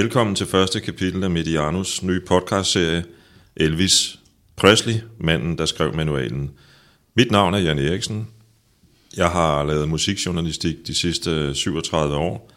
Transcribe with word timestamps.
Velkommen 0.00 0.36
til 0.36 0.46
første 0.46 0.80
kapitel 0.80 1.24
af 1.24 1.30
Medianus 1.30 2.02
nye 2.02 2.20
podcastserie 2.20 3.04
Elvis 3.56 4.18
Presley, 4.56 4.94
manden 5.18 5.58
der 5.58 5.66
skrev 5.66 5.94
manualen. 5.94 6.50
Mit 7.14 7.30
navn 7.30 7.54
er 7.54 7.58
Jan 7.58 7.78
Eriksen. 7.78 8.28
Jeg 9.16 9.28
har 9.28 9.64
lavet 9.64 9.88
musikjournalistik 9.88 10.86
de 10.86 10.94
sidste 10.94 11.54
37 11.54 12.16
år. 12.16 12.50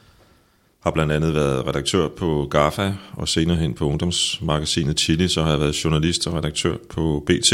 Har 0.80 0.92
blandt 0.92 1.12
andet 1.12 1.34
været 1.34 1.68
redaktør 1.68 2.08
på 2.08 2.48
GAFA 2.52 2.94
og 3.14 3.28
senere 3.28 3.58
hen 3.58 3.74
på 3.74 3.86
ungdomsmagasinet 3.86 5.00
Chili, 5.00 5.28
så 5.28 5.44
har 5.44 5.50
jeg 5.50 5.60
været 5.60 5.84
journalist 5.84 6.28
og 6.28 6.34
redaktør 6.34 6.78
på 6.90 7.24
BT. 7.26 7.54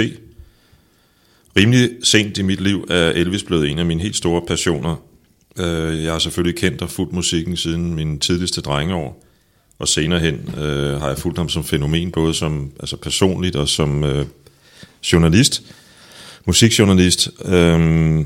Rimelig 1.58 1.90
sent 2.04 2.38
i 2.38 2.42
mit 2.42 2.62
liv 2.62 2.86
er 2.90 3.10
Elvis 3.10 3.44
blevet 3.44 3.70
en 3.70 3.80
af 3.80 3.86
mine 3.86 4.02
helt 4.02 4.16
store 4.16 4.42
passioner. 4.48 4.96
Øh, 5.60 6.04
jeg 6.04 6.12
har 6.12 6.20
selvfølgelig 6.20 6.60
kendt 6.60 6.82
og 6.82 6.90
fulgt 6.90 7.14
musikken 7.14 7.58
siden 7.58 7.96
min 7.96 8.20
tidligste 8.20 8.62
drengeår, 8.62 9.26
og 9.80 9.88
senere 9.88 10.20
hen 10.20 10.54
øh, 10.58 11.02
har 11.02 11.08
jeg 11.08 11.18
fulgt 11.18 11.38
ham 11.38 11.50
som 11.50 11.64
fænomen, 11.64 12.12
både 12.12 12.34
som 12.34 12.72
altså 12.80 12.98
personligt 12.98 13.56
og 13.56 13.68
som 13.68 14.04
øh, 14.04 14.26
journalist, 15.14 15.64
musikjournalist. 16.46 17.30
Øh, 17.46 18.26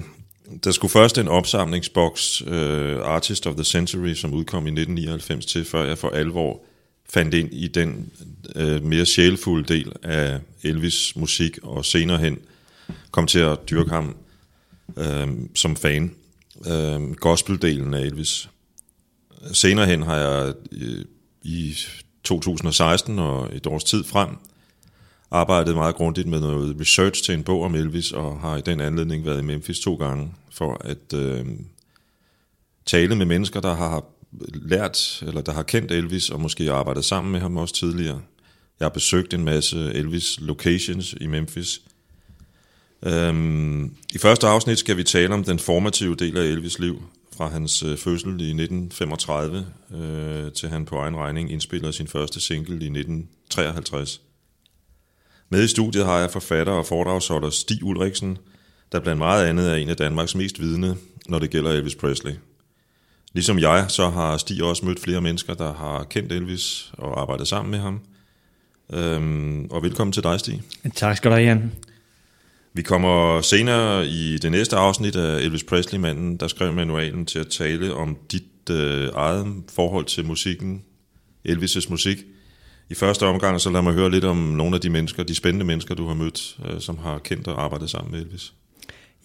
der 0.63 0.71
skulle 0.71 0.91
først 0.91 1.17
en 1.17 1.27
opsamlingsboks, 1.27 2.43
øh, 2.47 2.99
Artist 3.03 3.47
of 3.47 3.55
the 3.55 3.63
Century, 3.63 4.13
som 4.13 4.33
udkom 4.33 4.67
i 4.67 4.69
1999 4.69 5.45
til, 5.45 5.65
før 5.65 5.85
jeg 5.85 5.97
for 5.97 6.09
alvor 6.09 6.61
fandt 7.09 7.33
ind 7.33 7.53
i 7.53 7.67
den 7.67 8.11
øh, 8.55 8.83
mere 8.83 9.05
sjælfulde 9.05 9.73
del 9.73 9.91
af 10.03 10.39
Elvis 10.63 11.15
musik, 11.15 11.57
og 11.63 11.85
senere 11.85 12.17
hen 12.17 12.37
kom 13.11 13.27
til 13.27 13.39
at 13.39 13.57
dyrke 13.69 13.89
ham 13.89 14.15
øh, 14.97 15.27
som 15.55 15.75
fan. 15.75 16.15
Øh, 16.67 17.11
gospeldelen 17.11 17.93
af 17.93 18.01
Elvis. 18.01 18.49
Senere 19.53 19.85
hen 19.85 20.03
har 20.03 20.17
jeg 20.17 20.53
øh, 20.71 21.05
i 21.43 21.75
2016 22.23 23.19
og 23.19 23.49
et 23.55 23.67
års 23.67 23.83
tid 23.83 24.03
frem 24.03 24.29
arbejdet 25.33 25.75
meget 25.75 25.95
grundigt 25.95 26.27
med 26.27 26.39
noget 26.39 26.79
research 26.79 27.23
til 27.23 27.33
en 27.33 27.43
bog 27.43 27.63
om 27.63 27.75
Elvis, 27.75 28.11
og 28.11 28.39
har 28.39 28.57
i 28.57 28.61
den 28.61 28.81
anledning 28.81 29.25
været 29.25 29.39
i 29.39 29.45
Memphis 29.45 29.79
to 29.79 29.95
gange 29.95 30.33
for 30.51 30.77
at 30.85 31.13
øh, 31.13 31.45
tale 32.85 33.15
med 33.15 33.25
mennesker, 33.25 33.59
der 33.59 33.73
har 33.75 34.05
lært, 34.53 35.23
eller 35.27 35.41
der 35.41 35.53
har 35.53 35.63
kendt 35.63 35.91
Elvis, 35.91 36.29
og 36.29 36.41
måske 36.41 36.71
arbejdet 36.71 37.05
sammen 37.05 37.31
med 37.31 37.39
ham 37.39 37.57
også 37.57 37.75
tidligere. 37.75 38.21
Jeg 38.79 38.85
har 38.85 38.89
besøgt 38.89 39.33
en 39.33 39.43
masse 39.43 39.93
Elvis 39.93 40.39
locations 40.41 41.15
i 41.21 41.27
Memphis. 41.27 41.81
Øhm, 43.05 43.95
I 44.13 44.17
første 44.17 44.47
afsnit 44.47 44.79
skal 44.79 44.97
vi 44.97 45.03
tale 45.03 45.33
om 45.33 45.43
den 45.43 45.59
formative 45.59 46.15
del 46.15 46.37
af 46.37 46.43
Elvis 46.43 46.79
liv, 46.79 47.03
fra 47.37 47.49
hans 47.49 47.83
øh, 47.83 47.97
fødsel 47.97 48.29
i 48.29 48.63
1935, 48.63 49.65
øh, 49.93 50.51
til 50.51 50.69
han 50.69 50.85
på 50.85 50.97
egen 50.97 51.15
regning 51.15 51.51
indspiller 51.51 51.91
sin 51.91 52.07
første 52.07 52.39
single 52.39 52.73
i 52.73 52.89
1953. 52.89 54.21
Med 55.49 55.63
i 55.63 55.67
studiet 55.67 56.05
har 56.05 56.19
jeg 56.19 56.31
forfatter 56.31 56.73
og 56.73 56.85
foredragsholder 56.85 57.49
Stig 57.49 57.83
Ulriksen, 57.83 58.37
der 58.91 58.99
blandt 58.99 59.17
meget 59.17 59.45
andet 59.45 59.71
er 59.71 59.75
en 59.75 59.89
af 59.89 59.97
Danmarks 59.97 60.35
mest 60.35 60.61
vidne, 60.61 60.95
når 61.29 61.39
det 61.39 61.49
gælder 61.49 61.71
Elvis 61.71 61.95
Presley. 61.95 62.33
Ligesom 63.33 63.59
jeg, 63.59 63.85
så 63.89 64.09
har 64.09 64.37
Stig 64.37 64.63
også 64.63 64.85
mødt 64.85 64.99
flere 64.99 65.21
mennesker, 65.21 65.53
der 65.53 65.73
har 65.73 66.03
kendt 66.03 66.31
Elvis 66.31 66.91
og 66.97 67.21
arbejdet 67.21 67.47
sammen 67.47 67.71
med 67.71 67.79
ham. 67.79 68.01
Øhm, 68.93 69.65
og 69.65 69.83
velkommen 69.83 70.11
til 70.11 70.23
dig, 70.23 70.39
Stig. 70.39 70.61
Tak 70.95 71.17
skal 71.17 71.31
du 71.31 71.35
have, 71.35 71.47
Jan. 71.47 71.71
Vi 72.75 72.81
kommer 72.81 73.41
senere 73.41 74.07
i 74.07 74.37
det 74.37 74.51
næste 74.51 74.75
afsnit 74.75 75.15
af 75.15 75.39
Elvis 75.39 75.63
Presley-manden, 75.63 76.37
der 76.37 76.47
skrev 76.47 76.73
manualen 76.73 77.25
til 77.25 77.39
at 77.39 77.47
tale 77.47 77.93
om 77.93 78.17
dit 78.31 78.69
øh, 78.71 79.09
eget 79.15 79.47
forhold 79.69 80.05
til 80.05 80.25
musikken, 80.25 80.83
Elvis' 81.49 81.89
musik. 81.89 82.17
I 82.89 82.93
første 82.93 83.25
omgang, 83.25 83.61
så 83.61 83.69
lad 83.69 83.81
mig 83.81 83.93
høre 83.93 84.11
lidt 84.11 84.23
om 84.23 84.37
nogle 84.37 84.75
af 84.75 84.81
de 84.81 84.89
mennesker, 84.89 85.23
de 85.23 85.35
spændende 85.35 85.65
mennesker, 85.65 85.95
du 85.95 86.07
har 86.07 86.13
mødt, 86.13 86.57
øh, 86.65 86.81
som 86.81 86.97
har 86.97 87.19
kendt 87.19 87.47
og 87.47 87.63
arbejdet 87.63 87.89
sammen 87.89 88.11
med 88.11 88.21
Elvis. 88.21 88.53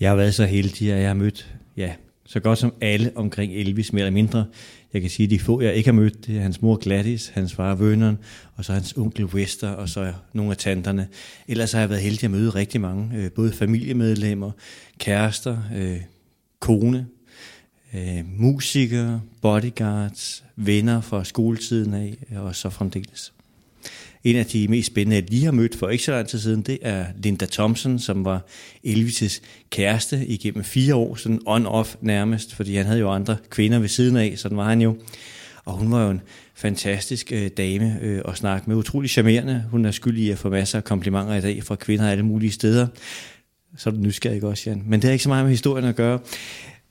Jeg 0.00 0.08
har 0.10 0.16
været 0.16 0.34
så 0.34 0.44
heldig, 0.44 0.92
at 0.92 1.00
jeg 1.00 1.08
har 1.08 1.14
mødt 1.14 1.46
ja, 1.76 1.92
så 2.26 2.40
godt 2.40 2.58
som 2.58 2.74
alle 2.80 3.12
omkring 3.14 3.52
Elvis, 3.54 3.92
mere 3.92 4.02
eller 4.06 4.14
mindre. 4.14 4.46
Jeg 4.92 5.00
kan 5.00 5.10
sige, 5.10 5.24
at 5.24 5.30
de 5.30 5.38
få, 5.38 5.60
jeg 5.60 5.74
ikke 5.74 5.86
har 5.86 5.94
mødt, 5.94 6.26
det 6.26 6.36
er 6.36 6.40
hans 6.40 6.62
mor 6.62 6.76
Gladys, 6.76 7.28
hans 7.28 7.54
far 7.54 7.74
Vernon, 7.74 8.18
og 8.54 8.64
så 8.64 8.72
hans 8.72 8.92
onkel 8.96 9.24
Wester, 9.24 9.68
og 9.68 9.88
så 9.88 10.12
nogle 10.32 10.50
af 10.50 10.56
tanterne. 10.56 11.08
Ellers 11.48 11.72
har 11.72 11.80
jeg 11.80 11.90
været 11.90 12.02
heldig 12.02 12.24
at 12.24 12.30
møde 12.30 12.50
rigtig 12.50 12.80
mange, 12.80 13.16
øh, 13.16 13.32
både 13.32 13.52
familiemedlemmer, 13.52 14.50
kærester, 14.98 15.58
øh, 15.76 16.00
kone, 16.60 17.06
øh, 17.94 18.24
musikere, 18.36 19.20
bodyguards, 19.42 20.44
venner 20.56 21.00
fra 21.00 21.24
skoletiden 21.24 21.94
af, 21.94 22.18
og 22.36 22.56
så 22.56 22.70
fremdeles. 22.70 23.32
En 24.24 24.36
af 24.36 24.46
de 24.46 24.68
mest 24.68 24.86
spændende, 24.86 25.16
jeg 25.16 25.30
lige 25.30 25.44
har 25.44 25.52
mødt 25.52 25.76
for 25.76 25.88
ikke 25.88 26.04
så 26.04 26.12
lang 26.12 26.28
tid 26.28 26.38
siden, 26.38 26.62
det 26.62 26.78
er 26.82 27.04
Linda 27.22 27.46
Thompson, 27.46 27.98
som 27.98 28.24
var 28.24 28.46
Elvis' 28.86 29.40
kæreste 29.70 30.26
igennem 30.26 30.64
fire 30.64 30.94
år, 30.94 31.14
sådan 31.14 31.40
on-off 31.48 31.96
nærmest, 32.00 32.54
fordi 32.54 32.76
han 32.76 32.86
havde 32.86 33.00
jo 33.00 33.10
andre 33.10 33.36
kvinder 33.50 33.78
ved 33.78 33.88
siden 33.88 34.16
af, 34.16 34.34
sådan 34.36 34.56
var 34.56 34.68
han 34.68 34.80
jo. 34.80 34.96
Og 35.64 35.74
hun 35.74 35.92
var 35.92 36.04
jo 36.04 36.10
en 36.10 36.20
fantastisk 36.54 37.32
øh, 37.32 37.50
dame 37.56 37.98
øh, 38.02 38.22
at 38.28 38.36
snakke 38.36 38.70
med, 38.70 38.76
utrolig 38.76 39.10
charmerende. 39.10 39.64
Hun 39.70 39.84
er 39.84 39.90
skyldig 39.90 40.24
i 40.24 40.30
at 40.30 40.38
få 40.38 40.50
masser 40.50 40.78
af 40.78 40.84
komplimenter 40.84 41.34
i 41.34 41.40
dag 41.40 41.64
fra 41.64 41.74
kvinder 41.74 42.10
alle 42.10 42.24
mulige 42.24 42.52
steder. 42.52 42.86
Så 43.76 43.90
er 43.90 43.94
du 43.94 44.00
nysgerrig 44.00 44.44
også, 44.44 44.70
Jan. 44.70 44.82
Men 44.86 45.00
det 45.00 45.04
har 45.04 45.12
ikke 45.12 45.22
så 45.22 45.28
meget 45.28 45.44
med 45.44 45.50
historien 45.50 45.84
at 45.84 45.96
gøre. 45.96 46.18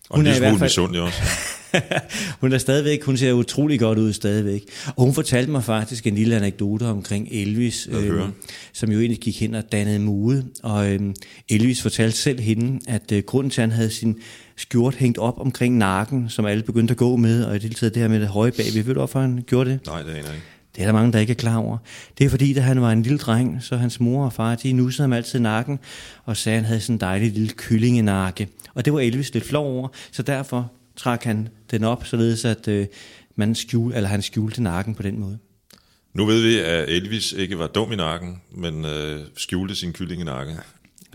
Og 0.09 0.15
hun 0.15 0.27
er 0.27 0.35
i 0.35 0.39
hvert 0.39 0.59
fald... 0.59 0.95
også. 0.95 1.21
hun 2.41 2.53
er 2.53 2.57
stadigvæk, 2.57 3.03
hun 3.03 3.17
ser 3.17 3.33
utrolig 3.33 3.79
godt 3.79 3.99
ud 3.99 4.13
stadigvæk. 4.13 4.63
Og 4.95 5.03
hun 5.03 5.13
fortalte 5.13 5.51
mig 5.51 5.63
faktisk 5.63 6.07
en 6.07 6.15
lille 6.15 6.35
anekdote 6.35 6.83
omkring 6.83 7.27
Elvis, 7.31 7.89
øh, 7.91 8.21
som 8.73 8.91
jo 8.91 8.99
egentlig 8.99 9.19
gik 9.19 9.39
hen 9.39 9.55
og 9.55 9.71
dannede 9.71 9.99
mude. 9.99 10.45
Og 10.63 10.91
øh, 10.91 10.99
Elvis 11.49 11.81
fortalte 11.81 12.17
selv 12.17 12.39
hende, 12.39 12.79
at 12.87 13.11
øh, 13.11 13.23
grunden 13.23 13.49
til, 13.49 13.61
at 13.61 13.67
han 13.67 13.75
havde 13.75 13.89
sin 13.89 14.15
skjort 14.55 14.95
hængt 14.95 15.17
op 15.17 15.39
omkring 15.39 15.77
nakken, 15.77 16.29
som 16.29 16.45
alle 16.45 16.63
begyndte 16.63 16.91
at 16.91 16.97
gå 16.97 17.15
med, 17.15 17.43
og 17.43 17.55
i 17.55 17.59
det 17.59 17.75
taget 17.75 17.93
det 17.93 18.01
her 18.01 18.09
med 18.09 18.19
det 18.19 18.27
høje 18.27 18.51
bagved. 18.51 18.83
Ved 18.83 18.93
du, 18.93 18.99
hvorfor 18.99 19.19
han 19.19 19.43
gjorde 19.47 19.69
det? 19.69 19.79
Nej, 19.85 20.01
det 20.01 20.11
er 20.11 20.17
ikke. 20.17 20.29
Det 20.77 20.83
er 20.83 20.87
der 20.87 20.93
mange, 20.93 21.13
der 21.13 21.19
ikke 21.19 21.31
er 21.31 21.35
klar 21.35 21.57
over. 21.57 21.77
Det 22.17 22.25
er 22.25 22.29
fordi, 22.29 22.53
da 22.53 22.61
han 22.61 22.81
var 22.81 22.91
en 22.91 23.01
lille 23.01 23.17
dreng, 23.17 23.63
så 23.63 23.77
hans 23.77 23.99
mor 23.99 24.25
og 24.25 24.33
far, 24.33 24.55
de 24.55 24.73
nussede 24.73 25.03
ham 25.03 25.13
altid 25.13 25.39
nakken, 25.39 25.79
og 26.25 26.37
sagde, 26.37 26.55
at 26.55 26.63
han 26.63 26.67
havde 26.67 26.81
sådan 26.81 26.95
en 26.95 26.99
dejlig 26.99 27.31
lille 27.31 27.53
kyllingenakke. 27.57 28.47
Og 28.73 28.85
det 28.85 28.93
var 28.93 28.99
Elvis 28.99 29.33
lidt 29.33 29.45
flov 29.45 29.77
over, 29.77 29.87
så 30.11 30.23
derfor 30.23 30.71
trak 30.97 31.23
han 31.23 31.49
den 31.71 31.83
op, 31.83 32.05
således 32.05 32.45
at 32.45 32.67
øh, 32.67 32.87
man 33.35 33.55
skjul, 33.55 33.93
eller 33.93 34.09
han 34.09 34.21
skjulte 34.21 34.63
nakken 34.63 34.95
på 34.95 35.03
den 35.03 35.19
måde. 35.19 35.39
Nu 36.13 36.25
ved 36.25 36.41
vi, 36.41 36.59
at 36.59 36.89
Elvis 36.89 37.31
ikke 37.31 37.59
var 37.59 37.67
dum 37.67 37.91
i 37.91 37.95
nakken, 37.95 38.41
men 38.51 38.85
øh, 38.85 39.19
skjulte 39.35 39.75
sin 39.75 39.93
kylling 39.93 40.21
i 40.21 40.25
nakken. 40.25 40.55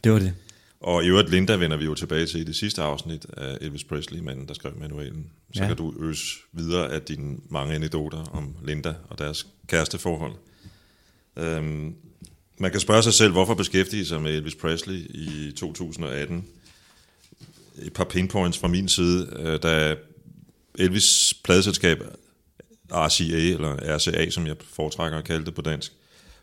Det 0.05 0.13
var 0.13 0.19
det. 0.19 0.35
Og 0.81 1.05
i 1.05 1.09
øvrigt 1.09 1.31
Linda 1.31 1.57
vender 1.57 1.77
vi 1.77 1.85
jo 1.85 1.95
tilbage 1.95 2.27
til 2.27 2.41
i 2.41 2.45
det 2.45 2.57
sidste 2.57 2.83
afsnit 2.83 3.27
af 3.37 3.59
Elvis 3.61 3.85
Presley, 3.85 4.21
manden 4.21 4.49
der 4.49 4.55
skrev 4.55 4.73
manualen. 4.81 5.27
Så 5.55 5.63
ja. 5.63 5.69
kan 5.69 5.77
du 5.77 5.95
øse 6.01 6.25
videre 6.53 6.93
af 6.93 7.03
dine 7.03 7.37
mange 7.51 7.75
anekdoter 7.75 8.19
om 8.19 8.57
Linda 8.65 8.95
og 9.09 9.19
deres 9.19 9.47
kæresteforhold. 9.67 10.33
Øhm, 11.37 11.95
man 12.59 12.71
kan 12.71 12.81
spørge 12.81 13.03
sig 13.03 13.13
selv, 13.13 13.33
hvorfor 13.33 13.55
beskæftige 13.55 14.07
sig 14.07 14.23
med 14.23 14.35
Elvis 14.35 14.55
Presley 14.55 14.95
i 15.11 15.53
2018? 15.57 16.45
Et 17.79 17.93
par 17.93 18.05
pinpoints 18.05 18.59
fra 18.59 18.69
min 18.69 18.89
side. 18.89 19.29
Øh, 19.39 19.63
da 19.63 19.97
Elvis 20.79 21.35
pladeselskab 21.45 22.03
RCA, 22.93 23.53
eller 23.53 23.97
RCA, 23.97 24.31
som 24.31 24.47
jeg 24.47 24.57
foretrækker 24.73 25.19
at 25.19 25.25
kalde 25.25 25.45
det 25.45 25.55
på 25.55 25.63
dansk, 25.63 25.93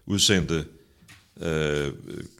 udsendte 0.05 0.65
øh, 1.41 1.93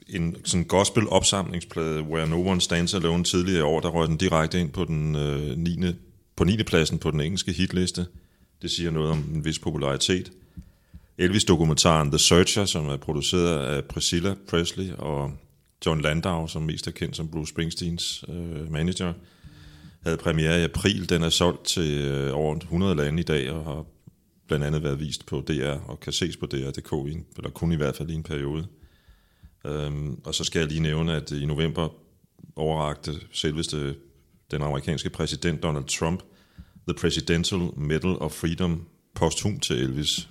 en 0.08 0.36
sådan 0.44 0.64
gospel 0.64 1.08
opsamlingsplade, 1.08 2.02
Where 2.02 2.28
No 2.28 2.46
One 2.46 2.60
Stands 2.60 2.94
Alone 2.94 3.24
tidligere 3.24 3.58
i 3.58 3.62
år, 3.62 3.80
der 3.80 3.88
røg 3.88 4.08
den 4.08 4.16
direkte 4.16 4.60
ind 4.60 4.70
på 4.70 4.84
den 4.84 5.16
øh, 5.16 5.58
9. 5.58 5.94
på 6.36 6.44
9. 6.44 6.62
pladsen 6.62 6.98
på 6.98 7.10
den 7.10 7.20
engelske 7.20 7.52
hitliste. 7.52 8.06
Det 8.62 8.70
siger 8.70 8.90
noget 8.90 9.10
om 9.10 9.24
en 9.34 9.44
vis 9.44 9.58
popularitet. 9.58 10.32
Elvis-dokumentaren 11.18 12.10
The 12.10 12.18
Searcher, 12.18 12.64
som 12.64 12.88
er 12.88 12.96
produceret 12.96 13.66
af 13.66 13.84
Priscilla 13.84 14.34
Presley 14.48 14.92
og 14.98 15.32
John 15.86 16.00
Landau, 16.00 16.46
som 16.46 16.62
mest 16.62 16.86
er 16.86 16.90
kendt 16.90 17.16
som 17.16 17.28
Bruce 17.28 17.50
Springsteens 17.50 18.24
øh, 18.28 18.72
manager, 18.72 19.12
havde 20.02 20.16
premiere 20.16 20.60
i 20.60 20.64
april. 20.64 21.08
Den 21.08 21.22
er 21.22 21.28
solgt 21.28 21.64
til 21.64 22.04
øh, 22.04 22.34
over 22.34 22.56
100 22.56 22.94
lande 22.94 23.20
i 23.20 23.24
dag 23.24 23.50
og 23.50 23.64
har 23.64 23.84
blandt 24.46 24.64
andet 24.64 24.82
været 24.82 25.00
vist 25.00 25.26
på 25.26 25.44
DR 25.48 25.90
og 25.90 26.00
kan 26.00 26.12
ses 26.12 26.36
på 26.36 26.46
DR.dk, 26.46 26.92
eller 27.36 27.50
kun 27.50 27.72
i 27.72 27.76
hvert 27.76 27.96
fald 27.96 28.10
i 28.10 28.14
en 28.14 28.22
periode. 28.22 28.66
Øhm, 29.64 30.20
og 30.24 30.34
så 30.34 30.44
skal 30.44 30.58
jeg 30.58 30.68
lige 30.68 30.80
nævne, 30.80 31.16
at 31.16 31.30
i 31.30 31.46
november 31.46 31.88
overrakte 32.56 33.12
selveste 33.32 33.96
den 34.50 34.62
amerikanske 34.62 35.10
præsident 35.10 35.62
Donald 35.62 35.84
Trump 35.84 36.22
The 36.88 36.94
Presidential 37.00 37.60
Medal 37.76 38.16
of 38.16 38.32
Freedom 38.32 38.86
posthum 39.14 39.60
til 39.60 39.76
Elvis. 39.76 40.28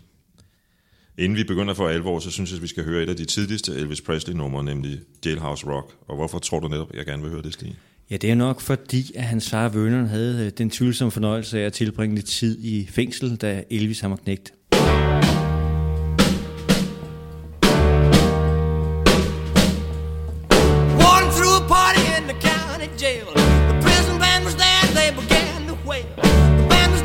Inden 1.19 1.37
vi 1.37 1.43
begynder 1.43 1.73
for 1.73 1.87
alvor, 1.87 2.19
så 2.19 2.31
synes 2.31 2.49
jeg, 2.49 2.57
at 2.57 2.61
vi 2.61 2.67
skal 2.67 2.83
høre 2.83 3.03
et 3.03 3.09
af 3.09 3.15
de 3.15 3.25
tidligste 3.25 3.71
Elvis 3.75 4.01
Presley-numre, 4.01 4.63
nemlig 4.63 4.99
Jailhouse 5.25 5.67
Rock. 5.67 5.93
Og 6.07 6.15
hvorfor 6.15 6.39
tror 6.39 6.59
du 6.59 6.67
netop, 6.67 6.89
at 6.91 6.97
jeg 6.97 7.05
gerne 7.05 7.21
vil 7.21 7.31
høre 7.31 7.41
det, 7.41 7.53
Stig? 7.53 7.75
Ja, 8.11 8.17
det 8.17 8.31
er 8.31 8.35
nok 8.35 8.61
fordi, 8.61 9.11
at 9.15 9.23
hans 9.23 9.49
far 9.49 9.69
Vernon 9.69 10.07
havde 10.07 10.45
øh, 10.45 10.51
den 10.57 10.69
tvivlsomme 10.69 11.11
fornøjelse 11.11 11.59
af 11.59 11.65
at 11.65 11.73
tilbringe 11.73 12.15
lidt 12.15 12.25
tid 12.25 12.59
i 12.59 12.87
fængsel, 12.91 13.35
da 13.35 13.63
Elvis 13.69 13.99
ham 13.99 14.11
var 14.11 14.17
knægt. 14.17 14.53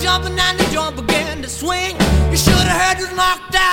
Jumping 0.05 0.39
and 0.39 0.59
the 0.59 0.67
jump 0.75 0.97
began 0.97 1.43
to 1.43 1.49
swing. 1.49 1.97
You 2.31 2.37
should 2.37 2.67
have 2.71 2.81
heard 2.83 2.99
you 3.01 3.09
knocked 3.17 3.55
out. 3.55 3.64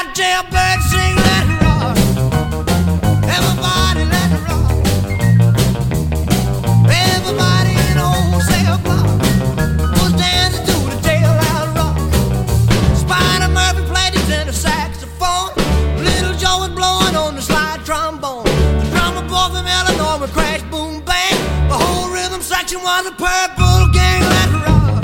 Rhythm 22.72 22.80
section 22.80 22.82
was 22.84 23.06
a 23.08 23.16
purple 23.26 23.92
gang. 23.94 24.22
Let's 24.34 24.54
rock. 24.68 25.04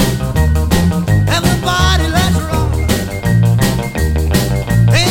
Everybody, 1.38 2.08
let's 2.18 2.38
rock. 2.52 2.74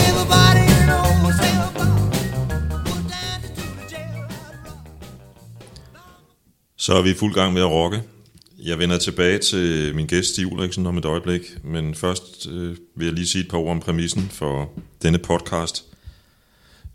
Everybody 0.08 0.64
in 0.81 0.91
old 0.91 1.35
cell 1.41 1.70
block 1.75 2.85
was 2.85 3.03
dancing 3.12 3.55
to 3.56 3.67
the 3.79 3.85
jailhouse 3.93 4.64
rock. 5.94 6.08
Så 6.76 6.94
er 6.94 7.03
vi 7.03 7.11
i 7.11 7.14
fuld 7.14 7.35
gang 7.35 7.53
med 7.53 7.62
at 7.62 7.70
rocke. 7.70 8.03
Jeg 8.59 8.79
vender 8.79 8.99
tilbage 8.99 9.38
til 9.38 9.94
min 9.94 10.06
gæst 10.06 10.29
Stig 10.29 10.52
Ulriksen 10.52 10.87
om 10.87 10.99
et 10.99 11.05
øjeblik, 11.05 11.64
men 11.64 11.94
først 11.94 12.47
øh, 12.50 12.76
vil 12.97 13.05
jeg 13.05 13.14
lige 13.14 13.26
sige 13.26 13.44
et 13.44 13.50
par 13.50 13.59
ord 13.59 13.70
om 13.70 13.81
præmissen 13.81 14.29
for 14.31 14.70
denne 15.02 15.19
podcast. 15.19 15.95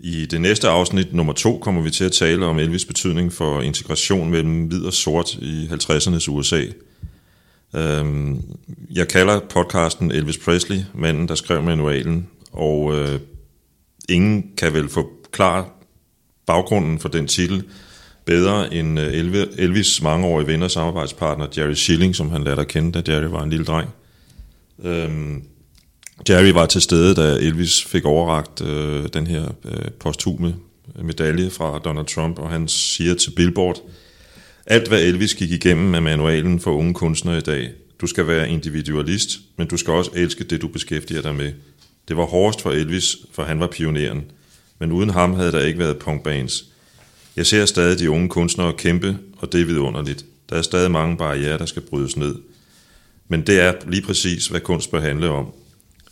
I 0.03 0.25
det 0.25 0.41
næste 0.41 0.69
afsnit, 0.69 1.13
nummer 1.13 1.33
to, 1.33 1.57
kommer 1.57 1.81
vi 1.81 1.91
til 1.91 2.03
at 2.03 2.11
tale 2.11 2.45
om 2.45 2.59
Elvis' 2.59 2.87
betydning 2.87 3.33
for 3.33 3.61
integration 3.61 4.29
mellem 4.29 4.63
hvid 4.63 4.85
og 4.85 4.93
sort 4.93 5.33
i 5.35 5.69
50'ernes 5.71 6.29
USA. 6.29 6.65
Øhm, 7.75 8.41
jeg 8.93 9.07
kalder 9.07 9.39
podcasten 9.39 10.11
Elvis 10.11 10.37
Presley, 10.37 10.79
manden 10.93 11.27
der 11.27 11.35
skrev 11.35 11.63
manualen, 11.63 12.27
og 12.51 12.95
øh, 12.95 13.19
ingen 14.09 14.51
kan 14.57 14.73
vel 14.73 14.89
forklare 14.89 15.65
baggrunden 16.45 16.99
for 16.99 17.09
den 17.09 17.27
titel 17.27 17.63
bedre 18.25 18.73
end 18.73 18.99
øh, 18.99 19.13
Elvis 19.57 20.01
mangeårige 20.01 20.47
ven 20.47 20.63
og 20.63 20.71
samarbejdspartner 20.71 21.47
Jerry 21.57 21.73
Schilling, 21.73 22.15
som 22.15 22.29
han 22.29 22.43
lærte 22.43 22.61
at 22.61 22.67
kende, 22.67 23.01
da 23.01 23.13
Jerry 23.13 23.29
var 23.29 23.43
en 23.43 23.49
lille 23.49 23.65
dreng. 23.65 23.89
Øhm, 24.83 25.43
Jerry 26.29 26.49
var 26.53 26.65
til 26.65 26.81
stede, 26.81 27.15
da 27.15 27.33
Elvis 27.33 27.83
fik 27.83 28.05
overragt 28.05 28.61
øh, 28.61 29.07
den 29.13 29.27
her 29.27 29.43
øh, 29.65 29.91
posthume 29.99 30.55
medalje 31.03 31.49
fra 31.49 31.79
Donald 31.79 32.05
Trump, 32.05 32.39
og 32.39 32.49
han 32.49 32.67
siger 32.67 33.15
til 33.15 33.31
Billboard, 33.31 33.81
alt 34.65 34.87
hvad 34.87 35.01
Elvis 35.01 35.35
gik 35.35 35.51
igennem 35.51 35.89
med 35.89 36.01
manualen 36.01 36.59
for 36.59 36.71
unge 36.71 36.93
kunstnere 36.93 37.37
i 37.37 37.41
dag. 37.41 37.69
Du 38.01 38.07
skal 38.07 38.27
være 38.27 38.49
individualist, 38.49 39.39
men 39.57 39.67
du 39.67 39.77
skal 39.77 39.93
også 39.93 40.11
elske 40.15 40.43
det, 40.43 40.61
du 40.61 40.67
beskæftiger 40.67 41.21
dig 41.21 41.35
med. 41.35 41.51
Det 42.07 42.17
var 42.17 42.25
hårdest 42.25 42.61
for 42.61 42.71
Elvis, 42.71 43.17
for 43.31 43.43
han 43.43 43.59
var 43.59 43.67
pioneren. 43.67 44.23
Men 44.79 44.91
uden 44.91 45.09
ham 45.09 45.33
havde 45.33 45.51
der 45.51 45.61
ikke 45.61 45.79
været 45.79 45.97
punkbands. 45.97 46.65
Jeg 47.35 47.45
ser 47.45 47.65
stadig 47.65 47.99
de 47.99 48.09
unge 48.09 48.29
kunstnere 48.29 48.73
kæmpe, 48.73 49.17
og 49.37 49.51
det 49.51 49.61
er 49.61 49.65
vidunderligt. 49.65 50.25
Der 50.49 50.55
er 50.55 50.61
stadig 50.61 50.91
mange 50.91 51.17
barriere, 51.17 51.57
der 51.57 51.65
skal 51.65 51.81
brydes 51.81 52.17
ned. 52.17 52.35
Men 53.27 53.47
det 53.47 53.59
er 53.59 53.73
lige 53.87 54.01
præcis, 54.01 54.47
hvad 54.47 54.59
kunst 54.59 54.91
bør 54.91 55.01
handle 55.01 55.29
om. 55.29 55.53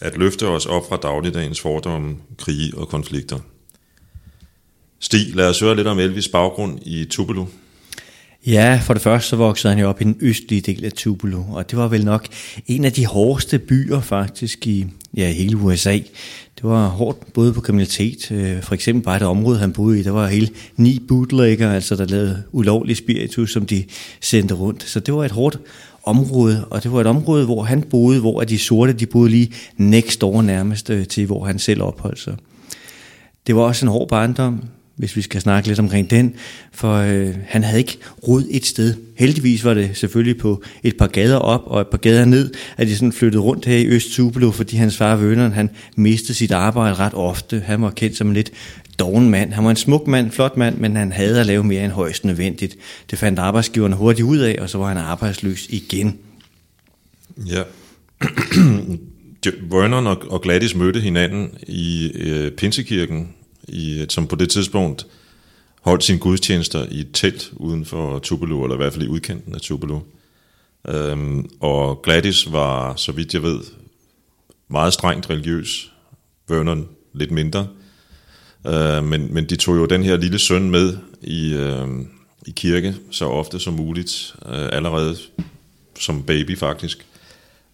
At 0.01 0.17
løfte 0.17 0.47
os 0.47 0.65
op 0.65 0.89
fra 0.89 0.97
dagligdagens 0.97 1.59
fordomme, 1.59 2.15
krige 2.37 2.77
og 2.77 2.87
konflikter. 2.87 3.39
Stig, 4.99 5.35
lad 5.35 5.49
os 5.49 5.59
høre 5.59 5.75
lidt 5.75 5.87
om 5.87 5.99
Elvis 5.99 6.27
baggrund 6.27 6.79
i 6.85 7.05
Tupelo. 7.05 7.45
Ja, 8.45 8.81
for 8.83 8.93
det 8.93 9.03
første 9.03 9.29
så 9.29 9.35
voksede 9.35 9.73
han 9.73 9.81
jo 9.81 9.89
op 9.89 10.01
i 10.01 10.03
den 10.03 10.17
østlige 10.21 10.61
del 10.61 10.85
af 10.85 10.91
Tupelo, 10.91 11.43
og 11.49 11.71
det 11.71 11.79
var 11.79 11.87
vel 11.87 12.05
nok 12.05 12.27
en 12.67 12.85
af 12.85 12.93
de 12.93 13.05
hårdeste 13.05 13.59
byer 13.59 14.01
faktisk 14.01 14.67
i 14.67 14.85
ja, 15.17 15.31
hele 15.31 15.57
USA. 15.57 15.93
Det 16.55 16.63
var 16.63 16.87
hårdt 16.87 17.33
både 17.33 17.53
på 17.53 17.61
kriminalitet, 17.61 18.31
øh, 18.31 18.63
for 18.63 18.73
eksempel 18.73 19.03
bare 19.03 19.19
det 19.19 19.27
område, 19.27 19.59
han 19.59 19.73
boede 19.73 19.99
i, 19.99 20.03
der 20.03 20.11
var 20.11 20.27
hele 20.27 20.49
ni 20.75 20.99
bootlegger, 21.07 21.71
altså 21.71 21.95
der 21.95 22.05
lavede 22.05 22.43
ulovlig 22.51 22.97
spiritus, 22.97 23.51
som 23.51 23.65
de 23.65 23.83
sendte 24.21 24.55
rundt. 24.55 24.83
Så 24.83 24.99
det 24.99 25.13
var 25.13 25.25
et 25.25 25.31
hårdt 25.31 25.59
område, 26.09 26.65
og 26.69 26.83
det 26.83 26.91
var 26.91 27.01
et 27.01 27.07
område, 27.07 27.45
hvor 27.45 27.63
han 27.63 27.81
boede, 27.81 28.19
hvor 28.19 28.41
de 28.41 28.57
sorte, 28.57 28.93
de 28.93 29.05
boede 29.05 29.29
lige 29.29 29.53
next 29.77 30.21
door 30.21 30.41
nærmest 30.41 30.89
øh, 30.89 31.07
til, 31.07 31.25
hvor 31.25 31.45
han 31.45 31.59
selv 31.59 31.83
opholdt 31.83 32.19
sig. 32.19 32.35
Det 33.47 33.55
var 33.55 33.61
også 33.61 33.85
en 33.85 33.91
hård 33.91 34.09
barndom, 34.09 34.63
hvis 34.99 35.15
vi 35.15 35.21
skal 35.21 35.41
snakke 35.41 35.67
lidt 35.67 35.79
omkring 35.79 36.09
den, 36.09 36.33
for 36.71 36.93
øh, 36.93 37.35
han 37.47 37.63
havde 37.63 37.79
ikke 37.79 37.97
rod 38.27 38.43
et 38.49 38.65
sted. 38.65 38.93
Heldigvis 39.15 39.65
var 39.65 39.73
det 39.73 39.89
selvfølgelig 39.93 40.37
på 40.37 40.63
et 40.83 40.97
par 40.97 41.07
gader 41.07 41.37
op 41.37 41.61
og 41.65 41.81
et 41.81 41.87
par 41.87 41.97
gader 41.97 42.25
ned, 42.25 42.51
at 42.77 42.87
de 42.87 42.95
sådan 42.95 43.13
flyttede 43.13 43.43
rundt 43.43 43.65
her 43.65 43.77
i 43.77 43.87
Øst 43.87 44.11
Tupelo, 44.11 44.51
fordi 44.51 44.75
hans 44.75 44.97
far 44.97 45.15
Vøneren, 45.15 45.51
han 45.51 45.69
mistede 45.95 46.33
sit 46.33 46.51
arbejde 46.51 46.95
ret 46.95 47.13
ofte. 47.13 47.63
Han 47.65 47.81
var 47.81 47.89
kendt 47.89 48.17
som 48.17 48.27
en 48.27 48.33
lidt 48.33 48.51
doven 48.99 49.29
mand. 49.29 49.53
Han 49.53 49.63
var 49.63 49.69
en 49.69 49.75
smuk 49.75 50.07
mand, 50.07 50.31
flot 50.31 50.57
mand, 50.57 50.77
men 50.77 50.95
han 50.95 51.11
havde 51.11 51.39
at 51.39 51.45
lave 51.45 51.63
mere 51.63 51.83
end 51.83 51.91
højst 51.91 52.25
nødvendigt. 52.25 52.75
Det 53.11 53.19
fandt 53.19 53.39
arbejdsgiverne 53.39 53.95
hurtigt 53.95 54.25
ud 54.25 54.37
af, 54.37 54.57
og 54.61 54.69
så 54.69 54.77
var 54.77 54.87
han 54.87 54.97
arbejdsløs 54.97 55.67
igen. 55.69 56.17
Ja. 57.37 57.63
Vernon 59.71 60.07
og, 60.07 60.23
og 60.29 60.41
Gladys 60.41 60.75
mødte 60.75 60.99
hinanden 60.99 61.49
i 61.67 62.11
øh, 62.15 62.51
Pinsekirken, 62.51 63.29
i, 63.69 64.05
som 64.09 64.27
på 64.27 64.35
det 64.35 64.49
tidspunkt 64.49 65.07
holdt 65.81 66.03
sine 66.03 66.19
gudstjenester 66.19 66.85
i 66.91 66.99
et 66.99 67.09
telt 67.13 67.49
uden 67.53 67.85
for 67.85 68.19
Tupelo, 68.19 68.63
eller 68.63 68.75
i 68.75 68.77
hvert 68.77 68.93
fald 68.93 69.05
i 69.05 69.09
udkanten 69.09 69.55
af 69.55 69.61
Tupelo. 69.61 69.99
Øhm, 70.87 71.49
og 71.59 72.01
Gladys 72.01 72.51
var, 72.51 72.95
så 72.95 73.11
vidt 73.11 73.33
jeg 73.33 73.43
ved, 73.43 73.59
meget 74.67 74.93
strengt 74.93 75.29
religiøs. 75.29 75.91
Vernon 76.49 76.87
lidt 77.13 77.31
mindre. 77.31 77.67
Øh, 78.67 79.03
men, 79.03 79.33
men 79.33 79.45
de 79.45 79.55
tog 79.55 79.75
jo 79.75 79.85
den 79.85 80.03
her 80.03 80.17
lille 80.17 80.39
søn 80.39 80.71
med 80.71 80.97
i, 81.21 81.53
øh, 81.53 81.87
i 82.47 82.51
kirke 82.51 82.95
så 83.11 83.25
ofte 83.25 83.59
som 83.59 83.73
muligt, 83.73 84.35
øh, 84.45 84.69
allerede 84.71 85.17
som 85.99 86.23
baby 86.23 86.57
faktisk. 86.57 87.05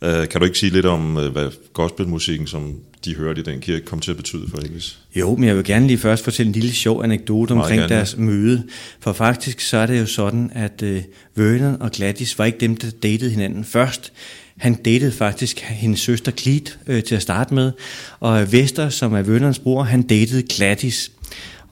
Øh, 0.06 0.28
kan 0.30 0.42
du 0.42 0.46
ikke 0.46 0.60
sige 0.60 0.72
lidt 0.74 0.86
om, 0.86 1.18
øh, 1.18 1.32
hvad 1.32 1.50
gospelmusikken, 1.74 2.48
som 2.48 2.76
de 3.06 3.16
hørte 3.16 3.42
i 3.42 3.44
den 3.44 3.60
kirke, 3.60 3.86
kom 3.86 4.00
til 4.00 4.12
at 4.12 4.18
betyde 4.18 4.50
for 4.50 4.58
Elvis? 4.58 5.00
Jo, 5.16 5.36
men 5.36 5.44
jeg 5.48 5.56
vil 5.56 5.64
gerne 5.64 5.88
lige 5.88 5.98
først 5.98 6.24
fortælle 6.24 6.48
en 6.48 6.54
lille 6.54 6.74
sjov 6.74 7.04
anekdote 7.04 7.54
Meget 7.54 7.64
omkring 7.64 7.80
gerne. 7.80 7.96
deres 7.96 8.18
møde. 8.18 8.64
For 9.00 9.14
faktisk 9.14 9.60
så 9.60 9.78
er 9.78 9.86
det 9.86 10.00
jo 10.00 10.06
sådan, 10.06 10.52
at 10.54 10.82
øh, 10.82 11.02
Vernon 11.36 11.82
og 11.82 11.92
Gladys 11.92 12.40
var 12.40 12.46
ikke 12.46 12.58
dem, 12.58 12.78
der 12.78 12.92
datede 13.04 13.30
hinanden 13.30 13.64
først. 13.64 14.14
Han 14.58 14.74
datede 14.74 15.12
faktisk 15.12 15.60
hendes 15.60 16.00
søster 16.00 16.32
Cleet 16.32 16.80
øh, 16.88 17.04
til 17.04 17.16
at 17.16 17.22
starte 17.22 17.54
med, 17.54 17.72
og 18.20 18.52
Vester, 18.52 18.90
som 18.90 19.14
er 19.14 19.22
Vernons 19.22 19.60
bror, 19.60 19.84
han 19.84 20.02
datede 20.02 20.44
Gladys. 20.44 21.12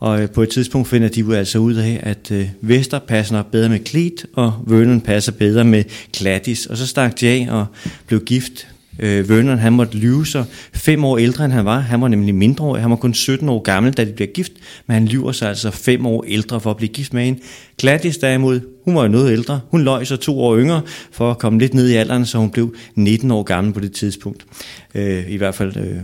Og 0.03 0.21
øh, 0.21 0.29
på 0.29 0.43
et 0.43 0.49
tidspunkt 0.49 0.87
finder 0.87 1.07
de 1.07 1.19
jo 1.19 1.31
altså 1.31 1.59
ud 1.59 1.73
af, 1.73 1.99
at 2.03 2.31
øh, 2.31 2.49
Vester 2.61 2.99
passer 2.99 3.41
bedre 3.41 3.69
med 3.69 3.79
Klit, 3.79 4.25
og 4.33 4.53
Vernon 4.67 5.01
passer 5.01 5.31
bedre 5.31 5.63
med 5.63 5.83
Gladys. 6.13 6.65
Og 6.65 6.77
så 6.77 6.87
stak 6.87 7.19
de 7.19 7.27
af 7.27 7.47
og 7.51 7.65
blev 8.07 8.19
gift. 8.19 8.67
Øh, 8.99 9.29
Vernon 9.29 9.57
han 9.57 9.73
måtte 9.73 9.97
lyve 9.97 10.25
sig 10.25 10.45
fem 10.73 11.05
år 11.05 11.17
ældre 11.17 11.45
end 11.45 11.53
han 11.53 11.65
var. 11.65 11.79
Han 11.79 12.01
var 12.01 12.07
nemlig 12.07 12.35
mindreårig. 12.35 12.81
Han 12.81 12.89
var 12.89 12.95
kun 12.95 13.13
17 13.13 13.49
år 13.49 13.59
gammel, 13.59 13.93
da 13.93 14.05
de 14.05 14.11
blev 14.11 14.27
gift. 14.27 14.51
Men 14.87 14.93
han 14.93 15.05
lyver 15.05 15.31
sig 15.31 15.49
altså 15.49 15.71
fem 15.71 16.05
år 16.05 16.23
ældre 16.27 16.59
for 16.59 16.71
at 16.71 16.77
blive 16.77 16.89
gift 16.89 17.13
med 17.13 17.25
hende. 17.25 17.39
Gladys 17.77 18.17
derimod, 18.17 18.59
hun 18.85 18.95
var 18.95 19.01
jo 19.01 19.07
noget 19.09 19.31
ældre. 19.31 19.59
Hun 19.69 19.83
løj 19.83 20.03
sig 20.03 20.19
to 20.19 20.39
år 20.39 20.57
yngre 20.57 20.81
for 21.11 21.31
at 21.31 21.37
komme 21.37 21.59
lidt 21.59 21.73
ned 21.73 21.89
i 21.89 21.95
alderen, 21.95 22.25
så 22.25 22.37
hun 22.37 22.49
blev 22.49 22.75
19 22.95 23.31
år 23.31 23.43
gammel 23.43 23.73
på 23.73 23.79
det 23.79 23.91
tidspunkt. 23.91 24.45
Øh, 24.95 25.23
I 25.31 25.37
hvert 25.37 25.55
fald 25.55 25.77
øh, 25.77 25.97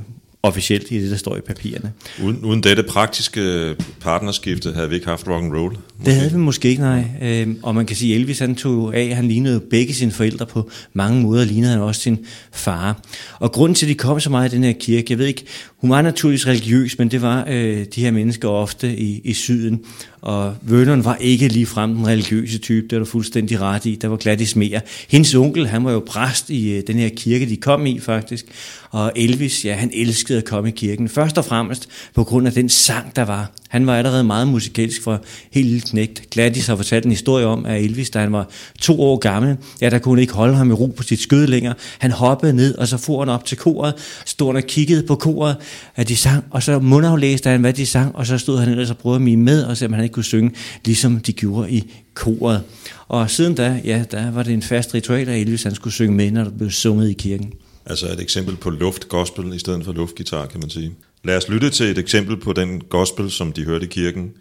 officielt 0.44 0.92
i 0.92 1.02
det, 1.02 1.12
der 1.12 1.18
står 1.18 1.38
i 1.38 1.42
papirerne. 1.42 1.92
Uden, 2.24 2.46
uden 2.46 2.64
dette 2.64 2.84
praktiske 2.84 3.76
partnerskifte 4.02 4.72
havde 4.74 4.90
vi 4.90 4.96
ikke 4.96 5.08
haft 5.08 5.28
rock 5.28 5.44
and 5.44 5.54
roll. 5.54 5.78
Det 6.06 6.14
havde 6.14 6.32
vi 6.32 6.38
måske 6.38 6.70
ikke, 6.70 6.82
nej. 6.82 7.04
Øhm, 7.22 7.60
og 7.64 7.76
man 7.76 7.86
kan 7.86 7.96
sige, 7.96 8.16
at 8.16 8.20
Elvis 8.20 8.40
han 8.40 8.56
tog 8.56 8.96
af, 8.96 9.16
han 9.16 9.28
lignede 9.28 9.60
begge 9.60 9.94
sine 9.94 10.12
forældre 10.12 10.46
på 10.46 10.70
mange 10.94 11.22
måder, 11.22 11.46
lignede 11.46 11.72
han 11.72 11.82
også 11.82 12.02
sin 12.02 12.26
far. 12.52 13.02
Og 13.40 13.52
grunden 13.52 13.76
til, 13.76 13.86
at 13.86 13.90
de 13.90 13.96
kom 13.96 14.20
så 14.20 14.30
meget 14.30 14.54
i 14.54 14.56
den 14.56 14.64
her 14.64 14.74
kirke, 14.74 15.06
jeg 15.10 15.18
ved 15.18 15.26
ikke, 15.26 15.46
hun 15.78 15.90
var 15.90 16.02
naturligvis 16.02 16.48
religiøs, 16.48 16.98
men 16.98 17.12
det 17.12 17.22
var 17.22 17.46
øh, 17.48 17.86
de 17.96 18.02
her 18.02 18.12
mennesker 18.12 18.50
ofte 18.50 18.98
i, 18.98 19.22
i 19.24 19.34
syden. 19.34 19.82
Og 20.22 20.56
Vernon 20.62 21.06
var 21.06 21.16
ikke 21.16 21.48
lige 21.48 21.66
frem 21.66 21.96
den 21.96 22.08
religiøse 22.08 22.58
type, 22.58 22.88
det 22.88 22.92
var 22.92 23.00
du 23.00 23.12
fuldstændig 23.12 23.62
ret 23.62 23.86
i. 23.86 23.96
Der 23.96 24.08
var 24.08 24.18
Gladys 24.18 24.56
mere. 24.56 24.82
Hendes 25.10 25.36
onkel, 25.36 25.68
han 25.68 25.86
var 25.86 25.92
jo 25.92 26.04
præst 26.08 26.50
i 26.50 26.72
øh, 26.72 26.84
den 26.88 26.96
her 26.96 27.10
kirke, 27.10 27.50
de 27.50 27.58
kom 27.58 27.86
i 27.86 28.00
faktisk. 28.00 28.46
Og 28.92 29.12
Elvis, 29.16 29.66
ja, 29.66 29.74
han 29.74 29.92
elskede 29.94 30.38
at 30.38 30.46
komme 30.46 30.70
i 30.70 30.72
kirken. 30.72 31.10
Først 31.10 31.38
og 31.38 31.46
fremmest 31.46 31.90
på 32.16 32.24
grund 32.24 32.48
af 32.48 32.54
den 32.54 32.70
sang, 32.70 33.16
der 33.16 33.26
var. 33.26 33.52
Han 33.70 33.88
var 33.88 33.98
allerede 33.98 34.24
meget 34.24 34.48
musikalsk 34.48 35.04
fra 35.04 35.18
helt 35.52 35.68
lille 35.68 35.82
knægt. 35.82 36.30
Gladys 36.32 36.68
har 36.68 36.76
fortalt 36.76 37.06
en 37.06 37.12
historie 37.12 37.46
om, 37.46 37.66
at 37.66 37.84
Elvis, 37.84 38.10
da 38.10 38.20
han 38.20 38.32
var 38.32 38.50
to 38.82 39.02
år 39.02 39.18
gammel, 39.18 39.58
ja, 39.82 39.90
der 39.90 40.00
kunne 40.00 40.22
ikke 40.22 40.34
holde 40.34 40.56
ham 40.56 40.70
i 40.70 40.74
ro 40.74 40.94
på 40.98 41.04
sit 41.04 41.20
skød 41.20 41.48
længere. 41.48 41.74
Han 42.00 42.12
hoppede 42.12 42.54
ned, 42.54 42.76
og 42.76 42.88
så 42.88 42.98
for 42.98 43.20
han 43.20 43.30
op 43.30 43.46
til 43.46 43.58
koret, 43.58 43.94
stod 44.26 44.56
og 44.56 44.64
kiggede 44.64 45.04
på 45.04 45.16
koret, 45.16 45.56
at 45.96 46.08
de 46.08 46.16
sang, 46.16 46.44
og 46.50 46.64
så 46.64 46.80
mundaflæste 46.80 47.50
han, 47.50 47.62
hvad 47.62 47.74
de 47.74 47.86
sang, 47.86 48.16
og 48.16 48.26
så 48.26 48.38
stod 48.38 48.60
han 48.60 48.70
ellers 48.70 48.90
og 48.90 48.98
prøvede 48.98 49.16
at 49.16 49.22
mime 49.22 49.44
med, 49.44 49.64
og 49.64 49.78
se, 49.78 49.86
om 49.86 49.94
han 49.94 50.04
stadig 50.10 50.14
kunne 50.14 50.24
synge, 50.24 50.52
ligesom 50.86 51.20
de 51.20 51.34
gjorde 51.34 51.72
i 51.72 51.84
koret. 52.14 52.64
Og 53.08 53.30
siden 53.30 53.56
da, 53.56 53.82
ja, 53.86 54.04
der 54.12 54.32
var 54.32 54.44
det 54.44 54.54
en 54.54 54.62
fast 54.62 54.94
ritual, 54.94 55.30
at 55.30 55.42
Elvis 55.42 55.64
han 55.64 55.76
skulle 55.76 55.94
synge 55.94 56.16
med, 56.16 56.32
når 56.32 56.44
der 56.44 56.52
blev 56.52 56.70
sunget 56.70 57.10
i 57.10 57.14
kirken. 57.14 57.54
Altså 57.86 58.06
et 58.06 58.20
eksempel 58.20 58.56
på 58.56 58.70
luftgospel 58.70 59.54
i 59.54 59.60
stedet 59.60 59.86
for 59.86 59.94
luftgitar, 59.94 60.46
kan 60.46 60.60
man 60.60 60.70
sige. 60.70 60.92
Lad 61.24 61.38
os 61.38 61.50
lytte 61.50 61.70
til 61.70 61.86
et 61.86 61.98
eksempel 61.98 62.38
på 62.38 62.54
den 62.54 62.82
gospel, 62.90 63.32
som 63.32 63.52
de 63.52 63.66
hørte 63.66 63.86
i 63.86 63.90
kirken. 63.90 64.32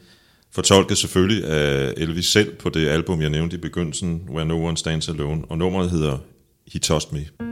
Fortolket 0.52 0.98
selvfølgelig 0.98 1.44
af 1.44 1.94
Elvis 1.96 2.26
selv 2.26 2.54
på 2.54 2.68
det 2.68 2.88
album, 2.88 3.20
jeg 3.20 3.30
nævnte 3.30 3.56
i 3.56 3.60
begyndelsen, 3.60 4.20
Where 4.30 4.46
No 4.46 4.64
One 4.64 4.76
Stands 4.76 5.08
Alone, 5.08 5.42
og 5.48 5.58
nummeret 5.58 5.90
hedder 5.90 6.18
He 6.72 6.78
Tossed 6.78 7.12
Me. 7.12 7.48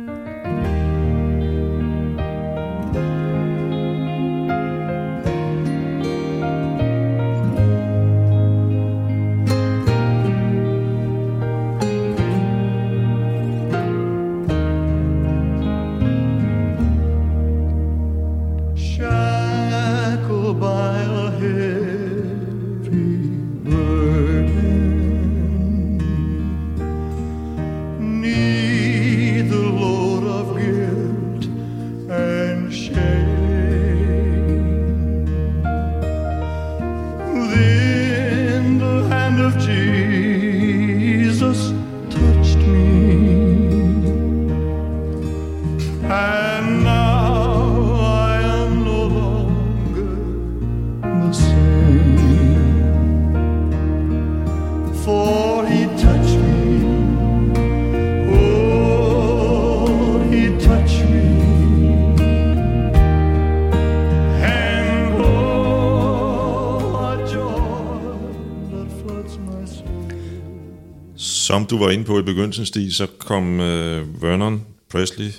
Du 71.76 71.84
var 71.84 71.90
inde 71.90 72.04
på 72.04 72.18
i 72.18 72.22
begyndelsen, 72.22 72.66
Stig, 72.66 72.94
så 72.94 73.06
kom 73.18 73.60
øh, 73.60 74.22
Vernon 74.22 74.62
Presley 74.90 75.30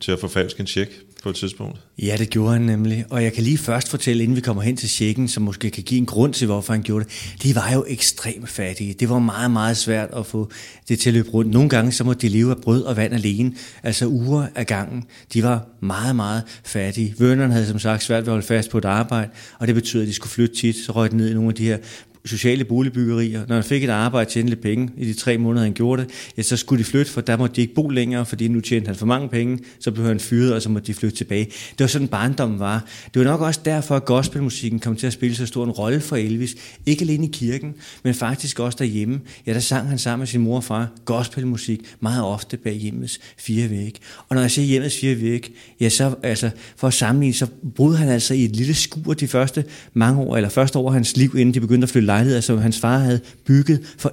til 0.00 0.12
at 0.12 0.20
forfalske 0.20 0.60
en 0.60 0.66
check 0.66 0.90
på 1.22 1.28
et 1.28 1.36
tidspunkt. 1.36 1.78
Ja, 1.98 2.16
det 2.18 2.30
gjorde 2.30 2.52
han 2.52 2.62
nemlig. 2.62 3.04
Og 3.10 3.22
jeg 3.22 3.32
kan 3.32 3.42
lige 3.42 3.58
først 3.58 3.88
fortælle, 3.88 4.22
inden 4.22 4.36
vi 4.36 4.40
kommer 4.40 4.62
hen 4.62 4.76
til 4.76 4.88
tjekken, 4.88 5.28
som 5.28 5.42
måske 5.42 5.70
kan 5.70 5.82
give 5.82 5.98
en 5.98 6.06
grund 6.06 6.34
til, 6.34 6.46
hvorfor 6.46 6.72
han 6.72 6.82
gjorde 6.82 7.04
det. 7.04 7.42
De 7.42 7.54
var 7.54 7.72
jo 7.74 7.84
ekstremt 7.88 8.48
fattige. 8.48 8.94
Det 8.94 9.08
var 9.08 9.18
meget, 9.18 9.50
meget 9.50 9.76
svært 9.76 10.08
at 10.16 10.26
få 10.26 10.50
det 10.88 10.98
til 10.98 11.10
at 11.10 11.14
løbe 11.14 11.30
rundt. 11.30 11.50
Nogle 11.50 11.68
gange 11.68 11.92
så 11.92 12.04
måtte 12.04 12.26
de 12.26 12.32
leve 12.32 12.50
af 12.50 12.56
brød 12.56 12.82
og 12.82 12.96
vand 12.96 13.14
alene, 13.14 13.52
altså 13.82 14.06
uger 14.06 14.46
af 14.54 14.66
gangen. 14.66 15.04
De 15.34 15.42
var 15.42 15.66
meget, 15.80 16.16
meget 16.16 16.42
fattige. 16.64 17.14
Vernon 17.18 17.50
havde 17.50 17.66
som 17.66 17.78
sagt 17.78 18.02
svært 18.02 18.22
ved 18.22 18.28
at 18.28 18.32
holde 18.32 18.46
fast 18.46 18.70
på 18.70 18.78
et 18.78 18.84
arbejde, 18.84 19.30
og 19.58 19.66
det 19.66 19.74
betød, 19.74 20.02
at 20.02 20.08
de 20.08 20.14
skulle 20.14 20.30
flytte 20.30 20.56
tit, 20.56 20.76
så 20.76 20.92
røg 20.92 21.10
de 21.10 21.16
ned 21.16 21.30
i 21.30 21.34
nogle 21.34 21.48
af 21.48 21.54
de 21.54 21.64
her 21.64 21.78
sociale 22.24 22.64
boligbyggerier. 22.64 23.44
Når 23.48 23.54
han 23.54 23.64
fik 23.64 23.84
et 23.84 23.90
arbejde, 23.90 24.30
tjente 24.30 24.50
lidt 24.50 24.60
penge 24.60 24.90
i 24.96 25.04
de 25.04 25.14
tre 25.14 25.38
måneder, 25.38 25.64
han 25.64 25.72
gjorde 25.72 26.02
det, 26.02 26.10
ja, 26.36 26.42
så 26.42 26.56
skulle 26.56 26.78
de 26.78 26.84
flytte, 26.84 27.12
for 27.12 27.20
der 27.20 27.36
måtte 27.36 27.56
de 27.56 27.60
ikke 27.60 27.74
bo 27.74 27.88
længere, 27.88 28.26
fordi 28.26 28.48
nu 28.48 28.60
tjente 28.60 28.86
han 28.86 28.96
for 28.96 29.06
mange 29.06 29.28
penge, 29.28 29.58
så 29.80 29.90
blev 29.90 30.06
han 30.06 30.20
fyret, 30.20 30.54
og 30.54 30.62
så 30.62 30.68
måtte 30.68 30.86
de 30.86 30.94
flytte 30.94 31.16
tilbage. 31.16 31.44
Det 31.44 31.80
var 31.80 31.86
sådan 31.86 32.08
barndommen 32.08 32.58
var. 32.58 32.84
Det 33.14 33.24
var 33.24 33.30
nok 33.30 33.40
også 33.40 33.60
derfor, 33.64 33.96
at 33.96 34.04
gospelmusikken 34.04 34.80
kom 34.80 34.96
til 34.96 35.06
at 35.06 35.12
spille 35.12 35.36
så 35.36 35.46
stor 35.46 35.64
en 35.64 35.70
rolle 35.70 36.00
for 36.00 36.16
Elvis. 36.16 36.56
Ikke 36.86 37.02
alene 37.02 37.26
i 37.26 37.30
kirken, 37.32 37.74
men 38.04 38.14
faktisk 38.14 38.58
også 38.60 38.76
derhjemme. 38.78 39.20
Ja, 39.46 39.52
der 39.52 39.60
sang 39.60 39.88
han 39.88 39.98
sammen 39.98 40.20
med 40.20 40.26
sin 40.26 40.40
mor 40.40 40.56
og 40.56 40.64
far 40.64 40.88
gospelmusik 41.04 41.80
meget 42.00 42.24
ofte 42.24 42.56
bag 42.56 42.74
hjemmets 42.74 43.20
fire 43.38 43.70
væg. 43.70 43.98
Og 44.28 44.34
når 44.34 44.42
jeg 44.42 44.50
siger 44.50 44.66
hjemmets 44.66 44.96
fire 45.00 45.20
væg, 45.20 45.54
ja, 45.80 45.88
så 45.88 46.14
altså, 46.22 46.50
for 46.76 46.86
at 46.86 46.94
sammenligne, 46.94 47.34
så 47.34 47.46
boede 47.76 47.96
han 47.96 48.08
altså 48.08 48.34
i 48.34 48.44
et 48.44 48.56
lille 48.56 48.74
skur 48.74 49.14
de 49.14 49.28
første 49.28 49.64
mange 49.94 50.20
år, 50.20 50.36
eller 50.36 50.48
første 50.48 50.78
år 50.78 50.88
af 50.88 50.94
hans 50.94 51.16
liv, 51.16 51.34
inden 51.38 51.54
de 51.54 51.60
begyndte 51.60 51.84
at 51.84 51.90
flytte 51.90 52.06
lejligheder, 52.10 52.40
som 52.40 52.54
altså, 52.54 52.62
hans 52.62 52.80
far 52.80 52.98
havde 52.98 53.20
bygget 53.46 53.94
for 53.98 54.12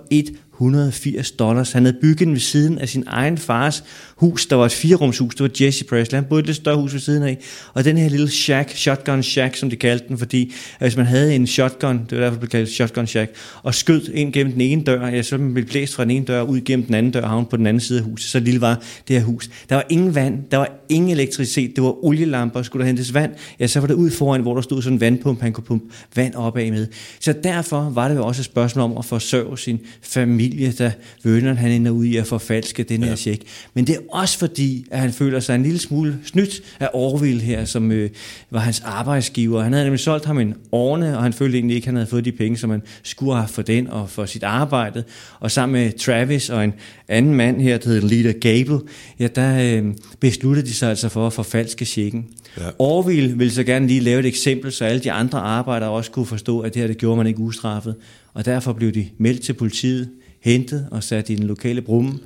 180 0.57 1.31
dollars. 1.31 1.71
Han 1.71 1.85
havde 1.85 1.97
bygget 2.01 2.19
den 2.19 2.33
ved 2.33 2.39
siden 2.39 2.79
af 2.79 2.89
sin 2.89 3.03
egen 3.07 3.37
fars 3.37 3.83
hus. 4.15 4.45
Der 4.45 4.55
var 4.55 4.65
et 4.65 4.71
firerumshus, 4.71 5.35
det 5.35 5.43
var 5.43 5.65
Jesse 5.65 5.85
Presley. 5.85 6.15
Han 6.15 6.25
boede 6.29 6.39
et 6.39 6.45
lidt 6.45 6.57
større 6.57 6.77
hus 6.77 6.93
ved 6.93 6.99
siden 6.99 7.23
af. 7.23 7.37
Og 7.73 7.85
den 7.85 7.97
her 7.97 8.09
lille 8.09 8.29
shack, 8.29 8.69
shotgun 8.69 9.23
shack, 9.23 9.55
som 9.55 9.69
de 9.69 9.75
kaldte 9.75 10.07
den, 10.07 10.17
fordi 10.17 10.53
hvis 10.79 10.97
man 10.97 11.05
havde 11.05 11.35
en 11.35 11.47
shotgun, 11.47 12.01
det 12.09 12.17
var 12.17 12.23
derfor, 12.23 12.31
det 12.31 12.39
blev 12.39 12.49
kaldt 12.49 12.69
shotgun 12.69 13.07
shack, 13.07 13.35
og 13.63 13.75
skød 13.75 14.09
ind 14.13 14.33
gennem 14.33 14.53
den 14.53 14.61
ene 14.61 14.83
dør, 14.83 15.07
ja, 15.07 15.21
så 15.21 15.37
blev 15.37 15.65
blæst 15.65 15.95
fra 15.95 16.03
den 16.03 16.11
ene 16.11 16.25
dør 16.25 16.41
ud 16.41 16.61
gennem 16.61 16.85
den 16.85 16.95
anden 16.95 17.11
dør 17.11 17.21
og 17.21 17.49
på 17.49 17.57
den 17.57 17.67
anden 17.67 17.81
side 17.81 17.99
af 17.99 18.05
huset. 18.05 18.29
Så 18.29 18.39
lille 18.39 18.61
var 18.61 18.81
det 19.07 19.15
her 19.15 19.23
hus. 19.23 19.49
Der 19.69 19.75
var 19.75 19.85
ingen 19.89 20.15
vand, 20.15 20.43
der 20.51 20.57
var 20.57 20.69
ingen 20.89 21.11
elektricitet, 21.11 21.75
det 21.75 21.83
var 21.83 22.05
olielamper, 22.05 22.61
skulle 22.61 22.81
der 22.81 22.87
hentes 22.87 23.13
vand, 23.13 23.31
ja, 23.59 23.67
så 23.67 23.79
var 23.79 23.87
det 23.87 23.93
ud 23.93 24.11
foran, 24.11 24.41
hvor 24.41 24.55
der 24.55 24.61
stod 24.61 24.81
sådan 24.81 24.95
en 24.95 25.01
vandpumpe, 25.01 25.43
han 25.43 25.53
kunne 25.53 25.63
pumpe 25.63 25.85
vand 26.15 26.35
op 26.35 26.57
af 26.57 26.71
med. 26.71 26.87
Så 27.19 27.33
derfor 27.43 27.89
var 27.89 28.07
det 28.07 28.15
jo 28.15 28.25
også 28.25 28.41
et 28.41 28.45
spørgsmål 28.45 28.83
om 28.91 28.97
at 28.97 29.05
forsørge 29.05 29.57
sin 29.57 29.79
familie, 30.01 30.46
da 30.79 30.91
Vernon 31.23 31.57
han 31.57 31.71
ender 31.71 31.91
ud 31.91 32.05
i 32.05 32.15
at 32.15 32.27
forfalske 32.27 32.83
den 32.83 33.03
her 33.03 33.15
check. 33.15 33.41
Men 33.73 33.87
det 33.87 33.95
er 33.95 33.99
også 34.09 34.39
fordi, 34.39 34.85
at 34.91 34.99
han 34.99 35.11
føler 35.11 35.39
sig 35.39 35.55
en 35.55 35.63
lille 35.63 35.79
smule 35.79 36.17
snydt 36.25 36.61
af 36.79 36.89
Orville 36.93 37.41
her, 37.41 37.65
som 37.65 37.91
øh, 37.91 38.09
var 38.51 38.59
hans 38.59 38.79
arbejdsgiver. 38.85 39.61
Han 39.61 39.73
havde 39.73 39.85
nemlig 39.85 39.99
solgt 39.99 40.25
ham 40.25 40.39
en 40.39 40.53
årne, 40.71 41.17
og 41.17 41.23
han 41.23 41.33
følte 41.33 41.57
egentlig 41.57 41.75
ikke, 41.75 41.85
at 41.85 41.87
han 41.87 41.95
havde 41.95 42.09
fået 42.09 42.25
de 42.25 42.31
penge, 42.31 42.57
som 42.57 42.69
han 42.69 42.81
skulle 43.03 43.35
have 43.35 43.47
for 43.47 43.61
den 43.61 43.87
og 43.87 44.09
for 44.09 44.25
sit 44.25 44.43
arbejde. 44.43 45.03
Og 45.39 45.51
sammen 45.51 45.81
med 45.81 45.91
Travis 45.91 46.49
og 46.49 46.63
en 46.63 46.73
anden 47.07 47.33
mand 47.33 47.61
her, 47.61 47.77
der 47.77 47.89
hedder 47.89 48.07
Lita 48.07 48.31
Gable, 48.31 48.79
ja, 49.19 49.27
der 49.27 49.77
øh, 49.77 49.93
besluttede 50.19 50.67
de 50.67 50.73
sig 50.73 50.89
altså 50.89 51.09
for 51.09 51.27
at 51.27 51.33
forfalske 51.33 51.85
checken. 51.85 52.25
Ja. 52.57 52.63
Orville 52.79 53.37
ville 53.37 53.53
så 53.53 53.63
gerne 53.63 53.87
lige 53.87 53.99
lave 53.99 54.19
et 54.19 54.25
eksempel, 54.25 54.71
så 54.71 54.85
alle 54.85 55.03
de 55.03 55.11
andre 55.11 55.39
arbejdere 55.39 55.89
også 55.89 56.11
kunne 56.11 56.25
forstå, 56.25 56.59
at 56.59 56.73
det 56.73 56.81
her 56.81 56.87
det 56.87 56.97
gjorde 56.97 57.17
man 57.17 57.27
ikke 57.27 57.39
ustraffet. 57.39 57.95
Og 58.33 58.45
derfor 58.45 58.73
blev 58.73 58.91
de 58.91 59.07
meldt 59.17 59.41
til 59.41 59.53
politiet, 59.53 60.09
hentet 60.39 60.87
og 60.91 61.03
sat 61.03 61.29
i 61.29 61.35
den 61.35 61.43
lokale 61.43 61.81
brumme. 61.81 62.19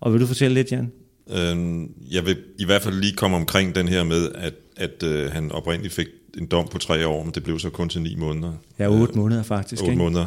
Og 0.00 0.12
vil 0.12 0.20
du 0.20 0.26
fortælle 0.26 0.54
lidt, 0.54 0.72
Jan? 0.72 0.92
Øhm, 1.30 1.90
jeg 2.10 2.26
vil 2.26 2.36
i 2.58 2.64
hvert 2.64 2.82
fald 2.82 2.94
lige 2.94 3.12
komme 3.12 3.36
omkring 3.36 3.74
den 3.74 3.88
her 3.88 4.04
med, 4.04 4.28
at, 4.34 4.54
at 4.76 5.02
øh, 5.02 5.32
han 5.32 5.52
oprindeligt 5.52 5.94
fik 5.94 6.06
en 6.38 6.46
dom 6.46 6.68
på 6.68 6.78
tre 6.78 7.06
år, 7.06 7.24
men 7.24 7.32
det 7.32 7.44
blev 7.44 7.58
så 7.58 7.70
kun 7.70 7.88
til 7.88 8.02
ni 8.02 8.14
måneder. 8.14 8.52
Ja, 8.78 8.88
otte 8.88 9.14
måneder 9.14 9.42
faktisk. 9.42 9.82
Otte 9.82 9.92
ikke? 9.92 10.02
måneder. 10.02 10.26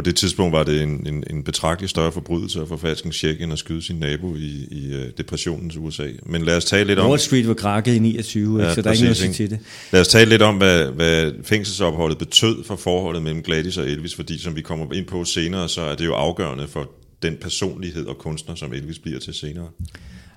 På 0.00 0.04
det 0.04 0.16
tidspunkt 0.16 0.52
var 0.52 0.62
det 0.62 0.82
en, 0.82 1.06
en, 1.06 1.24
en 1.30 1.42
betragtelig 1.42 1.90
større 1.90 2.12
forbrydelse 2.12 2.60
at 2.60 2.68
forfalske 2.68 3.06
en 3.06 3.12
check 3.12 3.42
end 3.42 3.52
at 3.52 3.58
skyde 3.58 3.82
sin 3.82 3.96
nabo 3.96 4.36
i, 4.36 4.68
i 4.70 4.94
uh, 4.94 5.02
depressionens 5.18 5.76
USA. 5.76 6.06
Men 6.26 6.42
lad 6.42 6.56
os 6.56 6.64
tale 6.64 6.84
lidt 6.84 6.98
om... 6.98 7.08
Wall 7.08 7.20
Street 7.20 7.48
var 7.48 7.54
krakket 7.54 7.94
i 7.94 7.98
29, 7.98 8.62
ja, 8.62 8.74
så 8.74 8.82
der 8.82 8.88
er 8.88 8.92
ikke 8.92 9.04
noget 9.04 9.24
at 9.24 9.34
til 9.34 9.50
det. 9.50 9.58
Lad 9.92 10.00
os 10.00 10.08
tale 10.08 10.30
lidt 10.30 10.42
om, 10.42 10.56
hvad, 10.56 10.86
hvad 10.86 11.32
fængselsopholdet 11.44 12.18
betød 12.18 12.64
for 12.64 12.76
forholdet 12.76 13.22
mellem 13.22 13.42
Gladys 13.42 13.76
og 13.76 13.88
Elvis, 13.88 14.14
fordi 14.14 14.38
som 14.38 14.56
vi 14.56 14.62
kommer 14.62 14.92
ind 14.92 15.06
på 15.06 15.24
senere, 15.24 15.68
så 15.68 15.80
er 15.80 15.94
det 15.94 16.04
jo 16.04 16.14
afgørende 16.14 16.68
for 16.68 16.90
den 17.22 17.36
personlighed 17.40 18.06
og 18.06 18.18
kunstner, 18.18 18.54
som 18.54 18.72
Elvis 18.72 18.98
bliver 18.98 19.18
til 19.18 19.34
senere. 19.34 19.68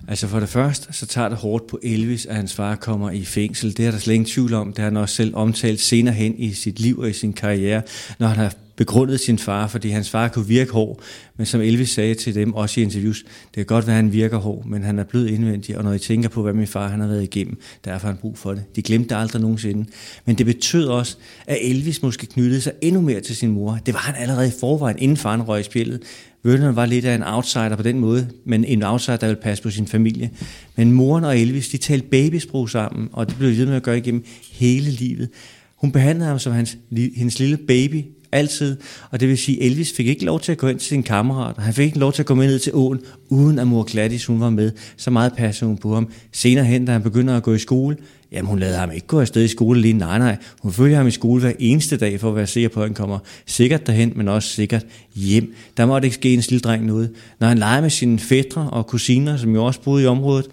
Altså 0.08 0.28
for 0.28 0.40
det 0.40 0.48
første, 0.48 0.92
så 0.92 1.06
tager 1.06 1.28
det 1.28 1.38
hårdt 1.38 1.66
på 1.66 1.78
Elvis, 1.82 2.26
at 2.26 2.36
hans 2.36 2.54
far 2.54 2.74
kommer 2.74 3.10
i 3.10 3.24
fængsel. 3.24 3.76
Det 3.76 3.86
er 3.86 3.90
der 3.90 3.98
slet 3.98 4.14
ingen 4.14 4.28
tvivl 4.28 4.54
om. 4.54 4.68
Det 4.68 4.78
har 4.78 4.84
han 4.84 4.96
også 4.96 5.14
selv 5.14 5.34
omtalt 5.34 5.80
senere 5.80 6.14
hen 6.14 6.34
i 6.38 6.52
sit 6.52 6.80
liv 6.80 6.98
og 6.98 7.10
i 7.10 7.12
sin 7.12 7.32
karriere, 7.32 7.82
når 8.18 8.26
han 8.26 8.36
har 8.36 8.54
begrundet 8.76 9.20
sin 9.20 9.38
far, 9.38 9.66
fordi 9.66 9.88
hans 9.88 10.10
far 10.10 10.28
kunne 10.28 10.46
virke 10.46 10.72
hård, 10.72 11.00
men 11.36 11.46
som 11.46 11.60
Elvis 11.60 11.90
sagde 11.90 12.14
til 12.14 12.34
dem, 12.34 12.54
også 12.54 12.80
i 12.80 12.82
interviews, 12.82 13.22
det 13.22 13.54
kan 13.54 13.66
godt 13.66 13.86
være, 13.86 13.96
at 13.96 14.02
han 14.02 14.12
virker 14.12 14.38
hård, 14.38 14.66
men 14.66 14.82
han 14.82 14.98
er 14.98 15.04
blevet 15.04 15.28
indvendig, 15.28 15.78
og 15.78 15.84
når 15.84 15.92
I 15.92 15.98
tænker 15.98 16.28
på, 16.28 16.42
hvad 16.42 16.52
min 16.52 16.66
far 16.66 16.88
han 16.88 17.00
har 17.00 17.06
været 17.06 17.22
igennem, 17.22 17.60
derfor 17.84 18.06
har 18.06 18.12
han 18.12 18.20
brug 18.20 18.38
for 18.38 18.54
det. 18.54 18.76
De 18.76 18.82
glemte 18.82 19.08
det 19.08 19.20
aldrig 19.20 19.42
nogensinde. 19.42 19.86
Men 20.24 20.38
det 20.38 20.46
betød 20.46 20.86
også, 20.86 21.16
at 21.46 21.58
Elvis 21.60 22.02
måske 22.02 22.26
knyttede 22.26 22.60
sig 22.60 22.72
endnu 22.80 23.00
mere 23.00 23.20
til 23.20 23.36
sin 23.36 23.50
mor. 23.50 23.78
Det 23.86 23.94
var 23.94 24.00
han 24.00 24.14
allerede 24.18 24.48
i 24.48 24.52
forvejen, 24.60 24.98
inden 24.98 25.16
faren 25.16 25.42
røg 25.42 25.60
i 25.60 25.62
spillet. 25.62 26.02
Vernon 26.42 26.76
var 26.76 26.86
lidt 26.86 27.04
af 27.04 27.14
en 27.14 27.22
outsider 27.22 27.76
på 27.76 27.82
den 27.82 27.98
måde, 27.98 28.28
men 28.44 28.64
en 28.64 28.82
outsider, 28.82 29.16
der 29.16 29.26
ville 29.26 29.42
passe 29.42 29.62
på 29.62 29.70
sin 29.70 29.86
familie. 29.86 30.30
Men 30.76 30.92
moren 30.92 31.24
og 31.24 31.38
Elvis, 31.38 31.68
de 31.68 31.76
talte 31.76 32.06
babysprog 32.06 32.70
sammen, 32.70 33.08
og 33.12 33.28
det 33.28 33.36
blev 33.38 33.50
de 33.50 33.58
ved 33.58 33.66
med 33.66 33.76
at 33.76 33.82
gøre 33.82 33.98
igennem 33.98 34.24
hele 34.52 34.90
livet. 34.90 35.28
Hun 35.76 35.92
behandlede 35.92 36.28
ham 36.28 36.38
som 36.38 36.52
hans, 36.52 36.78
hendes 37.16 37.38
lille 37.38 37.56
baby, 37.56 38.04
altid. 38.34 38.76
Og 39.10 39.20
det 39.20 39.28
vil 39.28 39.38
sige, 39.38 39.62
Elvis 39.62 39.92
fik 39.92 40.06
ikke 40.06 40.24
lov 40.24 40.40
til 40.40 40.52
at 40.52 40.58
gå 40.58 40.68
ind 40.68 40.78
til 40.78 40.88
sin 40.88 41.02
kammerat. 41.02 41.54
Han 41.58 41.74
fik 41.74 41.86
ikke 41.86 41.98
lov 41.98 42.12
til 42.12 42.22
at 42.22 42.26
gå 42.26 42.34
med 42.34 42.46
ned 42.46 42.58
til 42.58 42.72
åen, 42.74 43.00
uden 43.28 43.58
at 43.58 43.66
mor 43.66 43.82
Gladys 43.82 44.26
hun 44.26 44.40
var 44.40 44.50
med. 44.50 44.70
Så 44.96 45.10
meget 45.10 45.32
passede 45.36 45.68
hun 45.68 45.76
på 45.76 45.94
ham. 45.94 46.08
Senere 46.32 46.64
hen, 46.64 46.84
da 46.84 46.92
han 46.92 47.02
begynder 47.02 47.36
at 47.36 47.42
gå 47.42 47.54
i 47.54 47.58
skole, 47.58 47.96
jamen 48.32 48.48
hun 48.48 48.58
lader 48.58 48.78
ham 48.78 48.90
ikke 48.90 49.06
gå 49.06 49.20
afsted 49.20 49.44
i 49.44 49.48
skole 49.48 49.80
lige. 49.80 49.94
Nej, 49.94 50.18
nej. 50.18 50.36
Hun 50.62 50.72
følger 50.72 50.96
ham 50.96 51.06
i 51.06 51.10
skole 51.10 51.40
hver 51.40 51.52
eneste 51.58 51.96
dag, 51.96 52.20
for 52.20 52.28
at 52.28 52.36
være 52.36 52.46
sikker 52.46 52.68
på, 52.68 52.80
at 52.80 52.88
han 52.88 52.94
kommer 52.94 53.18
sikkert 53.46 53.86
derhen, 53.86 54.12
men 54.16 54.28
også 54.28 54.48
sikkert 54.48 54.86
hjem. 55.14 55.54
Der 55.76 55.86
måtte 55.86 56.06
ikke 56.06 56.14
ske 56.14 56.34
en 56.34 56.42
lille 56.48 56.60
dreng 56.60 56.86
noget. 56.86 57.10
Når 57.40 57.48
han 57.48 57.58
leger 57.58 57.80
med 57.80 57.90
sine 57.90 58.18
fædre 58.18 58.70
og 58.70 58.86
kusiner, 58.86 59.36
som 59.36 59.54
jo 59.54 59.64
også 59.64 59.80
boede 59.80 60.02
i 60.02 60.06
området, 60.06 60.46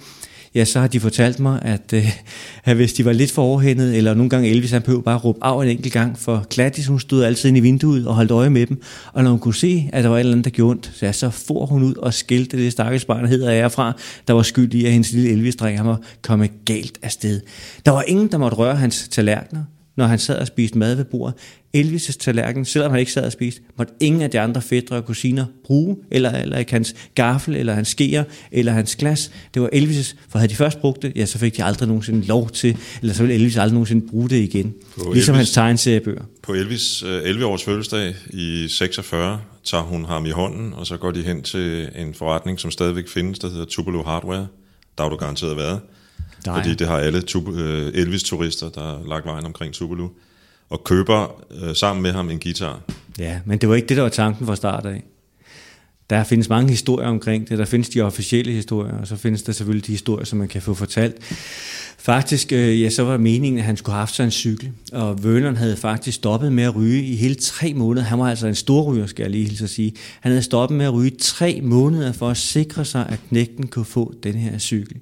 ja, 0.55 0.65
så 0.65 0.79
har 0.79 0.87
de 0.87 0.99
fortalt 0.99 1.39
mig, 1.39 1.59
at, 1.61 1.93
øh, 1.93 2.11
at 2.63 2.75
hvis 2.75 2.93
de 2.93 3.05
var 3.05 3.11
lidt 3.13 3.31
for 3.31 3.41
overhændet, 3.41 3.97
eller 3.97 4.13
nogle 4.13 4.29
gange 4.29 4.49
Elvis, 4.49 4.71
han 4.71 4.81
behøvede 4.81 5.03
bare 5.03 5.15
at 5.15 5.23
råbe 5.25 5.45
af 5.45 5.63
en 5.63 5.69
enkelt 5.69 5.93
gang, 5.93 6.19
for 6.19 6.45
Gladys, 6.49 6.87
hun 6.87 6.99
stod 6.99 7.23
altid 7.23 7.49
inde 7.49 7.59
i 7.59 7.61
vinduet 7.61 8.07
og 8.07 8.15
holdt 8.15 8.31
øje 8.31 8.49
med 8.49 8.65
dem, 8.65 8.81
og 9.13 9.23
når 9.23 9.31
hun 9.31 9.39
kunne 9.39 9.55
se, 9.55 9.89
at 9.93 10.03
der 10.03 10.09
var 10.09 10.15
et 10.15 10.19
eller 10.19 10.31
andet, 10.31 10.45
der 10.45 10.51
gjorde 10.51 10.71
ondt, 10.71 10.91
så, 10.93 11.05
ja, 11.05 11.11
så 11.11 11.29
for 11.29 11.65
hun 11.65 11.83
ud 11.83 11.95
og 11.95 12.13
skældte 12.13 12.57
det 12.57 12.71
stakkels 12.71 13.05
barn, 13.05 13.27
hedder 13.27 13.51
jeg 13.51 13.71
fra, 13.71 13.93
der 14.27 14.33
var 14.33 14.41
skyld 14.41 14.73
i, 14.73 14.85
at 14.85 14.91
hendes 14.91 15.11
lille 15.11 15.29
Elvis-dreng 15.29 15.77
han 15.77 15.87
var 15.87 16.01
kommet 16.21 16.51
galt 16.65 16.99
afsted. 17.01 17.41
Der 17.85 17.91
var 17.91 18.03
ingen, 18.07 18.27
der 18.31 18.37
måtte 18.37 18.57
røre 18.57 18.75
hans 18.75 19.07
tallerkener, 19.07 19.63
når 19.97 20.05
han 20.05 20.19
sad 20.19 20.37
og 20.37 20.47
spiste 20.47 20.77
mad 20.77 20.95
ved 20.95 21.05
bordet. 21.05 21.33
Elvis' 21.77 22.17
tallerken, 22.19 22.65
selvom 22.65 22.91
han 22.91 22.99
ikke 22.99 23.11
sad 23.11 23.25
og 23.25 23.31
spiste, 23.31 23.61
måtte 23.77 23.93
ingen 23.99 24.21
af 24.21 24.29
de 24.29 24.39
andre 24.39 24.61
fædre 24.61 24.95
og 24.95 25.05
kusiner 25.05 25.45
bruge, 25.65 25.97
eller, 26.11 26.31
eller 26.31 26.57
ikke 26.57 26.71
hans 26.71 26.95
gaffel, 27.15 27.55
eller 27.55 27.73
hans 27.73 27.87
skeer, 27.87 28.23
eller 28.51 28.71
hans 28.71 28.95
glas. 28.95 29.31
Det 29.53 29.61
var 29.61 29.69
Elvis' 29.73 30.15
for 30.29 30.39
havde 30.39 30.49
de 30.49 30.55
først 30.55 30.79
brugt 30.79 31.01
det, 31.01 31.11
ja, 31.15 31.25
så 31.25 31.37
fik 31.37 31.57
de 31.57 31.63
aldrig 31.63 31.87
nogensinde 31.87 32.25
lov 32.27 32.49
til, 32.49 32.77
eller 33.01 33.13
så 33.13 33.23
ville 33.23 33.35
Elvis 33.35 33.57
aldrig 33.57 33.73
nogensinde 33.73 34.07
bruge 34.07 34.29
det 34.29 34.35
igen. 34.35 34.73
På 34.97 35.11
ligesom 35.13 35.35
Elvis- 35.35 35.37
hans 35.37 35.51
tegneseriebøger. 35.51 36.23
På 36.43 36.51
Elvis' 36.51 37.05
øh, 37.07 37.35
11-års 37.35 37.63
fødselsdag 37.63 38.15
i 38.29 38.67
46 38.69 39.41
tager 39.63 39.83
hun 39.83 40.05
ham 40.05 40.25
i 40.25 40.29
hånden, 40.31 40.73
og 40.73 40.87
så 40.87 40.97
går 40.97 41.11
de 41.11 41.21
hen 41.21 41.41
til 41.41 41.89
en 41.95 42.13
forretning, 42.13 42.59
som 42.59 42.71
stadigvæk 42.71 43.07
findes, 43.07 43.39
der 43.39 43.49
hedder 43.49 43.65
Tupelo 43.65 44.03
Hardware. 44.03 44.47
Der 44.97 45.03
har 45.03 45.09
du 45.09 45.15
garanteret 45.15 45.57
været. 45.57 45.79
Nej. 46.45 46.61
Fordi 46.61 46.75
det 46.75 46.87
har 46.87 46.97
alle 46.97 47.23
øh, 47.53 47.91
Elvis-turister, 47.93 48.69
der 48.69 48.81
har 48.81 49.01
lagt 49.07 49.25
vejen 49.25 49.45
omkring 49.45 49.73
Tupelo. 49.73 50.07
Og 50.69 50.83
køber 50.83 51.41
øh, 51.51 51.75
sammen 51.75 52.03
med 52.03 52.11
ham 52.11 52.29
en 52.29 52.39
guitar. 52.39 52.79
Ja, 53.19 53.39
men 53.45 53.57
det 53.57 53.69
var 53.69 53.75
ikke 53.75 53.87
det, 53.87 53.97
der 53.97 54.03
var 54.03 54.09
tanken 54.09 54.45
fra 54.45 54.55
start 54.55 54.85
af. 54.85 55.03
Der 56.09 56.23
findes 56.23 56.49
mange 56.49 56.69
historier 56.69 57.07
omkring 57.07 57.49
det. 57.49 57.57
Der 57.57 57.65
findes 57.65 57.89
de 57.89 58.01
officielle 58.01 58.51
historier, 58.51 58.97
og 58.97 59.07
så 59.07 59.15
findes 59.15 59.43
der 59.43 59.51
selvfølgelig 59.51 59.87
de 59.87 59.91
historier, 59.91 60.25
som 60.25 60.39
man 60.39 60.47
kan 60.47 60.61
få 60.61 60.73
fortalt. 60.73 61.15
Faktisk, 62.03 62.51
øh, 62.51 62.81
ja, 62.81 62.89
så 62.89 63.03
var 63.03 63.17
meningen, 63.17 63.59
at 63.59 63.65
han 63.65 63.77
skulle 63.77 63.93
have 63.93 63.99
haft 63.99 64.15
sig 64.15 64.23
en 64.23 64.31
cykel, 64.31 64.71
og 64.91 65.23
Vernon 65.23 65.55
havde 65.55 65.77
faktisk 65.77 66.15
stoppet 66.15 66.53
med 66.53 66.63
at 66.63 66.75
ryge 66.75 67.03
i 67.03 67.15
hele 67.15 67.35
tre 67.35 67.73
måneder. 67.73 68.05
Han 68.05 68.19
var 68.19 68.29
altså 68.29 68.47
en 68.47 68.55
stor 68.55 68.83
ryger, 68.83 69.05
skal 69.05 69.23
jeg 69.23 69.31
lige 69.31 69.45
hilse 69.45 69.63
at 69.63 69.69
sige. 69.69 69.93
Han 70.19 70.31
havde 70.31 70.43
stoppet 70.43 70.77
med 70.77 70.85
at 70.85 70.93
ryge 70.93 71.11
i 71.11 71.15
tre 71.19 71.59
måneder 71.63 72.11
for 72.11 72.29
at 72.29 72.37
sikre 72.37 72.85
sig, 72.85 73.05
at 73.09 73.19
knægten 73.29 73.67
kunne 73.67 73.85
få 73.85 74.13
den 74.23 74.33
her 74.33 74.57
cykel. 74.57 74.95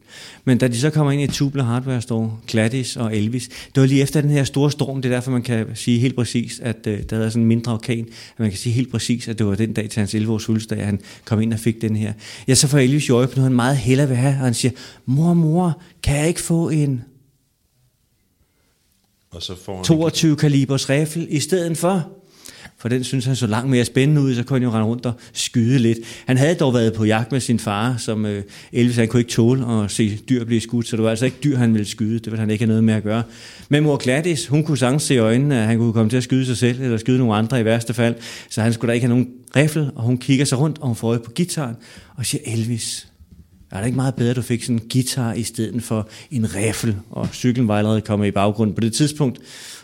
Men 0.46 0.58
da 0.58 0.68
de 0.68 0.80
så 0.80 0.90
kommer 0.90 1.12
ind 1.12 1.22
i 1.22 1.28
Tubler 1.28 1.64
Hardware 1.64 2.02
Store, 2.02 2.38
Gladys 2.48 2.98
og 2.98 3.18
Elvis, 3.18 3.48
det 3.48 3.82
var 3.82 3.88
lige 3.88 4.02
efter 4.02 4.22
den 4.22 4.30
her 4.30 4.44
store 4.44 4.72
storm, 4.72 5.02
det 5.02 5.12
er 5.12 5.16
derfor, 5.16 5.32
man 5.32 5.42
kan 5.42 5.66
sige 5.74 6.00
helt 6.00 6.16
præcis, 6.16 6.60
at 6.60 6.88
øh, 6.88 7.00
der 7.10 7.16
havde 7.16 7.32
sådan 7.32 7.42
en 7.42 7.48
mindre 7.48 7.74
orkan, 7.74 8.06
at 8.34 8.40
man 8.40 8.50
kan 8.50 8.58
sige 8.58 8.74
helt 8.74 8.92
præcis, 8.92 9.28
at 9.28 9.40
det 9.40 9.48
var 9.48 9.56
den 9.56 9.74
dag 9.74 9.90
til 9.90 10.00
hans 10.00 10.16
11-års 10.16 10.46
fødselsdag, 10.46 10.80
at 10.80 10.86
han 10.86 11.00
kom 11.26 11.42
ind 11.42 11.54
og 11.54 11.60
fik 11.60 11.82
den 11.82 11.96
her. 11.96 12.14
Ja, 12.48 12.56
så 12.56 12.68
får 12.68 12.78
Elvis 12.78 13.10
jo 13.10 13.18
øje 13.18 13.28
på 13.28 13.36
noget, 13.36 13.50
han 13.50 13.56
meget 13.56 13.78
hellere 13.78 14.08
vil 14.08 14.18
have, 14.18 14.34
og 14.34 14.40
han 14.40 14.54
siger, 14.54 14.72
mor, 15.06 15.34
mor, 15.34 15.82
kan 16.04 16.18
jeg 16.18 16.28
ikke 16.28 16.42
få 16.42 16.70
en 16.70 16.89
og 19.32 19.44
så 19.44 19.56
får 19.66 19.76
han 19.76 19.84
22 19.84 20.36
kalibers 20.36 20.90
rifle 20.90 21.30
i 21.30 21.40
stedet 21.40 21.78
for. 21.78 22.20
For 22.78 22.90
den 22.90 23.04
synes 23.04 23.26
han 23.26 23.36
så 23.36 23.48
langt 23.48 23.70
mere 23.70 23.86
spændende 23.86 24.22
ud, 24.22 24.36
så 24.36 24.44
kunne 24.44 24.60
han 24.60 24.64
jo 24.64 24.70
rende 24.70 24.86
rundt 24.86 25.06
og 25.06 25.14
skyde 25.34 25.80
lidt. 25.80 25.98
Han 26.26 26.38
havde 26.38 26.56
dog 26.56 26.74
været 26.74 26.94
på 26.94 27.06
jagt 27.06 27.32
med 27.32 27.40
sin 27.40 27.60
far, 27.60 27.98
som 27.98 28.26
øh, 28.26 28.44
Elvis 28.74 28.96
han 28.96 29.08
kunne 29.08 29.20
ikke 29.20 29.32
tåle 29.32 29.84
at 29.84 29.92
se 29.92 30.20
dyr 30.30 30.44
blive 30.46 30.62
skudt, 30.62 30.88
så 30.88 30.96
det 30.96 31.04
var 31.04 31.10
altså 31.10 31.26
ikke 31.26 31.38
dyr, 31.44 31.58
han 31.58 31.74
ville 31.74 31.88
skyde. 31.88 32.20
Det 32.20 32.26
ville 32.26 32.40
han 32.40 32.50
ikke 32.50 32.62
have 32.62 32.68
noget 32.68 32.84
med 32.84 32.94
at 32.94 33.04
gøre. 33.04 33.24
Men 33.70 33.84
mor 33.84 33.98
Gladys, 33.98 34.48
hun 34.48 34.64
kunne 34.64 34.78
sagtens 34.78 35.04
se 35.04 35.16
i 35.16 35.18
øjnene, 35.18 35.62
at 35.62 35.68
han 35.68 35.78
kunne 35.78 35.94
komme 35.94 36.10
til 36.10 36.18
at 36.18 36.24
skyde 36.24 36.46
sig 36.46 36.58
selv, 36.58 36.82
eller 36.82 36.98
skyde 36.98 37.18
nogle 37.18 37.36
andre 37.36 37.62
i 37.62 37.66
værste 37.66 37.94
fald. 37.94 38.16
Så 38.50 38.62
han 38.62 38.74
skulle 38.74 38.90
da 38.90 38.94
ikke 38.94 39.08
have 39.08 39.16
nogen 39.16 39.30
rifle, 39.56 39.92
og 39.96 40.04
hun 40.04 40.18
kigger 40.18 40.46
sig 40.46 40.60
rundt, 40.60 40.78
og 40.78 40.88
hun 40.88 40.96
får 40.96 41.08
øje 41.08 41.20
på 41.20 41.32
gitaren, 41.32 41.76
og 42.16 42.26
siger, 42.26 42.42
Elvis, 42.46 43.09
er 43.72 43.78
det 43.78 43.86
ikke 43.86 43.96
meget 43.96 44.16
bedre, 44.16 44.30
at 44.30 44.36
du 44.36 44.42
fik 44.42 44.64
sådan 44.64 44.76
en 44.76 44.90
guitar 44.90 45.34
i 45.34 45.44
stedet 45.44 45.84
for 45.84 46.10
en 46.32 46.56
riffel? 46.56 46.98
Og 47.10 47.28
cyklen 47.34 47.68
var 47.68 47.78
allerede 47.78 48.02
kommet 48.02 48.28
i 48.28 48.32
baggrunden 48.32 48.76
på 48.76 48.82
det 48.82 48.94
tidspunkt. 48.94 49.40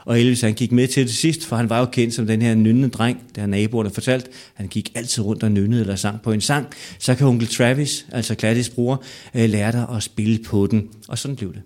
Og 0.06 0.20
Elvis 0.20 0.42
han 0.42 0.54
gik 0.54 0.72
med 0.72 0.88
til 0.88 1.04
det 1.04 1.14
sidst, 1.14 1.46
for 1.46 1.56
han 1.56 1.70
var 1.70 1.80
jo 1.80 1.86
kendt 1.86 2.14
som 2.14 2.28
den 2.28 2.42
her 2.42 2.56
nynnende 2.56 2.90
dreng, 2.90 3.24
der 3.36 3.42
har 3.42 3.48
naboerne 3.48 3.90
fortalt. 3.90 4.30
Han 4.54 4.68
gik 4.68 4.92
altid 4.96 5.24
rundt 5.24 5.44
og 5.44 5.52
nynnede 5.52 5.82
eller 5.82 5.96
sang 5.96 6.22
på 6.22 6.32
en 6.32 6.42
sang. 6.42 6.68
Så 7.00 7.16
kan 7.16 7.28
onkel 7.28 7.48
Travis, 7.48 8.06
altså 8.12 8.36
Gladys 8.36 8.70
bror, 8.70 9.04
øh, 9.36 9.50
lære 9.50 9.72
dig 9.72 9.88
at 9.96 10.04
spille 10.04 10.40
på 10.44 10.68
den. 10.68 10.90
Og 11.08 11.18
sådan 11.18 11.36
blev 11.36 11.54
det. 11.54 11.62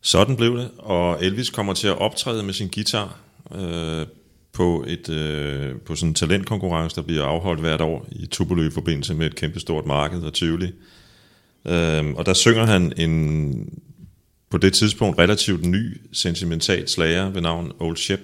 Sådan 0.00 0.36
blev 0.36 0.58
det, 0.58 0.70
og 0.78 1.24
Elvis 1.24 1.50
kommer 1.50 1.74
til 1.74 1.88
at 1.88 1.98
optræde 1.98 2.42
med 2.42 2.54
sin 2.54 2.68
guitar 2.68 3.18
øh, 3.54 4.06
på, 4.56 4.84
et, 4.88 5.08
øh, 5.08 5.72
på 5.86 5.94
sådan 5.94 6.08
en 6.08 6.14
talentkonkurrence, 6.14 6.96
der 6.96 7.02
bliver 7.02 7.24
afholdt 7.24 7.60
hvert 7.60 7.80
år 7.80 8.06
i 8.12 8.26
Tupelo 8.26 8.62
i 8.62 8.70
forbindelse 8.70 9.14
med 9.14 9.26
et 9.26 9.34
kæmpestort 9.34 9.86
marked 9.86 10.20
og 10.22 10.34
Tivoli. 10.34 10.72
Øh, 11.66 12.04
og 12.14 12.26
der 12.26 12.34
synger 12.34 12.66
han 12.66 12.92
en 12.96 13.68
på 14.50 14.58
det 14.58 14.72
tidspunkt 14.72 15.18
relativt 15.18 15.66
ny 15.66 16.00
sentimental 16.12 16.88
slager 16.88 17.30
ved 17.30 17.40
navn 17.42 17.72
Old 17.80 17.96
Shep. 17.96 18.20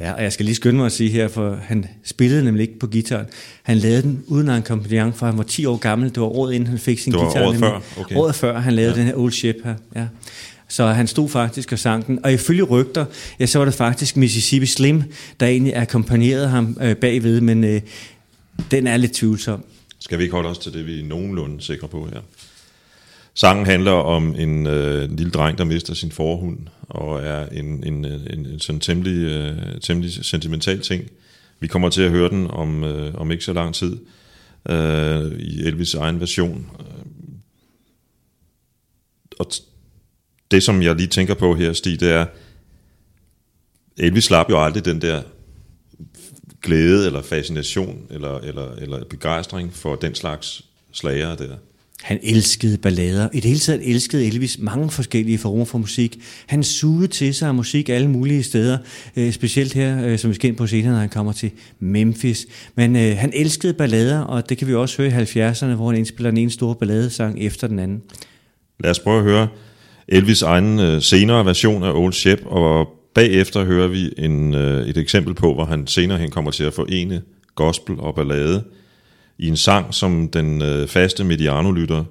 Ja, 0.00 0.12
og 0.12 0.22
jeg 0.22 0.32
skal 0.32 0.44
lige 0.46 0.54
skynde 0.54 0.76
mig 0.76 0.86
at 0.86 0.92
sige 0.92 1.10
her, 1.10 1.28
for 1.28 1.58
han 1.62 1.86
spillede 2.04 2.44
nemlig 2.44 2.62
ikke 2.62 2.78
på 2.78 2.86
gitaren. 2.86 3.26
Han 3.62 3.76
lavede 3.76 4.02
den 4.02 4.24
uden 4.26 4.48
akkompagnement, 4.48 5.16
for 5.16 5.26
han 5.26 5.38
var 5.38 5.44
10 5.44 5.64
år 5.66 5.76
gammel. 5.76 6.08
Det 6.08 6.20
var 6.20 6.26
året 6.26 6.54
inden 6.54 6.66
han 6.66 6.78
fik 6.78 6.98
sin 6.98 7.12
Det 7.12 7.20
var 7.20 7.26
guitar. 7.26 7.40
året 7.46 7.60
nemlig. 7.60 7.70
før, 7.94 8.02
okay. 8.02 8.16
Året 8.16 8.34
før 8.34 8.58
han 8.58 8.72
lavede 8.74 8.92
ja. 8.92 8.98
den 8.98 9.06
her 9.06 9.14
Old 9.16 9.32
Ship 9.32 9.56
her. 9.64 9.74
Ja. 9.96 10.06
Så 10.68 10.86
han 10.86 11.06
stod 11.06 11.28
faktisk 11.28 11.72
og 11.72 11.78
sang 11.78 12.06
den. 12.06 12.24
Og 12.24 12.32
ifølge 12.32 12.62
rygter, 12.62 13.04
ja, 13.40 13.46
så 13.46 13.58
var 13.58 13.64
det 13.64 13.74
faktisk 13.74 14.16
Mississippi 14.16 14.66
Slim, 14.66 15.02
der 15.40 15.46
egentlig 15.46 15.76
akkompagnerede 15.76 16.48
ham 16.48 16.78
øh, 16.80 16.96
bagved, 16.96 17.40
men 17.40 17.64
øh, 17.64 17.80
den 18.70 18.86
er 18.86 18.96
lidt 18.96 19.12
tvivlsom. 19.12 19.64
Skal 20.00 20.18
vi 20.18 20.22
ikke 20.22 20.34
holde 20.34 20.48
os 20.48 20.58
til 20.58 20.72
det, 20.72 20.86
vi 20.86 21.00
er 21.00 21.04
nogenlunde 21.04 21.62
sikre 21.62 21.88
på 21.88 22.08
her? 22.12 22.20
Sangen 23.34 23.66
handler 23.66 23.92
om 23.92 24.34
en, 24.38 24.66
øh, 24.66 25.04
en 25.04 25.16
lille 25.16 25.32
dreng, 25.32 25.58
der 25.58 25.64
mister 25.64 25.94
sin 25.94 26.12
forhund, 26.12 26.58
og 26.88 27.22
er 27.22 27.48
en, 27.48 27.84
en, 27.86 28.04
en, 28.04 28.46
en 28.46 28.60
sådan 28.60 28.80
temmelig, 28.80 29.16
øh, 29.16 29.80
temmelig 29.80 30.12
sentimental 30.12 30.80
ting. 30.80 31.04
Vi 31.60 31.66
kommer 31.66 31.88
til 31.88 32.02
at 32.02 32.10
høre 32.10 32.30
den 32.30 32.50
om, 32.50 32.84
øh, 32.84 33.14
om 33.14 33.30
ikke 33.30 33.44
så 33.44 33.52
lang 33.52 33.74
tid 33.74 33.96
øh, 34.68 35.32
i 35.38 35.60
Elvis' 35.60 35.98
egen 35.98 36.20
version. 36.20 36.66
Og 39.38 39.46
t- 39.52 39.62
det, 40.50 40.62
som 40.62 40.82
jeg 40.82 40.96
lige 40.96 41.06
tænker 41.06 41.34
på 41.34 41.54
her, 41.54 41.72
Stig, 41.72 42.00
det 42.00 42.10
er, 42.10 42.26
Elvis 43.96 44.24
slap 44.24 44.50
jo 44.50 44.64
aldrig 44.64 44.84
den 44.84 45.00
der 45.00 45.22
glæde 46.62 47.06
eller 47.06 47.22
fascination 47.22 47.98
eller, 48.10 48.38
eller, 48.38 48.72
eller 48.72 49.04
begejstring 49.04 49.74
for 49.74 49.94
den 49.94 50.14
slags 50.14 50.64
slagere 50.92 51.36
der. 51.36 51.56
Han 52.02 52.18
elskede 52.22 52.78
ballader. 52.78 53.28
I 53.32 53.36
det 53.36 53.44
hele 53.44 53.58
taget 53.58 53.90
elskede 53.90 54.26
Elvis 54.26 54.58
mange 54.58 54.90
forskellige 54.90 55.38
former 55.38 55.64
for 55.64 55.78
musik. 55.78 56.18
Han 56.46 56.62
sugede 56.62 57.06
til 57.06 57.34
sig 57.34 57.48
af 57.48 57.54
musik 57.54 57.88
alle 57.88 58.10
mulige 58.10 58.42
steder. 58.42 58.78
Øh, 59.16 59.32
specielt 59.32 59.74
her, 59.74 60.06
øh, 60.06 60.18
som 60.18 60.30
vi 60.30 60.34
skal 60.34 60.48
ind 60.48 60.56
på 60.56 60.66
senere, 60.66 60.92
når 60.92 61.00
han 61.00 61.08
kommer 61.08 61.32
til 61.32 61.50
Memphis. 61.78 62.46
Men 62.74 62.96
øh, 62.96 63.16
han 63.16 63.32
elskede 63.34 63.74
ballader, 63.74 64.20
og 64.20 64.48
det 64.48 64.58
kan 64.58 64.68
vi 64.68 64.74
også 64.74 65.02
høre 65.02 65.22
i 65.22 65.50
70'erne, 65.50 65.66
hvor 65.66 65.90
han 65.90 65.98
indspiller 65.98 66.30
den 66.30 66.38
ene 66.38 66.50
store 66.50 66.74
balladesang 66.74 67.40
efter 67.40 67.66
den 67.66 67.78
anden. 67.78 68.02
Lad 68.80 68.90
os 68.90 68.98
prøve 68.98 69.18
at 69.18 69.24
høre 69.24 69.48
Elvis' 70.12 70.44
egen 70.44 70.78
øh, 70.78 71.02
senere 71.02 71.44
version 71.44 71.82
af 71.82 71.92
Old 71.92 72.12
Shep, 72.12 72.42
og 72.46 72.88
bagefter 73.14 73.64
hører 73.64 73.88
vi 73.88 74.12
en, 74.18 74.54
øh, 74.54 74.86
et 74.86 74.96
eksempel 74.96 75.34
på, 75.34 75.54
hvor 75.54 75.64
han 75.64 75.86
senere 75.86 76.18
hen 76.18 76.30
kommer 76.30 76.50
til 76.50 76.64
at 76.64 76.74
forene 76.74 77.22
gospel 77.54 78.00
og 78.00 78.14
ballade 78.14 78.64
i 79.38 79.48
en 79.48 79.56
sang, 79.56 79.94
som 79.94 80.28
den 80.28 80.62
øh, 80.62 80.88
faste 80.88 81.24
mediano-lytter 81.24 82.04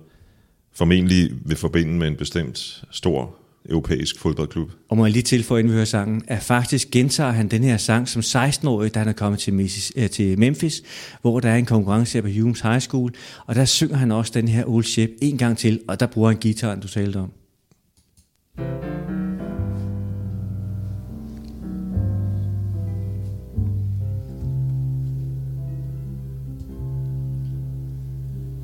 formentlig 0.76 1.30
vil 1.46 1.58
forbinde 1.58 1.94
med 1.94 2.08
en 2.08 2.16
bestemt 2.16 2.84
stor 2.92 3.36
europæisk 3.70 4.20
fodboldklub. 4.20 4.72
Og 4.90 4.98
må 4.98 5.06
jeg 5.06 5.14
lige 5.14 5.24
tilføje, 5.24 5.60
inden 5.60 5.72
vi 5.72 5.76
hører 5.76 5.86
sangen, 5.86 6.24
at 6.28 6.44
faktisk 6.44 6.92
gentager 6.92 7.32
han 7.32 7.48
den 7.48 7.64
her 7.64 7.78
sang 7.78 8.10
som 8.10 8.20
16-årig, 8.20 8.94
da 8.94 9.00
han 9.00 9.08
er 9.08 9.14
kommet 9.14 9.40
til, 9.40 9.70
øh, 9.96 10.10
til 10.10 10.40
Memphis, 10.40 10.84
hvor 11.22 11.40
der 11.40 11.50
er 11.50 11.56
en 11.56 11.66
konkurrence 11.66 12.14
her 12.14 12.22
på 12.22 12.42
Humes 12.42 12.62
High 12.62 12.80
School, 12.80 13.12
og 13.46 13.56
der 13.56 13.66
synger 13.66 13.96
han 13.96 14.12
også 14.12 14.32
den 14.36 14.48
her 14.48 14.66
Old 14.66 14.84
Ship 14.84 15.10
en 15.22 15.38
gang 15.38 15.58
til, 15.58 15.80
og 15.88 16.00
der 16.00 16.08
bruger 16.08 16.30
han 16.30 16.38
gitaren, 16.38 16.80
du 16.80 16.88
talte 16.88 17.18
om. 17.18 17.32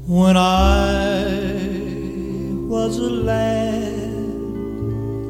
When 0.06 0.36
I 0.36 1.24
was 2.68 2.98
a 2.98 3.10
lad, 3.10 3.94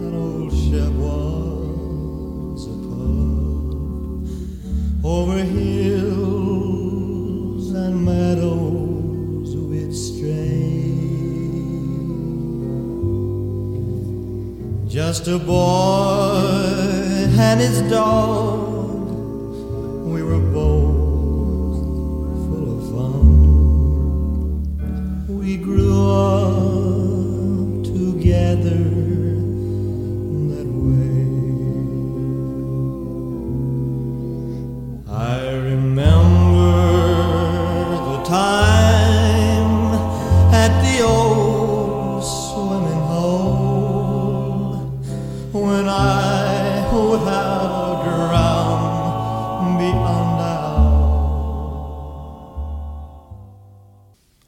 an 0.01 0.15
old 0.15 0.51
ship 0.51 0.93
was 0.93 2.67
a 2.67 2.75
pup 2.87 3.75
over 5.05 5.39
hills 5.43 6.53
and 7.71 8.05
meadows 8.05 8.62
Just 14.93 15.27
a 15.27 15.39
boy 15.39 16.37
and 17.39 17.59
his 17.59 17.81
dog, 17.89 19.09
we 20.05 20.21
were 20.21 20.37
both 20.39 21.81
full 22.45 22.77
of 22.77 22.83
fun. 22.91 24.27
We 25.27 25.57
grew 25.57 25.99
up 26.11 27.83
together 27.85 28.82
when 45.73 45.89
I 45.89 46.85
would 46.93 47.21
have 47.29 48.03
drowned 48.05 49.77
beyond 49.79 50.29
doubt. 50.39 50.83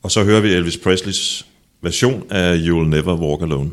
Og 0.04 0.12
så 0.12 0.24
hører 0.24 0.42
vi 0.42 0.54
Elvis 0.54 0.78
Presleys 0.78 1.46
version 1.82 2.24
af 2.30 2.58
You'll 2.58 2.88
Never 2.88 3.16
Walk 3.16 3.42
Alone. 3.42 3.72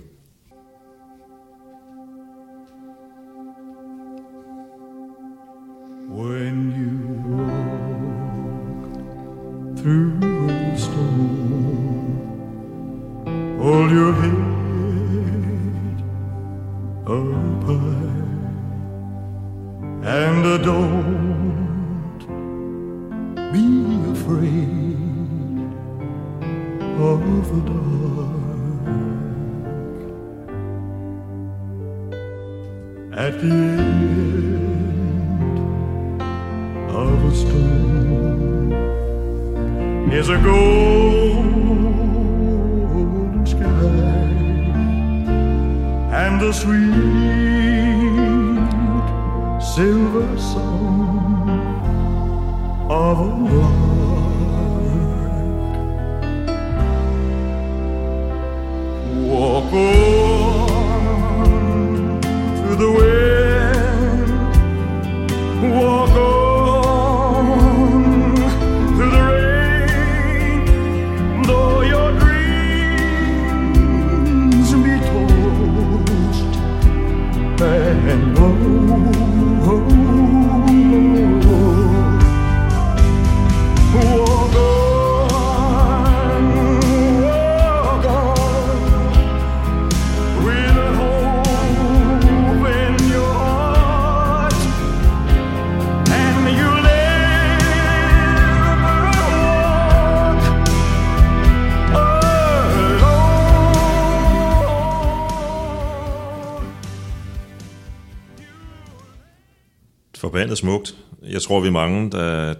Forbandet 110.23 110.59
smukt. 110.59 110.97
Jeg 111.23 111.43
tror, 111.43 111.61
vi 111.61 111.67
er 111.69 111.73
mange, 111.73 112.11
der 112.11 112.55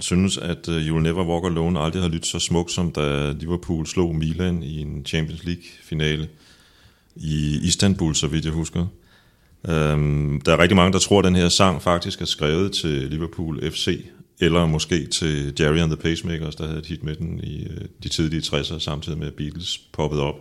synes, 0.00 0.38
at 0.38 0.68
øh, 0.68 0.86
You'll 0.86 1.00
Never 1.00 1.26
Walk 1.26 1.44
Alone 1.44 1.80
aldrig 1.80 2.02
har 2.02 2.08
lyttet 2.08 2.26
så 2.26 2.38
smukt, 2.38 2.72
som 2.72 2.92
da 2.92 3.32
Liverpool 3.32 3.86
slog 3.86 4.14
Milan 4.14 4.62
i 4.62 4.80
en 4.80 5.04
Champions 5.06 5.44
League-finale 5.44 6.28
i 7.16 7.58
Istanbul, 7.62 8.14
så 8.14 8.26
vidt 8.26 8.44
jeg 8.44 8.52
husker. 8.52 8.86
Um, 9.68 10.40
der 10.44 10.52
er 10.52 10.58
rigtig 10.58 10.76
mange, 10.76 10.92
der 10.92 10.98
tror, 10.98 11.18
at 11.18 11.24
den 11.24 11.36
her 11.36 11.48
sang 11.48 11.82
faktisk 11.82 12.20
er 12.20 12.24
skrevet 12.24 12.72
til 12.72 13.10
Liverpool 13.10 13.70
FC, 13.70 14.04
eller 14.40 14.66
måske 14.66 15.06
til 15.06 15.54
Jerry 15.60 15.78
and 15.78 15.90
the 15.90 16.02
Pacemakers, 16.02 16.54
der 16.54 16.66
havde 16.66 16.78
et 16.78 16.86
hit 16.86 17.04
med 17.04 17.14
den 17.14 17.40
i 17.42 17.64
øh, 17.64 17.80
de 18.02 18.08
tidlige 18.08 18.40
60'ere, 18.40 18.78
samtidig 18.78 19.18
med 19.18 19.26
at 19.26 19.34
Beatles 19.34 19.78
poppede 19.92 20.22
op. 20.22 20.36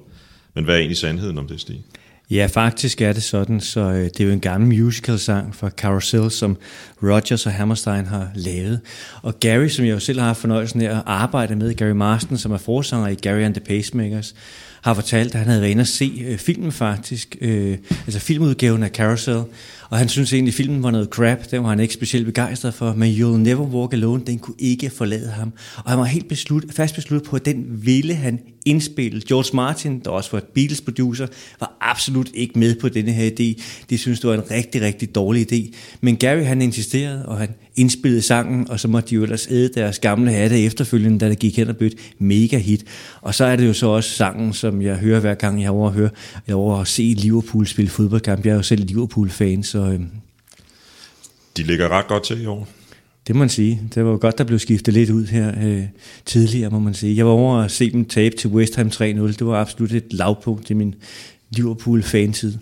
Men 0.53 0.63
hvad 0.63 0.75
er 0.75 0.79
egentlig 0.79 0.97
sandheden 0.97 1.37
om 1.37 1.47
det, 1.47 1.61
Stig? 1.61 1.83
Ja, 2.31 2.45
faktisk 2.45 3.01
er 3.01 3.13
det 3.13 3.23
sådan, 3.23 3.59
så 3.61 3.79
øh, 3.79 4.03
det 4.03 4.21
er 4.21 4.25
jo 4.25 4.31
en 4.31 4.39
gammel 4.39 4.79
musical-sang 4.79 5.55
fra 5.55 5.69
Carousel, 5.69 6.31
som 6.31 6.57
Rogers 7.03 7.45
og 7.45 7.51
Hammerstein 7.51 8.05
har 8.05 8.31
lavet. 8.35 8.79
Og 9.21 9.39
Gary, 9.39 9.67
som 9.67 9.85
jeg 9.85 9.91
jo 9.91 9.99
selv 9.99 10.19
har 10.19 10.27
haft 10.27 10.39
fornøjelsen 10.39 10.81
af 10.81 10.97
at 10.97 11.03
arbejde 11.05 11.55
med, 11.55 11.73
Gary 11.73 11.91
Marston, 11.91 12.37
som 12.37 12.51
er 12.51 12.57
forsanger 12.57 13.07
i 13.07 13.15
Gary 13.15 13.41
and 13.41 13.53
the 13.53 13.63
Pacemakers, 13.63 14.35
har 14.81 14.93
fortalt, 14.93 15.33
at 15.33 15.39
han 15.39 15.47
havde 15.47 15.61
været 15.61 15.71
inde 15.71 15.81
og 15.81 15.87
se 15.87 16.25
øh, 16.27 16.37
filmen 16.37 16.71
faktisk, 16.71 17.35
øh, 17.41 17.77
altså 18.05 18.19
filmudgaven 18.19 18.83
af 18.83 18.89
Carousel, 18.89 19.43
og 19.89 19.97
han 19.97 20.09
synes 20.09 20.33
egentlig, 20.33 20.51
at 20.51 20.55
filmen 20.55 20.83
var 20.83 20.91
noget 20.91 21.09
crap, 21.09 21.51
den 21.51 21.63
var 21.63 21.69
han 21.69 21.79
ikke 21.79 21.93
specielt 21.93 22.25
begejstret 22.25 22.73
for, 22.73 22.93
men 22.93 23.13
You'll 23.13 23.37
Never 23.37 23.65
Walk 23.65 23.93
Alone, 23.93 24.23
den 24.27 24.39
kunne 24.39 24.55
ikke 24.59 24.89
forlade 24.89 25.29
ham. 25.29 25.53
Og 25.77 25.91
han 25.91 25.99
var 25.99 26.05
helt 26.05 26.27
beslut, 26.27 26.63
fast 26.71 26.95
besluttet 26.95 27.29
på, 27.29 27.35
at 27.35 27.45
den 27.45 27.65
ville 27.67 28.13
han 28.15 28.39
indspille. 28.65 29.21
George 29.27 29.55
Martin, 29.55 29.99
der 29.99 30.09
også 30.09 30.31
var 30.31 30.37
et 30.37 30.43
Beatles 30.43 30.81
producer, 30.81 31.27
var 31.59 31.77
absolut 31.81 32.29
ikke 32.33 32.59
med 32.59 32.75
på 32.75 32.89
denne 32.89 33.11
her 33.11 33.29
idé. 33.29 33.63
De 33.89 33.97
synes 33.97 34.19
det 34.19 34.29
var 34.29 34.35
en 34.35 34.51
rigtig, 34.51 34.81
rigtig 34.81 35.15
dårlig 35.15 35.53
idé. 35.53 35.75
Men 36.01 36.17
Gary 36.17 36.43
han 36.43 36.61
insisterede, 36.61 37.25
og 37.25 37.37
han 37.37 37.49
indspillede 37.75 38.21
sangen, 38.21 38.69
og 38.69 38.79
så 38.79 38.87
måtte 38.87 39.09
de 39.09 39.15
jo 39.15 39.23
ellers 39.23 39.47
æde 39.47 39.69
deres 39.75 39.99
gamle 39.99 40.31
hatte 40.31 40.63
efterfølgende, 40.63 41.19
da 41.19 41.29
det 41.29 41.39
gik 41.39 41.57
hen 41.57 41.69
og 41.69 41.77
blev 41.77 41.87
et 41.87 41.97
mega 42.19 42.57
hit. 42.57 42.85
Og 43.21 43.35
så 43.35 43.45
er 43.45 43.55
det 43.55 43.67
jo 43.67 43.73
så 43.73 43.87
også 43.87 44.09
sangen, 44.09 44.53
som 44.53 44.81
jeg 44.81 44.95
hører 44.95 45.19
hver 45.19 45.35
gang, 45.35 45.61
jeg 45.61 45.67
er 45.67 45.71
over 45.71 45.87
at 45.87 45.93
høre, 45.93 46.09
jeg 46.47 46.53
er 46.53 46.57
over 46.57 46.81
at 46.81 46.87
se 46.87 47.15
Liverpool 47.17 47.67
spille 47.67 47.89
fodboldkamp. 47.89 48.45
Jeg 48.45 48.51
er 48.51 48.55
jo 48.55 48.61
selv 48.61 48.85
Liverpool-fan, 48.85 49.63
så 49.63 49.79
Øh... 49.79 49.99
De 51.57 51.63
ligger 51.63 51.89
ret 51.89 52.07
godt 52.07 52.23
til 52.23 52.41
i 52.41 52.45
år 52.45 52.67
det 53.27 53.35
må 53.35 53.39
man 53.39 53.49
sige. 53.49 53.81
Det 53.95 54.05
var 54.05 54.11
jo 54.11 54.17
godt, 54.21 54.37
der 54.37 54.43
blev 54.43 54.59
skiftet 54.59 54.93
lidt 54.93 55.09
ud 55.09 55.25
her 55.25 55.53
øh, 55.63 55.83
tidligere, 56.25 56.69
må 56.69 56.79
man 56.79 56.93
sige. 56.93 57.17
Jeg 57.17 57.25
var 57.25 57.31
over 57.31 57.57
at 57.57 57.71
se 57.71 57.91
dem 57.91 58.05
tabe 58.05 58.35
til 58.35 58.49
West 58.49 58.75
Ham 58.75 58.87
3-0. 58.87 59.01
Det 59.01 59.45
var 59.45 59.61
absolut 59.61 59.91
et 59.91 60.13
lavpunkt 60.13 60.69
i 60.69 60.73
min 60.73 60.95
Liverpool-fantid. 61.49 62.57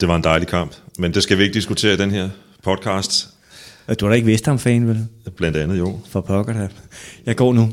Det 0.00 0.08
var 0.08 0.16
en 0.16 0.24
dejlig 0.24 0.48
kamp, 0.48 0.74
men 0.98 1.14
det 1.14 1.22
skal 1.22 1.38
vi 1.38 1.42
ikke 1.42 1.54
diskutere 1.54 1.94
i 1.94 1.96
den 1.96 2.10
her 2.10 2.28
podcast. 2.62 3.28
Du 4.00 4.04
er 4.04 4.08
da 4.08 4.14
ikke 4.14 4.28
West 4.28 4.46
Ham-fan, 4.46 4.88
vel? 4.88 5.06
Blandt 5.36 5.56
andet 5.56 5.78
jo. 5.78 6.00
For 6.08 6.20
pokker 6.20 6.52
da. 6.52 6.68
Jeg 7.26 7.36
går 7.36 7.52
nu. 7.52 7.70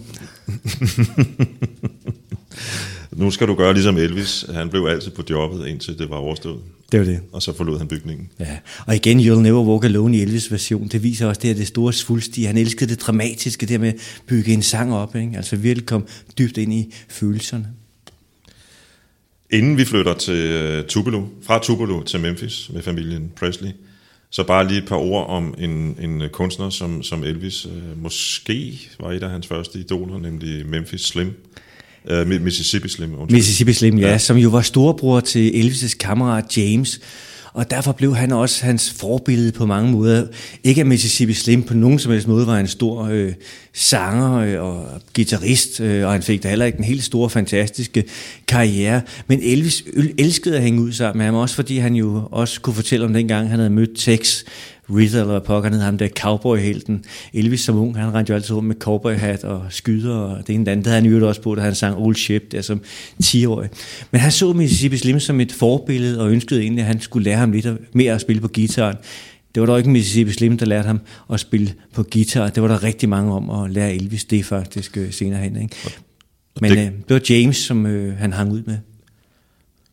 nu 3.21 3.31
skal 3.31 3.47
du 3.47 3.55
gøre 3.55 3.73
ligesom 3.73 3.97
Elvis. 3.97 4.45
Han 4.53 4.69
blev 4.69 4.85
altid 4.85 5.11
på 5.11 5.23
jobbet, 5.29 5.67
indtil 5.67 5.99
det 5.99 6.09
var 6.09 6.15
overstået. 6.15 6.59
Det 6.91 6.99
var 6.99 7.05
det. 7.05 7.19
Og 7.31 7.41
så 7.41 7.53
forlod 7.53 7.77
han 7.77 7.87
bygningen. 7.87 8.29
Ja, 8.39 8.57
og 8.85 8.95
igen, 8.95 9.19
You'll 9.19 9.39
Never 9.39 9.63
Walk 9.63 9.83
Alone 9.83 10.17
i 10.17 10.21
Elvis 10.21 10.51
version, 10.51 10.87
det 10.87 11.03
viser 11.03 11.27
også 11.27 11.41
det 11.41 11.47
her, 11.47 11.55
det 11.55 11.67
store 11.67 11.93
svulstige. 11.93 12.47
Han 12.47 12.57
elskede 12.57 12.89
det 12.89 13.01
dramatiske, 13.01 13.65
det 13.65 13.79
med 13.79 13.89
at 13.89 14.21
bygge 14.27 14.53
en 14.53 14.61
sang 14.61 14.93
op, 14.93 15.15
ikke? 15.15 15.37
altså 15.37 15.55
virkelig 15.55 15.85
kom 15.85 16.07
dybt 16.37 16.57
ind 16.57 16.73
i 16.73 16.93
følelserne. 17.09 17.67
Inden 19.51 19.77
vi 19.77 19.85
flytter 19.85 20.13
til 20.13 20.33
øh, 20.33 20.85
Tupelo, 20.85 21.25
fra 21.41 21.59
Tupelo 21.59 22.03
til 22.03 22.19
Memphis 22.19 22.69
med 22.73 22.81
familien 22.81 23.31
Presley, 23.35 23.69
så 24.29 24.43
bare 24.43 24.67
lige 24.67 24.81
et 24.81 24.87
par 24.87 24.95
ord 24.95 25.29
om 25.29 25.55
en, 25.57 25.97
en 26.01 26.23
kunstner, 26.31 26.69
som, 26.69 27.03
som 27.03 27.23
Elvis 27.23 27.65
øh, 27.65 28.01
måske 28.01 28.89
var 28.99 29.11
et 29.11 29.23
af 29.23 29.29
hans 29.29 29.47
første 29.47 29.79
idoler, 29.79 30.19
nemlig 30.19 30.65
Memphis 30.67 31.01
Slim. 31.01 31.33
Øh, 32.09 32.41
Mississippi 32.41 32.89
Slim. 32.89 33.13
Undskyld. 33.19 33.37
Mississippi 33.37 33.73
Slim, 33.73 33.97
ja, 33.97 34.07
ja, 34.07 34.17
som 34.17 34.37
jo 34.37 34.49
var 34.49 34.61
storebror 34.61 35.19
til 35.19 35.49
Elvis' 35.49 35.97
kammerat 35.97 36.57
James, 36.57 36.99
og 37.53 37.71
derfor 37.71 37.91
blev 37.91 38.15
han 38.15 38.31
også 38.31 38.65
hans 38.65 38.93
forbillede 38.97 39.51
på 39.51 39.65
mange 39.65 39.91
måder. 39.91 40.27
Ikke 40.63 40.81
at 40.81 40.87
Mississippi 40.87 41.33
Slim 41.33 41.63
på 41.63 41.73
nogen 41.73 41.99
som 41.99 42.11
helst 42.11 42.27
måde 42.27 42.47
var 42.47 42.59
en 42.59 42.67
stor 42.67 43.03
øh, 43.11 43.33
sanger 43.73 44.35
øh, 44.35 44.63
og 44.63 45.01
guitarist, 45.15 45.79
øh, 45.79 46.05
og 46.05 46.11
han 46.11 46.21
fik 46.21 46.43
da 46.43 46.49
heller 46.49 46.65
ikke 46.65 46.77
en 46.77 46.83
helt 46.83 47.03
stor, 47.03 47.27
fantastiske 47.27 48.03
karriere. 48.47 49.01
Men 49.27 49.39
Elvis 49.43 49.83
elskede 50.17 50.57
at 50.57 50.63
hænge 50.63 50.81
ud 50.81 50.91
sammen 50.91 51.17
med 51.17 51.25
ham, 51.25 51.35
også 51.35 51.55
fordi 51.55 51.77
han 51.77 51.95
jo 51.95 52.27
også 52.31 52.61
kunne 52.61 52.75
fortælle 52.75 53.05
om 53.05 53.13
dengang, 53.13 53.49
han 53.49 53.59
havde 53.59 53.69
mødt 53.69 53.89
Tex 53.95 54.43
Ritter, 54.95 55.19
eller 55.19 55.31
hvad 55.31 55.41
pokker 55.41 55.79
ham 55.79 55.97
der 55.97 56.07
cowboy-helten. 56.07 57.05
Elvis 57.33 57.61
som 57.61 57.77
ung, 57.77 57.97
han 57.97 58.13
rendte 58.13 58.31
jo 58.31 58.35
altid 58.35 58.55
rundt 58.55 58.67
med 58.67 58.75
cowboy-hat 58.75 59.43
og 59.43 59.65
skyder, 59.69 60.15
og 60.15 60.47
det 60.47 60.55
ene 60.55 60.71
andet. 60.71 60.85
Det 60.85 60.91
havde 60.91 61.03
han 61.03 61.11
jo 61.11 61.27
også 61.27 61.41
på, 61.41 61.55
da 61.55 61.61
han 61.61 61.75
sang 61.75 61.97
Old 61.97 62.15
Ship, 62.15 62.51
der 62.51 62.61
som 62.61 62.81
10-årig. 63.23 63.69
Men 64.11 64.21
han 64.21 64.31
så 64.31 64.53
Mississippi 64.53 64.97
Slim 64.97 65.19
som 65.19 65.39
et 65.39 65.51
forbillede, 65.51 66.21
og 66.21 66.31
ønskede 66.31 66.61
egentlig, 66.61 66.81
at 66.81 66.87
han 66.87 67.01
skulle 67.01 67.23
lære 67.23 67.37
ham 67.37 67.51
lidt 67.51 67.67
mere 67.95 68.13
at 68.13 68.21
spille 68.21 68.41
på 68.41 68.47
gitaren. 68.47 68.95
Det 69.55 69.61
var 69.61 69.67
dog 69.67 69.77
ikke 69.77 69.89
Mississippi 69.89 70.33
Slim, 70.33 70.57
der 70.57 70.65
lærte 70.65 70.87
ham 70.87 70.99
at 71.33 71.39
spille 71.39 71.73
på 71.93 72.03
guitar. 72.03 72.49
Det 72.49 72.63
var 72.63 72.69
der 72.69 72.83
rigtig 72.83 73.09
mange 73.09 73.33
om 73.33 73.49
at 73.49 73.71
lære 73.71 73.95
Elvis 73.95 74.25
det 74.25 74.45
faktisk 74.45 74.97
øh, 74.97 75.11
senere 75.13 75.41
hen. 75.41 75.61
Ikke? 75.61 75.75
Men 76.61 76.71
det, 76.71 76.77
øh, 76.77 76.85
det 76.85 77.09
var 77.09 77.21
James, 77.29 77.57
som 77.57 77.85
øh, 77.85 78.17
han 78.17 78.33
hang 78.33 78.51
ud 78.51 78.63
med. 78.63 78.77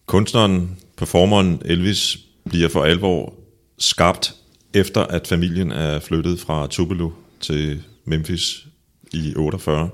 Kunstneren, 0.07 0.77
performeren 0.97 1.63
Elvis 1.65 2.19
bliver 2.45 2.69
for 2.69 2.85
alvor 2.85 3.35
skabt 3.79 4.35
efter 4.77 5.01
at 5.01 5.27
familien 5.27 5.73
er 5.73 5.99
flyttet 5.99 6.41
fra 6.41 6.67
Tupelo 6.67 7.11
til 7.41 7.83
Memphis 8.05 8.67
i 9.13 9.35
48. 9.37 9.91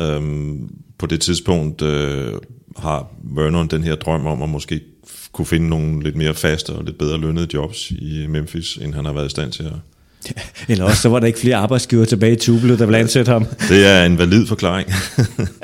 Øhm, 0.00 0.74
på 0.98 1.06
det 1.06 1.20
tidspunkt 1.20 1.82
øh, 1.82 2.32
har 2.76 3.08
Vernon 3.22 3.68
den 3.68 3.84
her 3.84 3.94
drøm 3.94 4.26
om 4.26 4.42
at 4.42 4.48
måske 4.48 4.80
kunne 5.32 5.46
finde 5.46 5.68
nogle 5.68 6.02
lidt 6.02 6.16
mere 6.16 6.34
faste 6.34 6.70
og 6.70 6.84
lidt 6.84 6.98
bedre 6.98 7.18
lønnede 7.18 7.48
jobs 7.54 7.90
i 7.90 8.26
Memphis, 8.28 8.76
end 8.76 8.94
han 8.94 9.04
har 9.04 9.12
været 9.12 9.26
i 9.26 9.30
stand 9.30 9.52
til 9.52 9.62
at 9.62 9.72
Eller 10.68 10.84
også 10.84 11.02
så 11.02 11.08
var 11.08 11.20
der 11.20 11.26
ikke 11.26 11.38
flere 11.38 11.56
arbejdsgiver 11.56 12.04
tilbage 12.04 12.32
i 12.32 12.36
Tupelo, 12.36 12.76
der 12.76 12.86
ville 12.86 12.98
ansætte 12.98 13.32
ham. 13.32 13.46
Det 13.68 13.86
er 13.86 14.04
en 14.04 14.18
valid 14.18 14.46
forklaring. 14.46 14.88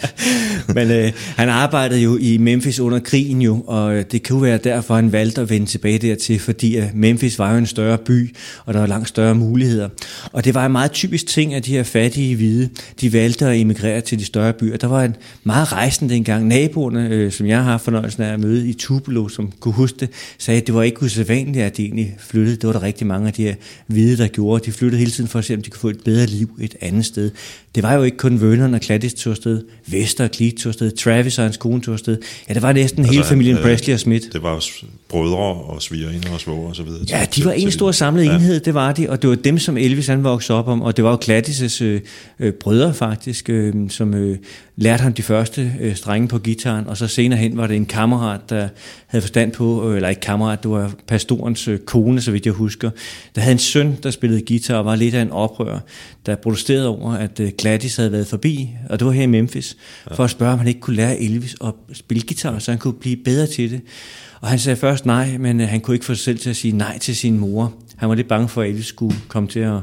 Men 0.74 0.90
øh, 0.90 1.12
han 1.36 1.48
arbejdede 1.48 2.00
jo 2.00 2.16
i 2.20 2.38
Memphis 2.38 2.80
under 2.80 2.98
krigen 2.98 3.42
jo, 3.42 3.64
og 3.66 3.94
øh, 3.94 4.04
det 4.12 4.28
kunne 4.28 4.42
være 4.42 4.58
derfor, 4.58 4.94
han 4.94 5.12
valgte 5.12 5.40
at 5.40 5.50
vende 5.50 5.66
tilbage 5.66 5.98
dertil, 5.98 6.38
fordi 6.38 6.78
øh, 6.78 6.84
Memphis 6.94 7.38
var 7.38 7.52
jo 7.52 7.58
en 7.58 7.66
større 7.66 7.98
by, 7.98 8.34
og 8.66 8.74
der 8.74 8.80
var 8.80 8.86
langt 8.86 9.08
større 9.08 9.34
muligheder. 9.34 9.88
Og 10.32 10.44
det 10.44 10.54
var 10.54 10.66
en 10.66 10.72
meget 10.72 10.92
typisk 10.92 11.26
ting, 11.26 11.54
at 11.54 11.66
de 11.66 11.72
her 11.72 11.82
fattige 11.82 12.36
hvide, 12.36 12.68
de 13.00 13.12
valgte 13.12 13.46
at 13.46 13.60
emigrere 13.60 14.00
til 14.00 14.18
de 14.18 14.24
større 14.24 14.52
byer. 14.52 14.76
Der 14.76 14.86
var 14.86 15.02
en 15.02 15.16
meget 15.44 15.72
rejsende 15.72 16.14
dengang. 16.14 16.46
Naboerne, 16.46 17.08
øh, 17.08 17.32
som 17.32 17.46
jeg 17.46 17.64
har 17.64 17.78
fornøjelsen 17.78 18.22
af 18.22 18.32
at 18.32 18.40
møde 18.40 18.68
i 18.68 18.72
Tupelo, 18.72 19.28
som 19.28 19.52
kunne 19.60 19.74
huske 19.74 19.96
det, 20.00 20.08
sagde, 20.38 20.60
at 20.60 20.66
det 20.66 20.74
var 20.74 20.82
ikke 20.82 21.02
usædvanligt, 21.02 21.64
at 21.64 21.76
de 21.76 21.84
egentlig 21.84 22.16
flyttede. 22.18 22.56
Det 22.56 22.66
var 22.66 22.72
der 22.72 22.82
rigtig 22.82 23.06
mange 23.06 23.26
af 23.26 23.32
de 23.32 23.42
her 23.42 23.54
hvide, 23.86 24.16
der 24.16 24.26
gjorde. 24.28 24.49
De 24.58 24.72
flyttede 24.72 24.98
hele 24.98 25.10
tiden 25.10 25.28
for 25.28 25.38
at 25.38 25.44
se, 25.44 25.54
om 25.54 25.62
de 25.62 25.70
kunne 25.70 25.80
få 25.80 25.88
et 25.88 26.04
bedre 26.04 26.26
liv 26.26 26.50
et 26.60 26.76
andet 26.80 27.06
sted. 27.06 27.30
Det 27.74 27.82
var 27.82 27.94
jo 27.94 28.02
ikke 28.02 28.16
kun 28.16 28.40
Vernon 28.40 28.74
og 28.74 28.80
Gladys 28.80 29.14
tog 29.14 29.30
afsted, 29.30 29.62
Vester 29.86 30.24
og 30.24 30.30
Cleet 30.34 30.54
tog 30.56 30.70
afsted, 30.70 30.90
Travis 30.90 31.38
og 31.38 31.44
hans 31.44 31.56
kone 31.56 31.80
tog 31.80 31.92
afsted. 31.92 32.18
Ja, 32.48 32.54
det 32.54 32.62
var 32.62 32.72
næsten 32.72 33.00
altså, 33.00 33.12
hele 33.12 33.24
familien 33.24 33.56
øh, 33.56 33.62
Presley 33.62 33.94
og 33.94 34.00
Smith. 34.00 34.26
Det 34.32 34.42
var 34.42 34.64
brødre 35.08 35.36
og 35.36 35.82
svigerinder 35.82 36.30
og 36.32 36.40
svoger 36.40 36.68
og 36.68 36.76
så 36.76 36.82
videre. 36.82 37.04
Ja, 37.10 37.26
de 37.36 37.44
var 37.44 37.52
en 37.52 37.70
stor 37.70 37.92
samlet 37.92 38.24
ja. 38.24 38.34
enhed, 38.34 38.60
det 38.60 38.74
var 38.74 38.92
de, 38.92 39.10
og 39.10 39.22
det 39.22 39.30
var 39.30 39.36
dem, 39.36 39.58
som 39.58 39.76
Elvis 39.76 40.06
han 40.06 40.24
voksede 40.24 40.58
op 40.58 40.68
om, 40.68 40.82
og 40.82 40.96
det 40.96 41.04
var 41.04 41.10
jo 41.10 41.16
Gladys' 41.24 41.82
øh, 41.84 42.00
øh, 42.40 42.52
brødre 42.52 42.94
faktisk, 42.94 43.50
øh, 43.50 43.74
som 43.90 44.14
øh, 44.14 44.38
lærte 44.76 45.02
ham 45.02 45.12
de 45.12 45.22
første 45.22 45.72
øh, 45.80 45.96
strenge 45.96 46.28
på 46.28 46.38
gitaren, 46.38 46.86
og 46.86 46.96
så 46.96 47.06
senere 47.06 47.38
hen 47.38 47.56
var 47.56 47.66
det 47.66 47.76
en 47.76 47.86
kammerat, 47.86 48.40
der 48.50 48.68
havde 49.06 49.22
forstand 49.22 49.52
på, 49.52 49.90
øh, 49.90 49.96
eller 49.96 50.08
ikke 50.08 50.20
kammerat, 50.20 50.62
det 50.62 50.70
var 50.70 50.92
pastorens 51.06 51.68
øh, 51.68 51.78
kone, 51.78 52.20
så 52.20 52.30
vidt 52.30 52.46
jeg 52.46 52.54
husker, 52.54 52.90
der 53.34 53.40
havde 53.40 53.52
en 53.52 53.58
søn, 53.58 53.96
der 54.02 54.10
spillede 54.10 54.42
guitar 54.46 54.76
og 54.76 54.84
var 54.84 54.96
lidt 54.96 55.14
af 55.14 55.22
en 55.22 55.30
oprør, 55.30 55.78
der 56.26 56.36
protesterede 56.36 56.88
over, 56.88 57.12
at 57.12 57.40
øh, 57.40 57.50
Gladys 57.60 57.96
havde 57.96 58.12
været 58.12 58.26
forbi, 58.26 58.70
og 58.90 58.98
det 58.98 59.06
var 59.06 59.12
her 59.12 59.22
i 59.22 59.26
Memphis, 59.26 59.76
ja. 60.10 60.14
for 60.14 60.24
at 60.24 60.30
spørge, 60.30 60.52
om 60.52 60.58
han 60.58 60.68
ikke 60.68 60.80
kunne 60.80 60.96
lære 60.96 61.20
Elvis 61.20 61.56
at 61.64 61.74
spille 61.92 62.22
guitar, 62.22 62.58
så 62.58 62.70
han 62.70 62.78
kunne 62.78 62.94
blive 62.94 63.16
bedre 63.16 63.46
til 63.46 63.70
det. 63.70 63.80
Og 64.40 64.48
han 64.48 64.58
sagde 64.58 64.76
først 64.76 65.06
nej, 65.06 65.38
men 65.38 65.60
øh, 65.60 65.68
han 65.68 65.80
kunne 65.80 65.94
ikke 65.94 66.06
få 66.06 66.14
sig 66.14 66.24
selv 66.24 66.38
til 66.38 66.50
at 66.50 66.56
sige 66.56 66.76
nej 66.76 66.98
til 66.98 67.16
sin 67.16 67.38
mor. 67.38 67.74
Han 67.96 68.08
var 68.08 68.14
lidt 68.14 68.28
bange 68.28 68.48
for, 68.48 68.62
at 68.62 68.68
Elvis 68.68 68.86
skulle 68.86 69.16
komme 69.28 69.48
til 69.48 69.60
at 69.60 69.80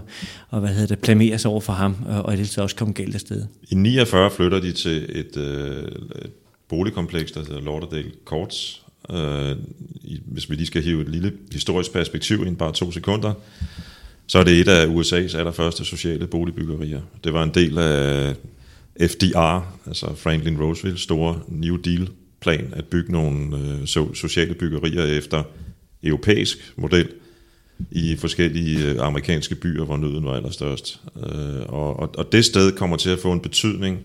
og, 0.49 0.59
hvad 0.59 0.69
hedder 0.69 0.87
det, 0.87 0.99
plamere 0.99 1.39
sig 1.39 1.51
over 1.51 1.61
for 1.61 1.73
ham, 1.73 1.95
og 2.07 2.37
det 2.37 2.57
også 2.57 2.75
kom 2.75 2.93
galt 2.93 3.15
afsted. 3.15 3.45
I 3.69 3.75
49 3.75 4.31
flytter 4.31 4.59
de 4.59 4.71
til 4.71 5.05
et, 5.09 5.37
øh, 5.37 5.83
et 6.23 6.31
boligkompleks, 6.69 7.31
der 7.31 7.39
hedder 7.39 7.61
Lauderdale 7.61 8.11
Courts. 8.25 8.83
Øh, 9.11 9.55
hvis 10.25 10.49
vi 10.49 10.55
lige 10.55 10.67
skal 10.67 10.83
hive 10.83 11.01
et 11.01 11.09
lille 11.09 11.33
historisk 11.53 11.93
perspektiv 11.93 12.45
ind 12.45 12.57
bare 12.57 12.73
to 12.73 12.91
sekunder, 12.91 13.33
så 14.27 14.39
er 14.39 14.43
det 14.43 14.59
et 14.59 14.67
af 14.67 14.85
USA's 14.85 15.37
allerførste 15.37 15.85
sociale 15.85 16.27
boligbyggerier. 16.27 17.01
Det 17.23 17.33
var 17.33 17.43
en 17.43 17.53
del 17.53 17.77
af 17.77 18.35
FDR, 19.01 19.77
altså 19.87 20.15
Franklin 20.15 20.61
Roosevelts 20.61 21.01
store 21.01 21.39
New 21.47 21.75
Deal 21.75 22.09
plan 22.41 22.73
at 22.75 22.85
bygge 22.85 23.11
nogle 23.11 23.57
øh, 23.57 23.87
sociale 24.13 24.53
byggerier 24.53 25.03
efter 25.03 25.43
europæisk 26.03 26.73
model 26.75 27.09
i 27.91 28.15
forskellige 28.15 28.85
øh, 28.85 28.95
amerikanske 28.99 29.55
byer, 29.55 29.85
hvor 29.85 29.97
nøden 29.97 30.25
var 30.25 30.33
allerstørst. 30.33 31.01
Øh, 31.17 31.61
og, 31.67 31.99
og, 31.99 32.09
og 32.17 32.31
det 32.31 32.45
sted 32.45 32.71
kommer 32.71 32.97
til 32.97 33.09
at 33.09 33.19
få 33.19 33.31
en 33.31 33.39
betydning 33.39 33.99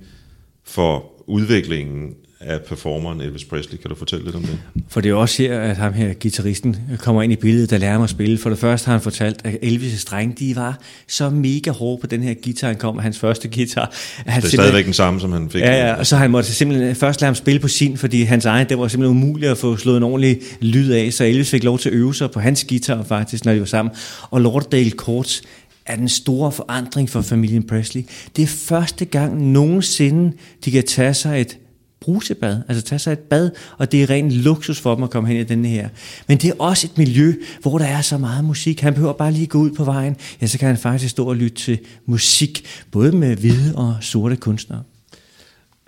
for 0.65 1.13
udviklingen 1.27 2.15
af 2.43 2.61
performeren 2.61 3.21
Elvis 3.21 3.45
Presley. 3.45 3.79
Kan 3.79 3.91
du 3.91 3.95
fortælle 3.95 4.25
lidt 4.25 4.37
om 4.37 4.43
det? 4.43 4.59
For 4.89 5.01
det 5.01 5.11
er 5.11 5.15
også 5.15 5.43
her, 5.43 5.61
at 5.61 5.77
ham 5.77 5.93
her, 5.93 6.13
gitarristen, 6.13 6.77
kommer 6.99 7.23
ind 7.23 7.33
i 7.33 7.37
billedet, 7.37 7.71
der 7.71 7.79
lærer 7.79 7.99
mig 7.99 8.05
at 8.05 8.11
spille. 8.11 8.39
For 8.39 8.51
det 8.51 8.59
første 8.59 8.87
har 8.87 8.93
han 8.93 9.01
fortalt, 9.01 9.41
at 9.45 9.55
Elvis' 9.63 9.99
strenge, 9.99 10.35
de 10.39 10.57
var 10.57 10.79
så 11.09 11.31
mega 11.31 11.71
hårde 11.71 12.01
på 12.01 12.07
den 12.07 12.23
her 12.23 12.35
guitar, 12.45 12.67
han 12.67 12.77
kom 12.77 12.95
med 12.95 13.03
hans 13.03 13.19
første 13.19 13.49
guitar. 13.49 13.93
Han 14.17 14.43
det 14.43 14.49
er 14.49 14.53
stadigvæk 14.53 14.85
den 14.85 14.93
samme, 14.93 15.21
som 15.21 15.33
han 15.33 15.51
fik. 15.51 15.61
Ja, 15.61 15.87
ja, 15.87 15.95
og 15.95 16.07
så 16.07 16.17
han 16.17 16.31
måtte 16.31 16.53
simpelthen 16.53 16.95
først 16.95 17.21
lade 17.21 17.29
ham 17.29 17.35
spille 17.35 17.61
på 17.61 17.69
sin, 17.69 17.97
fordi 17.97 18.23
hans 18.23 18.45
egen, 18.45 18.69
det 18.69 18.79
var 18.79 18.89
simpelthen 18.89 19.19
umuligt 19.19 19.51
at 19.51 19.59
få 19.59 19.77
slået 19.77 19.97
en 19.97 20.03
ordentlig 20.03 20.41
lyd 20.61 20.91
af, 20.91 21.13
så 21.13 21.25
Elvis 21.25 21.51
fik 21.51 21.65
lov 21.65 21.79
til 21.79 21.89
at 21.89 21.95
øve 21.95 22.15
sig 22.15 22.31
på 22.31 22.41
hans 22.41 22.65
guitar 22.65 23.03
faktisk, 23.03 23.45
når 23.45 23.53
de 23.53 23.61
var 23.61 23.67
sammen. 23.67 23.95
Og 24.31 24.41
Lauderdale 24.41 24.91
Courts, 24.91 25.43
er 25.87 25.97
den 25.97 26.09
store 26.09 26.53
forandring 26.53 27.11
for 27.11 27.21
familien 27.21 27.63
Presley. 27.63 28.03
Det 28.37 28.43
er 28.43 28.47
første 28.47 29.05
gang 29.05 29.53
nogensinde, 29.53 30.33
de 30.65 30.71
kan 30.71 30.85
tage 30.85 31.15
sig 31.15 31.41
et 31.41 31.59
brusebad, 32.03 32.63
altså 32.69 32.85
tage 32.85 32.99
sig 32.99 33.13
et 33.13 33.19
bad, 33.19 33.51
og 33.79 33.93
det 33.93 34.03
er 34.03 34.11
ren 34.11 34.33
luksus 34.33 34.81
for 34.81 34.95
dem 34.95 35.05
at 35.05 35.11
komme 35.11 35.29
hen 35.29 35.37
i 35.37 35.45
den 35.45 35.65
her. 35.65 35.89
Men 36.29 36.39
det 36.39 36.51
er 36.51 36.55
også 36.59 36.87
et 36.87 36.99
miljø, 36.99 37.35
hvor 37.63 37.79
der 37.79 37.87
er 37.87 38.01
så 38.01 38.19
meget 38.19 38.45
musik. 38.45 38.81
Han 38.81 38.95
behøver 38.95 39.13
bare 39.13 39.33
lige 39.33 39.47
gå 39.47 39.59
ud 39.59 39.71
på 39.71 39.85
vejen, 39.85 40.17
ja, 40.41 40.47
så 40.47 40.59
kan 40.59 40.69
han 40.69 40.79
faktisk 40.79 41.11
stå 41.11 41.29
og 41.29 41.37
lytte 41.37 41.57
til 41.57 41.79
musik, 42.07 42.65
både 42.91 43.13
med 43.13 43.37
hvide 43.37 43.77
og 43.77 43.97
sorte 44.01 44.37
kunstnere. 44.37 44.83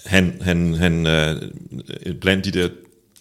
Han, 0.07 0.33
han, 0.41 0.75
han 0.75 1.07
er 1.07 1.35
blandt 2.21 2.45
de 2.45 2.51
der 2.51 2.69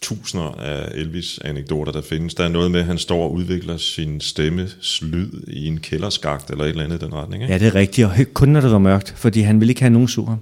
tusinder 0.01 0.45
af 0.45 0.91
Elvis-anekdoter, 0.95 1.91
der 1.91 2.01
findes. 2.01 2.33
Der 2.33 2.43
er 2.43 2.49
noget 2.49 2.71
med, 2.71 2.79
at 2.79 2.85
han 2.85 2.97
står 2.97 3.23
og 3.23 3.33
udvikler 3.33 3.77
sin 3.77 4.21
stemmes 4.21 5.01
lyd 5.01 5.29
i 5.47 5.67
en 5.67 5.79
kælderskagt, 5.79 6.49
eller 6.49 6.63
et 6.63 6.69
eller 6.69 6.83
andet 6.83 7.01
i 7.01 7.05
den 7.05 7.13
retning. 7.13 7.43
Ikke? 7.43 7.53
Ja, 7.53 7.59
det 7.59 7.67
er 7.67 7.75
rigtigt, 7.75 8.07
og 8.07 8.13
kun 8.33 8.49
når 8.49 8.61
det 8.61 8.71
var 8.71 8.77
mørkt, 8.77 9.13
fordi 9.17 9.41
han 9.41 9.59
ville 9.59 9.71
ikke 9.71 9.81
have 9.81 9.93
nogen 9.93 10.07
sur. 10.07 10.39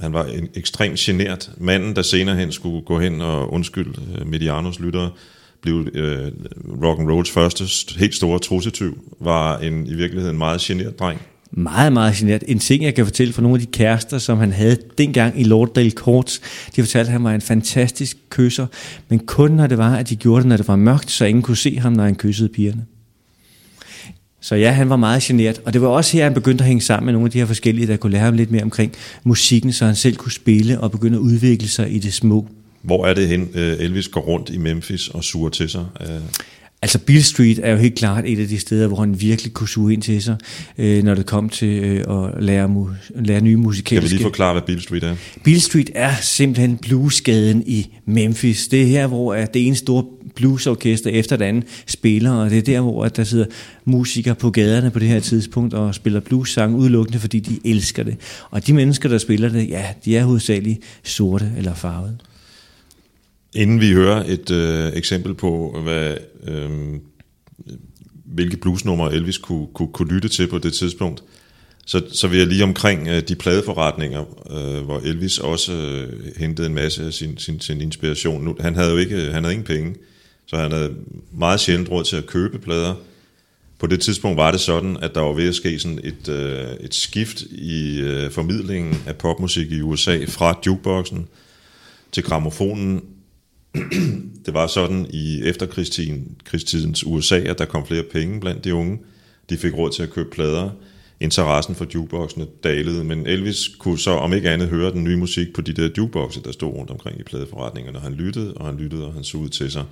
Han 0.00 0.12
var 0.12 0.24
en 0.24 0.48
ekstremt 0.54 0.98
genert. 0.98 1.50
Manden, 1.56 1.96
der 1.96 2.02
senere 2.02 2.36
hen 2.36 2.52
skulle 2.52 2.82
gå 2.82 3.00
hen 3.00 3.20
og 3.20 3.52
undskylde 3.52 4.00
øh, 4.18 4.26
Medianos 4.26 4.80
lyttere, 4.80 5.10
blev 5.62 5.88
øh, 5.94 6.32
rock 6.82 7.00
and 7.00 7.10
rolls 7.10 7.30
første 7.30 7.64
helt 7.98 8.14
store 8.14 8.38
trussetyv, 8.38 8.98
var 9.20 9.58
en 9.58 9.86
i 9.86 9.94
virkeligheden 9.94 10.34
en 10.34 10.38
meget 10.38 10.60
genert 10.60 10.98
dreng. 10.98 11.20
Meget, 11.50 11.92
meget 11.92 12.14
genert. 12.14 12.44
En 12.48 12.58
ting, 12.58 12.84
jeg 12.84 12.94
kan 12.94 13.04
fortælle 13.04 13.32
for 13.32 13.42
nogle 13.42 13.56
af 13.56 13.60
de 13.60 13.66
kærester, 13.72 14.18
som 14.18 14.38
han 14.38 14.52
havde 14.52 14.76
dengang 14.98 15.40
i 15.40 15.44
Lorddale 15.44 15.90
Courts, 15.90 16.40
de 16.76 16.82
fortalte, 16.82 17.08
at 17.08 17.12
han 17.12 17.24
var 17.24 17.32
en 17.34 17.40
fantastisk 17.40 18.16
kysser, 18.30 18.66
men 19.08 19.18
kun 19.18 19.50
når 19.50 19.66
det 19.66 19.78
var, 19.78 19.96
at 19.96 20.08
de 20.08 20.16
gjorde 20.16 20.40
det, 20.40 20.48
når 20.48 20.56
det 20.56 20.68
var 20.68 20.76
mørkt, 20.76 21.10
så 21.10 21.24
ingen 21.24 21.42
kunne 21.42 21.56
se 21.56 21.78
ham, 21.78 21.92
når 21.92 22.04
han 22.04 22.14
kyssede 22.14 22.48
pigerne. 22.48 22.84
Så 24.48 24.54
ja, 24.54 24.70
han 24.70 24.90
var 24.90 24.96
meget 24.96 25.22
generet, 25.22 25.60
og 25.64 25.72
det 25.72 25.80
var 25.80 25.88
også 25.88 26.16
her, 26.16 26.24
han 26.24 26.34
begyndte 26.34 26.62
at 26.62 26.68
hænge 26.68 26.80
sammen 26.80 27.04
med 27.04 27.12
nogle 27.12 27.26
af 27.26 27.30
de 27.30 27.38
her 27.38 27.46
forskellige, 27.46 27.86
der 27.86 27.96
kunne 27.96 28.12
lære 28.12 28.22
ham 28.22 28.34
lidt 28.34 28.50
mere 28.50 28.62
omkring 28.62 28.92
musikken, 29.24 29.72
så 29.72 29.86
han 29.86 29.96
selv 29.96 30.16
kunne 30.16 30.32
spille 30.32 30.80
og 30.80 30.90
begynde 30.90 31.16
at 31.16 31.20
udvikle 31.20 31.68
sig 31.68 31.94
i 31.94 31.98
det 31.98 32.14
små. 32.14 32.46
Hvor 32.82 33.06
er 33.06 33.14
det 33.14 33.28
hen, 33.28 33.48
øh, 33.54 33.76
Elvis 33.78 34.08
går 34.08 34.20
rundt 34.20 34.50
i 34.50 34.58
Memphis 34.58 35.08
og 35.08 35.24
suger 35.24 35.50
til 35.50 35.68
sig? 35.68 35.84
Øh, 36.78 36.82
Altså 36.82 36.98
Bill 36.98 37.24
Street 37.24 37.60
er 37.62 37.70
jo 37.70 37.76
helt 37.76 37.94
klart 37.94 38.24
et 38.26 38.38
af 38.38 38.48
de 38.48 38.58
steder, 38.58 38.86
hvor 38.86 38.96
han 38.96 39.20
virkelig 39.20 39.52
kunne 39.52 39.68
suge 39.68 39.92
ind 39.92 40.02
til 40.02 40.22
sig, 40.22 40.36
øh, 40.78 41.04
når 41.04 41.14
det 41.14 41.26
kom 41.26 41.48
til 41.48 41.68
øh, 41.84 42.04
at 42.08 42.42
lære, 42.44 42.64
mu- 42.66 43.20
lære 43.22 43.40
nye 43.40 43.50
Kan 43.54 43.60
vi 43.60 43.66
musikalske... 43.66 44.10
lige 44.10 44.22
forklare, 44.22 44.52
hvad 44.52 44.62
Beale 44.62 44.82
Street 44.82 45.04
er? 45.04 45.16
Bill 45.44 45.60
Street 45.60 45.90
er 45.94 46.14
simpelthen 46.22 46.76
bluesgaden 46.76 47.62
i 47.66 47.86
Memphis. 48.06 48.68
Det 48.68 48.82
er 48.82 48.86
her, 48.86 49.06
hvor 49.06 49.34
at 49.34 49.54
det 49.54 49.66
ene 49.66 49.76
store 49.76 50.04
bluesorkester 50.34 51.10
efter 51.10 51.36
det 51.36 51.44
andet 51.44 51.64
spiller, 51.86 52.30
og 52.32 52.50
det 52.50 52.58
er 52.58 52.62
der, 52.62 52.80
hvor 52.80 53.04
at 53.04 53.16
der 53.16 53.24
sidder 53.24 53.46
musikere 53.84 54.34
på 54.34 54.50
gaderne 54.50 54.90
på 54.90 54.98
det 54.98 55.08
her 55.08 55.20
tidspunkt 55.20 55.74
og 55.74 55.94
spiller 55.94 56.20
blues-sang 56.20 56.74
udelukkende, 56.76 57.18
fordi 57.18 57.40
de 57.40 57.58
elsker 57.70 58.02
det. 58.02 58.16
Og 58.50 58.66
de 58.66 58.72
mennesker, 58.74 59.08
der 59.08 59.18
spiller 59.18 59.48
det, 59.48 59.68
ja, 59.68 59.84
de 60.04 60.16
er 60.16 60.24
hovedsageligt 60.24 60.80
sorte 61.04 61.52
eller 61.56 61.74
farvede. 61.74 62.16
Inden 63.54 63.80
vi 63.80 63.92
hører 63.92 64.24
et 64.26 64.50
øh, 64.50 64.92
eksempel 64.96 65.34
på, 65.34 65.80
hvad, 65.82 66.16
øh, 66.48 66.70
hvilke 68.24 68.56
bluesnumre 68.56 69.14
Elvis 69.14 69.38
kunne, 69.38 69.66
kunne, 69.74 69.92
kunne 69.92 70.14
lytte 70.14 70.28
til 70.28 70.46
på 70.46 70.58
det 70.58 70.72
tidspunkt, 70.72 71.22
så, 71.86 72.02
så 72.12 72.28
vil 72.28 72.38
jeg 72.38 72.46
lige 72.46 72.62
omkring 72.62 73.08
øh, 73.08 73.22
de 73.22 73.34
pladeforretninger, 73.34 74.24
øh, 74.50 74.84
hvor 74.84 74.98
Elvis 74.98 75.38
også 75.38 75.72
øh, 75.72 76.36
hentede 76.36 76.66
en 76.66 76.74
masse 76.74 77.06
af 77.06 77.12
sin, 77.12 77.38
sin, 77.38 77.60
sin 77.60 77.80
inspiration. 77.80 78.44
Nu, 78.44 78.56
han 78.60 78.74
havde 78.74 78.90
jo 78.90 78.96
ikke, 78.96 79.16
han 79.16 79.44
havde 79.44 79.54
ingen 79.54 79.66
penge, 79.66 79.94
så 80.46 80.56
han 80.56 80.72
havde 80.72 80.94
meget 81.32 81.60
sjældent 81.60 81.90
råd 81.90 82.04
til 82.04 82.16
at 82.16 82.26
købe 82.26 82.58
plader. 82.58 82.94
På 83.78 83.86
det 83.86 84.00
tidspunkt 84.00 84.36
var 84.36 84.50
det 84.50 84.60
sådan, 84.60 84.96
at 85.02 85.14
der 85.14 85.20
var 85.20 85.32
ved 85.32 85.48
at 85.48 85.54
ske 85.54 85.78
sådan 85.78 86.00
et, 86.04 86.28
øh, 86.28 86.68
et 86.80 86.94
skift 86.94 87.42
i 87.42 88.00
øh, 88.00 88.30
formidlingen 88.30 89.02
af 89.06 89.16
popmusik 89.16 89.72
i 89.72 89.80
USA 89.80 90.24
fra 90.28 90.58
jukeboxen 90.66 91.28
til 92.12 92.22
gramofonen, 92.22 93.02
det 94.46 94.54
var 94.54 94.66
sådan 94.66 95.06
i 95.10 95.42
efterkrigstidens 95.44 97.06
USA, 97.06 97.38
at 97.38 97.58
der 97.58 97.64
kom 97.64 97.86
flere 97.86 98.02
penge 98.02 98.40
blandt 98.40 98.64
de 98.64 98.74
unge. 98.74 98.98
De 99.50 99.56
fik 99.56 99.74
råd 99.74 99.90
til 99.90 100.02
at 100.02 100.10
købe 100.10 100.30
plader. 100.30 100.70
Interessen 101.20 101.74
for 101.74 101.86
jukeboxene 101.94 102.46
dalede, 102.64 103.04
men 103.04 103.26
Elvis 103.26 103.68
kunne 103.78 103.98
så 103.98 104.10
om 104.10 104.32
ikke 104.32 104.50
andet 104.50 104.68
høre 104.68 104.92
den 104.92 105.04
nye 105.04 105.16
musik 105.16 105.54
på 105.54 105.60
de 105.60 105.72
der 105.72 105.88
jukeboxe, 105.98 106.42
der 106.42 106.52
stod 106.52 106.74
rundt 106.74 106.90
omkring 106.90 107.20
i 107.20 107.22
pladeforretningerne. 107.22 107.98
Han 107.98 108.12
lyttede, 108.12 108.54
og 108.54 108.66
han 108.66 108.76
lyttede, 108.76 109.06
og 109.06 109.14
han 109.14 109.24
sugede 109.24 109.50
til 109.50 109.70
sig. 109.70 109.84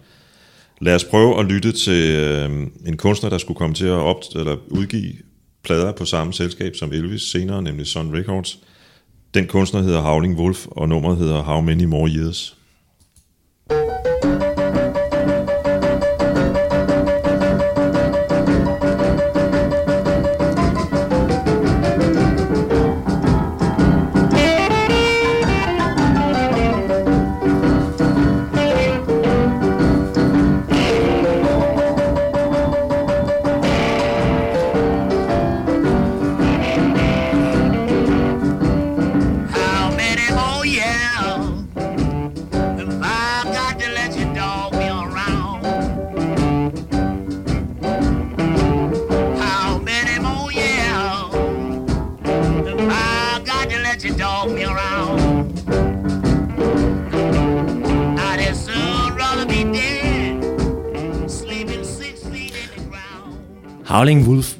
Lad 0.81 0.95
os 0.95 1.05
prøve 1.05 1.41
at 1.41 1.47
lytte 1.47 1.73
til 1.73 2.11
øh, 2.11 2.67
en 2.87 2.97
kunstner, 2.97 3.31
der 3.31 3.39
skulle 3.39 3.59
komme 3.59 3.75
til 3.75 3.87
at 3.87 3.93
op, 3.93 4.21
eller 4.35 4.57
udgive 4.69 5.12
plader 5.62 5.93
på 5.93 6.05
samme 6.05 6.33
selskab 6.33 6.77
som 6.77 6.93
Elvis 6.93 7.23
senere, 7.23 7.62
nemlig 7.62 7.87
Sun 7.87 8.15
Records. 8.15 8.59
Den 9.35 9.47
kunstner 9.47 9.83
hedder 9.83 10.01
Howling 10.01 10.39
Wolf, 10.39 10.67
og 10.67 10.89
nummeret 10.89 11.19
hedder 11.19 11.43
How 11.43 11.61
Many 11.61 11.85
More 11.85 12.11
Years. 12.11 12.56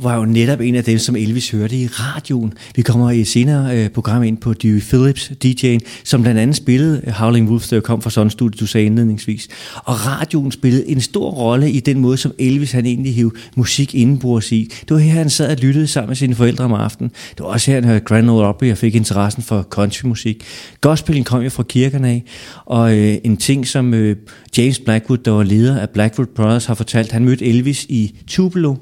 Var 0.07 0.17
jo 0.17 0.25
netop 0.25 0.61
en 0.61 0.75
af 0.75 0.85
dem, 0.85 0.99
som 0.99 1.17
Elvis 1.17 1.51
hørte 1.51 1.77
i 1.77 1.87
radioen. 1.87 2.53
Vi 2.77 2.83
kommer 2.83 3.11
i 3.11 3.21
et 3.21 3.29
senere 3.29 3.77
øh, 3.77 3.91
program 3.91 4.23
ind 4.23 4.37
på 4.37 4.53
Dewey 4.53 4.81
Phillips, 4.81 5.33
DJ'en, 5.45 5.79
som 6.05 6.23
blandt 6.23 6.41
andet 6.41 6.57
spillede 6.57 7.03
øh, 7.07 7.13
Howling 7.13 7.51
Wolf, 7.51 7.69
der 7.69 7.81
kom 7.81 8.03
fra 8.03 8.11
Sun 8.11 8.31
Studio, 8.31 8.57
du 8.61 8.67
sagde 8.67 8.87
indledningsvis. 8.87 9.49
Og 9.77 10.07
radioen 10.07 10.53
spillede 10.53 10.89
en 10.89 11.01
stor 11.01 11.31
rolle 11.31 11.71
i 11.71 11.81
den 11.81 11.99
måde, 11.99 12.17
som 12.17 12.33
Elvis 12.39 12.73
han 12.73 12.87
egentlig 12.87 13.15
hævde 13.15 13.37
musik 13.57 13.95
indenbords 13.95 14.53
i. 14.53 14.73
Det 14.81 14.91
var 14.91 14.99
her, 14.99 15.13
han 15.13 15.31
sad 15.31 15.51
og 15.51 15.57
lyttede 15.57 15.87
sammen 15.87 16.09
med 16.09 16.17
sine 16.17 16.35
forældre 16.35 16.65
om 16.65 16.73
aftenen. 16.73 17.11
Det 17.31 17.41
var 17.41 17.47
også 17.47 17.71
her, 17.71 17.81
han 17.81 17.85
hørte 17.85 18.05
Grand 18.05 18.31
Ole 18.31 18.47
Opry 18.47 18.71
og 18.71 18.79
fik 18.79 18.95
interessen 18.95 19.43
for 19.43 19.63
countrymusik. 19.63 20.45
Gospelen 20.81 21.25
kom 21.25 21.43
jo 21.43 21.51
fra 21.51 21.63
kirkerne 21.63 22.09
af, 22.09 22.25
og 22.65 22.97
øh, 22.99 23.17
en 23.25 23.37
ting, 23.37 23.67
som 23.67 23.95
øh, 23.95 24.17
James 24.59 24.79
Blackwood, 24.79 25.19
der 25.19 25.31
var 25.31 25.43
leder 25.43 25.81
af 25.81 25.91
Blackwood 25.91 26.27
Brothers, 26.27 26.67
har 26.67 26.75
fortalt, 26.75 27.13
han 27.13 27.25
mødte 27.25 27.45
Elvis 27.45 27.87
i 27.89 28.15
Tupelo, 28.27 28.75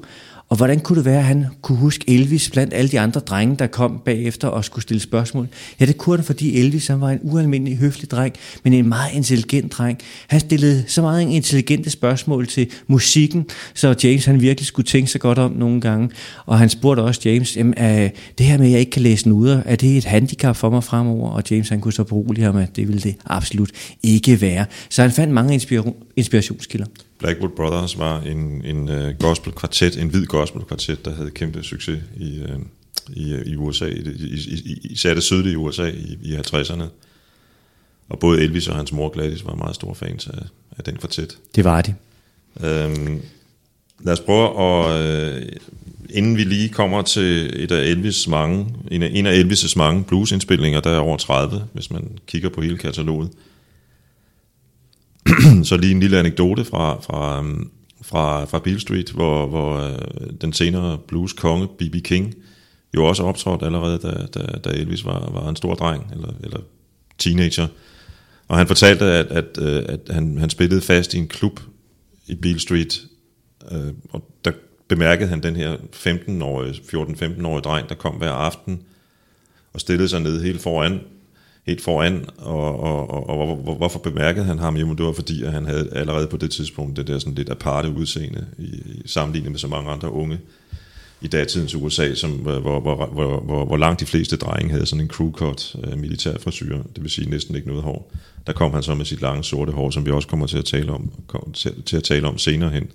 og 0.55 0.57
hvordan 0.57 0.79
kunne 0.79 0.97
det 0.97 1.05
være, 1.05 1.19
at 1.19 1.25
han 1.25 1.45
kunne 1.61 1.77
huske 1.77 2.05
Elvis 2.07 2.49
blandt 2.49 2.73
alle 2.73 2.91
de 2.91 2.99
andre 2.99 3.19
drenge, 3.19 3.55
der 3.55 3.67
kom 3.67 4.01
bagefter 4.05 4.47
og 4.47 4.65
skulle 4.65 4.83
stille 4.83 5.01
spørgsmål? 5.01 5.47
Ja, 5.79 5.85
det 5.85 5.97
kunne 5.97 6.17
han, 6.17 6.25
fordi 6.25 6.59
Elvis 6.59 6.87
han 6.87 7.01
var 7.01 7.09
en 7.09 7.19
ualmindelig 7.21 7.77
høflig 7.77 8.11
dreng, 8.11 8.35
men 8.63 8.73
en 8.73 8.89
meget 8.89 9.13
intelligent 9.13 9.71
dreng. 9.71 9.99
Han 10.27 10.39
stillede 10.39 10.83
så 10.87 11.01
meget 11.01 11.21
intelligente 11.21 11.89
spørgsmål 11.89 12.47
til 12.47 12.71
musikken, 12.87 13.45
så 13.73 13.95
James 14.03 14.25
han 14.25 14.41
virkelig 14.41 14.65
skulle 14.67 14.85
tænke 14.85 15.11
sig 15.11 15.21
godt 15.21 15.37
om 15.39 15.51
nogle 15.51 15.81
gange. 15.81 16.09
Og 16.45 16.59
han 16.59 16.69
spurgte 16.69 17.01
også 17.01 17.21
James, 17.25 17.57
jamen, 17.57 17.73
øh, 17.77 18.09
det 18.37 18.45
her 18.45 18.57
med, 18.57 18.65
at 18.65 18.71
jeg 18.71 18.79
ikke 18.79 18.91
kan 18.91 19.01
læse 19.01 19.29
noder, 19.29 19.61
er 19.65 19.75
det 19.75 19.97
et 19.97 20.05
handicap 20.05 20.55
for 20.55 20.69
mig 20.69 20.83
fremover? 20.83 21.29
Og 21.29 21.43
James 21.51 21.69
han 21.69 21.81
kunne 21.81 21.93
så 21.93 22.03
berolige 22.03 22.45
ham, 22.45 22.57
at 22.57 22.75
det 22.75 22.87
ville 22.87 23.01
det 23.01 23.15
absolut 23.25 23.71
ikke 24.03 24.41
være. 24.41 24.65
Så 24.89 25.01
han 25.01 25.11
fandt 25.11 25.33
mange 25.33 25.55
inspira- 25.55 26.11
inspirationskilder. 26.15 26.85
Blackwood 27.19 27.51
Brothers 27.51 27.97
var 27.97 28.21
en, 28.21 28.65
en 28.65 28.89
uh, 28.89 29.19
gospel-kvartet, 29.19 30.01
en 30.01 30.07
hvid 30.07 30.25
gospel-kvartet, 30.25 31.05
der 31.05 31.15
havde 31.15 31.31
kæmpe 31.31 31.63
succes 31.63 31.99
i, 32.17 32.41
uh, 32.41 32.61
i, 33.09 33.35
i 33.45 33.55
USA, 33.55 33.85
i, 33.85 33.99
i, 34.19 34.35
i, 34.65 34.79
især 34.83 35.13
det 35.13 35.23
sydlige 35.23 35.57
USA 35.57 35.87
i, 35.87 36.17
i 36.21 36.35
50'erne. 36.35 36.83
Og 38.09 38.19
både 38.19 38.41
Elvis 38.41 38.67
og 38.67 38.75
hans 38.75 38.91
mor 38.91 39.09
Gladys 39.09 39.45
var 39.45 39.55
meget 39.55 39.75
store 39.75 39.95
fans 39.95 40.27
af, 40.27 40.43
af 40.77 40.83
den 40.83 40.95
kvartet. 40.97 41.37
Det 41.55 41.63
var 41.63 41.81
det. 41.81 41.95
Øhm, 42.63 43.21
lad 43.99 44.13
os 44.13 44.19
prøve 44.19 44.61
at, 44.61 45.05
øh, 45.05 45.43
inden 46.09 46.37
vi 46.37 46.43
lige 46.43 46.69
kommer 46.69 47.01
til 47.01 47.63
et 47.63 47.71
af 47.71 47.83
Elvis 47.83 48.27
mange, 48.27 48.75
en 48.91 49.03
af, 49.03 49.11
en 49.13 49.25
af 49.25 49.43
Elvis' 49.43 49.73
mange 49.77 50.03
bluesindspilninger, 50.03 50.79
der 50.79 50.89
er 50.89 50.99
over 50.99 51.17
30, 51.17 51.63
hvis 51.73 51.91
man 51.91 52.17
kigger 52.27 52.49
på 52.49 52.61
hele 52.61 52.77
kataloget. 52.77 53.29
Så 55.63 55.77
lige 55.77 55.91
en 55.91 55.99
lille 55.99 56.19
anekdote 56.19 56.65
fra, 56.65 57.01
fra, 57.01 57.39
øhm, 57.39 57.69
fra, 58.01 58.45
fra 58.45 58.59
Beale 58.59 58.79
Street, 58.79 59.11
hvor, 59.11 59.47
hvor 59.47 59.77
øh, 59.77 59.97
den 60.41 60.53
senere 60.53 60.97
blues 61.07 61.33
konge, 61.33 61.67
B.B. 61.67 61.95
King, 62.03 62.35
jo 62.95 63.05
også 63.05 63.23
optrådte 63.23 63.65
allerede, 63.65 63.97
da, 63.97 64.39
da, 64.39 64.57
da 64.57 64.69
Elvis 64.69 65.05
var, 65.05 65.31
var 65.31 65.49
en 65.49 65.55
stor 65.55 65.75
dreng, 65.75 66.11
eller, 66.13 66.33
eller 66.43 66.59
teenager. 67.17 67.67
Og 68.47 68.57
han 68.57 68.67
fortalte, 68.67 69.05
at, 69.05 69.25
at, 69.25 69.57
øh, 69.61 69.83
at 69.87 69.99
han, 70.09 70.37
han 70.37 70.49
spillede 70.49 70.81
fast 70.81 71.13
i 71.13 71.17
en 71.17 71.27
klub 71.27 71.59
i 72.27 72.35
Beale 72.35 72.59
Street, 72.59 73.01
øh, 73.71 73.93
og 74.09 74.29
der 74.45 74.51
bemærkede 74.87 75.29
han 75.29 75.43
den 75.43 75.55
her 75.55 75.75
15-årige, 75.75 76.73
14-15-årige 76.73 77.61
dreng, 77.61 77.89
der 77.89 77.95
kom 77.95 78.15
hver 78.15 78.31
aften 78.31 78.81
og 79.73 79.81
stillede 79.81 80.09
sig 80.09 80.21
ned 80.21 80.41
helt 80.41 80.61
foran, 80.61 80.99
helt 81.65 81.81
foran, 81.81 82.25
og, 82.37 82.79
og, 82.79 83.09
og, 83.09 83.29
og 83.29 83.55
hvor, 83.55 83.75
hvorfor 83.75 83.99
bemærkede 83.99 84.45
han 84.45 84.59
ham? 84.59 84.77
Jamen 84.77 84.97
det 84.97 85.05
var 85.05 85.11
fordi, 85.11 85.43
at 85.43 85.51
han 85.51 85.65
havde 85.65 85.89
allerede 85.91 86.27
på 86.27 86.37
det 86.37 86.51
tidspunkt 86.51 86.97
det 86.97 87.07
der 87.07 87.19
sådan 87.19 87.33
lidt 87.33 87.49
aparte 87.49 87.89
udseende, 87.89 88.45
i, 88.57 88.63
i 88.63 89.01
sammenlignet 89.05 89.51
med 89.51 89.59
så 89.59 89.67
mange 89.67 89.91
andre 89.91 90.11
unge 90.11 90.39
i 91.21 91.27
datidens 91.27 91.75
USA, 91.75 92.13
som, 92.13 92.31
hvor, 92.31 92.59
hvor, 92.59 92.79
hvor, 92.79 93.39
hvor, 93.39 93.65
hvor, 93.65 93.77
langt 93.77 93.99
de 93.99 94.05
fleste 94.05 94.37
drenge 94.37 94.71
havde 94.71 94.85
sådan 94.85 95.03
en 95.03 95.09
crew 95.09 95.31
cut 95.31 95.75
øh, 95.83 95.97
militær 95.97 96.37
frisyr, 96.37 96.77
det 96.95 97.03
vil 97.03 97.11
sige 97.11 97.29
næsten 97.29 97.55
ikke 97.55 97.67
noget 97.67 97.83
hår. 97.83 98.11
Der 98.47 98.53
kom 98.53 98.73
han 98.73 98.83
så 98.83 98.95
med 98.95 99.05
sit 99.05 99.21
lange 99.21 99.43
sorte 99.43 99.71
hår, 99.71 99.89
som 99.89 100.05
vi 100.05 100.11
også 100.11 100.27
kommer 100.27 100.47
til 100.47 100.57
at 100.57 100.65
tale 100.65 100.91
om, 100.91 101.11
kom 101.27 101.51
til, 101.53 101.83
til 101.83 101.97
at 101.97 102.03
tale 102.03 102.27
om 102.27 102.37
senere 102.37 102.69
hen. 102.69 102.87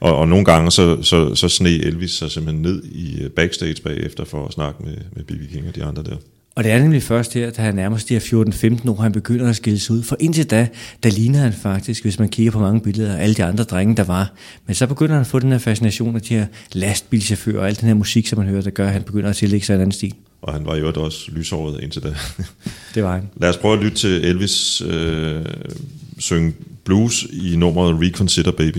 Og, 0.00 0.16
og 0.16 0.28
nogle 0.28 0.44
gange 0.44 0.70
så, 0.70 1.02
så, 1.02 1.34
så 1.34 1.48
sne 1.48 1.70
Elvis 1.70 2.10
sig 2.10 2.30
simpelthen 2.30 2.62
ned 2.62 2.84
i 2.84 3.22
øh, 3.22 3.30
backstage 3.30 3.82
bagefter 3.82 4.24
for 4.24 4.46
at 4.46 4.52
snakke 4.52 4.82
med, 4.82 4.96
med 5.12 5.24
B.B. 5.24 5.52
King 5.52 5.68
og 5.68 5.74
de 5.74 5.84
andre 5.84 6.02
der. 6.02 6.16
Og 6.54 6.64
det 6.64 6.72
er 6.72 6.78
nemlig 6.78 7.02
først 7.02 7.34
her, 7.34 7.50
da 7.50 7.62
han 7.62 7.74
nærmest 7.74 8.08
de 8.08 8.14
her 8.14 8.20
14-15 8.80 8.90
år, 8.90 9.02
han 9.02 9.12
begynder 9.12 9.48
at 9.48 9.56
skille 9.56 9.78
sig 9.78 9.94
ud. 9.94 10.02
For 10.02 10.16
indtil 10.20 10.50
da, 10.50 10.68
der 11.02 11.10
ligner 11.10 11.38
han 11.38 11.52
faktisk, 11.52 12.02
hvis 12.02 12.18
man 12.18 12.28
kigger 12.28 12.52
på 12.52 12.58
mange 12.58 12.80
billeder, 12.80 13.16
alle 13.16 13.34
de 13.34 13.44
andre 13.44 13.64
drenge, 13.64 13.96
der 13.96 14.04
var. 14.04 14.32
Men 14.66 14.74
så 14.74 14.86
begynder 14.86 15.14
han 15.14 15.20
at 15.20 15.26
få 15.26 15.38
den 15.38 15.52
her 15.52 15.58
fascination 15.58 16.16
af 16.16 16.22
de 16.22 16.34
her 16.34 16.46
lastbilchauffører 16.72 17.60
og 17.60 17.68
al 17.68 17.80
den 17.80 17.88
her 17.88 17.94
musik, 17.94 18.26
som 18.26 18.38
man 18.38 18.48
hører, 18.48 18.62
der 18.62 18.70
gør, 18.70 18.86
at 18.86 18.92
han 18.92 19.02
begynder 19.02 19.30
at 19.30 19.36
tillægge 19.36 19.66
sig 19.66 19.74
en 19.74 19.80
anden 19.80 19.92
stil. 19.92 20.14
Og 20.42 20.52
han 20.52 20.66
var 20.66 20.76
jo 20.76 20.92
også 20.96 21.30
lyshåret 21.32 21.80
indtil 21.82 22.02
da. 22.02 22.14
Det 22.94 23.04
var 23.04 23.14
han. 23.14 23.28
Lad 23.36 23.48
os 23.48 23.56
prøve 23.56 23.76
at 23.76 23.84
lytte 23.84 23.96
til 23.96 24.24
Elvis 24.24 24.82
øh, 24.82 25.44
synge 26.18 26.52
blues 26.84 27.26
i 27.32 27.56
nummeret 27.56 28.00
Reconsider 28.00 28.52
Baby. 28.52 28.78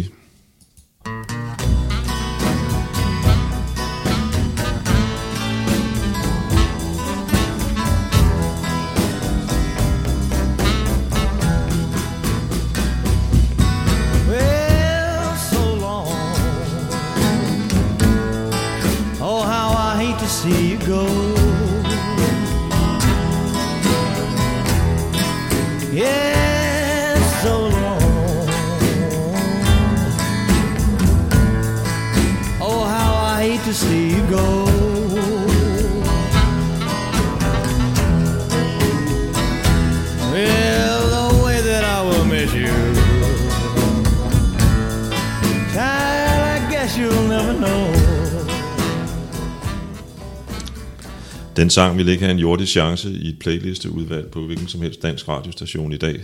Den 51.62 51.70
sang 51.70 51.98
vil 51.98 52.08
ikke 52.08 52.24
have 52.24 52.32
en 52.32 52.40
jordisk 52.40 52.72
chance 52.72 53.12
i 53.12 53.28
et 53.28 53.40
playlisteudvalg 53.40 54.32
på 54.32 54.46
hvilken 54.46 54.68
som 54.68 54.82
helst 54.82 55.02
dansk 55.02 55.28
radiostation 55.28 55.94
i 55.94 55.98
dag. 55.98 56.20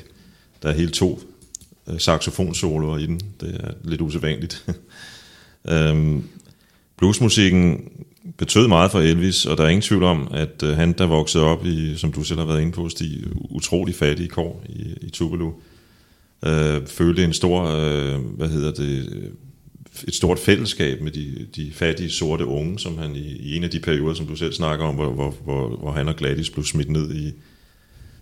Der 0.63 0.69
er 0.69 0.73
hele 0.73 0.91
to 0.91 1.19
øh, 1.87 1.99
saxofonsoloer 1.99 2.97
i 2.97 3.05
den. 3.05 3.21
Det 3.41 3.55
er 3.63 3.71
lidt 3.83 4.01
usædvanligt. 4.01 4.65
øhm, 5.71 6.23
bluesmusikken 6.97 7.91
betød 8.37 8.67
meget 8.67 8.91
for 8.91 8.99
Elvis, 8.99 9.45
og 9.45 9.57
der 9.57 9.63
er 9.63 9.69
ingen 9.69 9.81
tvivl 9.81 10.03
om, 10.03 10.27
at 10.31 10.63
øh, 10.63 10.75
han, 10.75 10.93
der 10.93 11.05
voksede 11.05 11.43
op 11.43 11.65
i, 11.65 11.95
som 11.95 12.11
du 12.11 12.23
selv 12.23 12.39
har 12.39 12.47
været 12.47 12.61
inde 12.61 12.71
på, 12.71 12.89
de 12.99 13.23
utrolig 13.49 13.95
fattige 13.95 14.29
kår 14.29 14.63
i, 14.69 14.93
i 15.01 15.09
Tupelo, 15.09 15.51
øh, 16.45 16.87
følte 16.87 17.23
en 17.23 17.33
stor, 17.33 17.63
øh, 17.63 18.19
hvad 18.19 18.49
hedder 18.49 18.71
det, 18.71 19.09
øh, 19.11 19.29
et 20.07 20.15
stort 20.15 20.39
fællesskab 20.39 21.01
med 21.01 21.11
de, 21.11 21.47
de 21.55 21.71
fattige 21.73 22.09
sorte 22.09 22.45
unge, 22.45 22.79
som 22.79 22.97
han 22.97 23.15
i, 23.15 23.19
i 23.19 23.55
en 23.55 23.63
af 23.63 23.69
de 23.69 23.79
perioder, 23.79 24.13
som 24.13 24.27
du 24.27 24.35
selv 24.35 24.53
snakker 24.53 24.85
om, 24.85 24.95
hvor, 24.95 25.13
hvor, 25.13 25.35
hvor, 25.43 25.77
hvor 25.77 25.91
han 25.91 26.07
og 26.07 26.15
Gladys 26.15 26.49
blev 26.49 26.65
smidt 26.65 26.89
ned 26.89 27.15
i, 27.15 27.33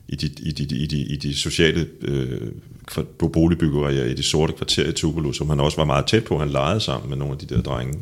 i, 0.08 0.16
de, 0.16 0.30
i, 0.40 0.52
de, 0.52 0.78
i, 0.78 0.86
de, 0.86 0.98
i 0.98 1.16
de 1.16 1.36
sociale 1.36 1.88
øh, 2.02 2.42
boligbyggerier 3.34 4.06
i 4.06 4.14
de 4.14 4.24
sorte 4.24 4.54
kvarterer 4.54 4.90
i 4.90 4.92
Tupelo, 4.92 5.32
som 5.32 5.50
han 5.50 5.60
også 5.60 5.78
var 5.78 5.86
meget 5.86 6.06
tæt 6.06 6.24
på. 6.24 6.40
Han 6.40 6.50
legede 6.50 6.80
sammen 6.80 7.10
med 7.10 7.18
nogle 7.18 7.34
af 7.34 7.40
de 7.48 7.56
der 7.56 7.62
drenge. 7.62 8.00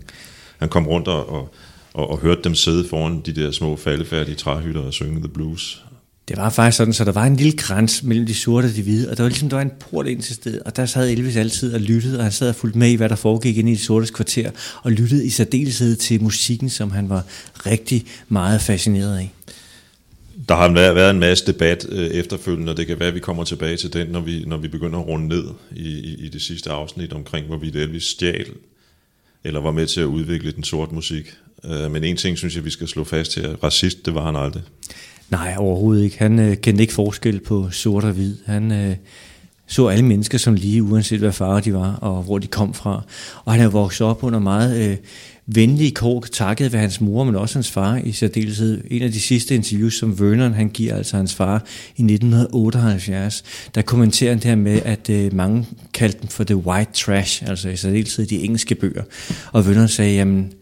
Han 0.58 0.70
kom 0.70 0.88
rundt 0.88 1.08
og, 1.08 1.30
og, 1.30 1.54
og, 1.94 2.10
og 2.10 2.18
hørte 2.18 2.42
dem 2.44 2.56
sidde 2.56 2.88
foran 2.88 3.22
de 3.22 3.34
der 3.34 3.52
små 3.52 3.76
faldefærdige 3.76 4.36
træhytter 4.36 4.82
og 4.82 4.94
synge 4.94 5.20
The 5.20 5.30
Blues. 5.30 5.84
Det 6.28 6.38
var 6.38 6.50
faktisk 6.50 6.78
sådan, 6.78 6.94
så 6.94 7.04
der 7.04 7.12
var 7.12 7.26
en 7.26 7.36
lille 7.36 7.58
græns 7.58 8.04
mellem 8.04 8.26
de 8.26 8.34
sorte 8.34 8.66
og 8.66 8.76
de 8.76 8.82
hvide, 8.82 9.10
og 9.10 9.18
der 9.18 9.24
var 9.24 9.30
ligesom 9.30 9.50
der 9.50 9.56
var 9.56 9.64
en 9.64 9.72
port 9.80 10.08
ind 10.08 10.22
til 10.22 10.36
stedet, 10.36 10.60
og 10.60 10.76
der 10.76 10.86
sad 10.86 11.10
Elvis 11.10 11.36
altid 11.36 11.74
og 11.74 11.80
lyttede, 11.80 12.18
og 12.18 12.24
han 12.24 12.32
sad 12.32 12.50
og 12.50 12.56
fulgte 12.56 12.80
med 12.80 12.90
i, 12.90 12.96
hvad 12.96 13.10
der 13.10 13.16
foregik 13.16 13.58
inde 13.58 13.72
i 13.72 13.76
de 13.76 13.80
sortes 13.80 14.12
kvarter, 14.12 14.52
og 14.84 14.92
lyttede 14.92 15.26
i 15.26 15.30
særdeleshed 15.30 15.96
til 15.96 16.24
musikken, 16.24 16.70
som 16.70 16.92
han 16.92 17.10
var 17.10 17.24
rigtig 17.66 18.06
meget 18.28 18.62
fascineret 18.62 19.18
af. 19.18 19.34
Der 20.50 20.56
har 20.56 20.72
været 20.72 20.96
været 20.96 21.12
en 21.12 21.20
masse 21.20 21.46
debat 21.46 21.86
øh, 21.90 22.08
efterfølgende, 22.08 22.72
og 22.72 22.78
det 22.78 22.88
kan 22.88 23.00
være, 23.00 23.08
at 23.08 23.16
vi 23.16 23.20
kommer 23.20 23.44
tilbage 23.44 23.78
til 23.78 23.94
den, 23.94 24.08
når 24.08 24.22
vi, 24.22 24.44
når 24.48 24.58
vi 24.58 24.68
begynder 24.68 25.00
at 25.00 25.08
runde 25.08 25.28
ned 25.28 25.44
i, 25.76 25.90
i, 25.90 26.26
i 26.26 26.30
det 26.30 26.42
sidste 26.42 26.72
afsnit 26.72 27.14
omkring, 27.14 27.48
hvorvidt 27.48 27.76
Elvis 27.76 28.04
stjal 28.04 28.46
eller 29.44 29.60
var 29.60 29.72
med 29.72 29.88
til 29.88 30.02
at 30.02 30.06
udvikle 30.06 30.52
den 30.52 30.64
sorte 30.64 30.96
musik. 30.96 31.34
Øh, 31.66 31.92
men 31.92 32.04
en 32.04 32.18
ting 32.18 32.38
synes 32.38 32.56
jeg, 32.56 32.66
vi 32.66 32.70
skal 32.70 32.88
slå 32.88 33.04
fast 33.04 33.36
her. 33.36 33.56
Racist, 33.64 34.06
det 34.06 34.16
var 34.16 34.26
han 34.26 34.36
aldrig. 34.36 34.64
Nej, 35.34 35.56
overhovedet 35.58 36.04
ikke. 36.04 36.20
Han 36.20 36.40
øh, 36.40 36.58
kendte 36.58 36.82
ikke 36.82 36.94
forskel 36.94 37.40
på 37.40 37.70
sort 37.72 38.04
og 38.04 38.12
hvid. 38.12 38.38
Han 38.46 38.72
øh, 38.72 38.96
så 39.68 39.88
alle 39.88 40.06
mennesker 40.06 40.38
som 40.38 40.54
lige, 40.54 40.84
uanset 40.84 41.20
hvad 41.20 41.32
farve 41.32 41.62
de 41.62 41.74
var, 41.74 41.94
og 41.96 42.24
hvor 42.24 42.40
de 42.40 42.48
kom 42.48 42.74
fra. 42.74 43.04
Og 43.46 43.54
han 43.54 43.62
er 43.62 43.68
vokset 43.68 44.08
op 44.08 44.24
under 44.24 44.40
meget 44.40 44.90
øh, 44.90 44.98
venlige 45.46 45.92
kår, 45.92 46.26
takket 46.32 46.74
ved 46.74 46.80
hans 46.80 47.02
mor, 47.02 47.24
men 47.24 47.36
også 47.36 47.56
hans 47.56 47.72
far 47.72 47.96
i 48.04 48.12
særdeleshed. 48.12 48.84
En 48.92 49.02
af 49.02 49.12
de 49.12 49.20
sidste 49.22 49.56
interviews, 49.56 49.94
som 49.94 50.20
Vernon 50.20 50.54
han 50.54 50.70
giver, 50.70 50.96
altså 50.96 51.18
hans 51.18 51.36
far, 51.36 51.64
i 51.96 52.02
1978, 52.02 53.44
der 53.76 53.82
kommenterer 53.82 54.32
han 54.32 54.38
det 54.38 54.46
her 54.46 54.56
med, 54.56 54.82
at 54.86 55.10
øh, 55.10 55.34
mange 55.34 55.68
kaldte 55.94 56.20
dem 56.22 56.28
for 56.28 56.44
the 56.44 56.56
white 56.56 56.92
trash, 56.94 57.44
altså 57.48 57.70
i 57.70 57.76
særdeleshed 57.76 58.26
de 58.26 58.44
engelske 58.44 58.76
bøger. 58.76 59.04
Og 59.52 59.68
Vernon 59.68 59.88
sagde, 59.88 60.16
jamen, 60.16 60.54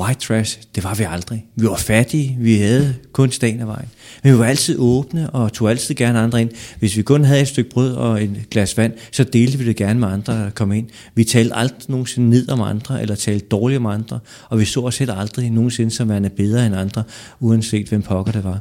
White 0.00 0.20
trash, 0.20 0.58
det 0.74 0.84
var 0.84 0.94
vi 0.94 1.04
aldrig. 1.04 1.46
Vi 1.56 1.66
var 1.66 1.76
fattige, 1.76 2.36
vi 2.40 2.56
havde 2.56 2.94
kun 3.12 3.30
sten 3.30 3.60
af 3.60 3.66
vejen. 3.66 3.88
Men 4.22 4.32
vi 4.32 4.38
var 4.38 4.44
altid 4.44 4.78
åbne 4.78 5.30
og 5.30 5.52
tog 5.52 5.70
altid 5.70 5.94
gerne 5.94 6.18
andre 6.18 6.40
ind. 6.40 6.50
Hvis 6.78 6.96
vi 6.96 7.02
kun 7.02 7.24
havde 7.24 7.40
et 7.40 7.48
stykke 7.48 7.70
brød 7.70 7.92
og 7.94 8.22
et 8.22 8.44
glas 8.50 8.76
vand, 8.76 8.92
så 9.12 9.24
delte 9.24 9.58
vi 9.58 9.64
det 9.64 9.76
gerne 9.76 10.00
med 10.00 10.08
andre, 10.08 10.32
der 10.32 10.50
kom 10.50 10.72
ind. 10.72 10.86
Vi 11.14 11.24
talte 11.24 11.54
aldrig 11.54 11.80
nogensinde 11.88 12.30
ned 12.30 12.48
om 12.48 12.60
andre, 12.60 13.02
eller 13.02 13.14
talte 13.14 13.46
dårligt 13.46 13.78
om 13.78 13.86
andre, 13.86 14.18
og 14.48 14.60
vi 14.60 14.64
så 14.64 14.80
os 14.80 14.98
helt 14.98 15.10
aldrig 15.14 15.50
nogensinde 15.50 15.90
som 15.90 16.08
værende 16.08 16.30
bedre 16.30 16.66
end 16.66 16.76
andre, 16.76 17.02
uanset 17.40 17.88
hvem 17.88 18.02
pokker 18.02 18.32
det 18.32 18.44
var. 18.44 18.58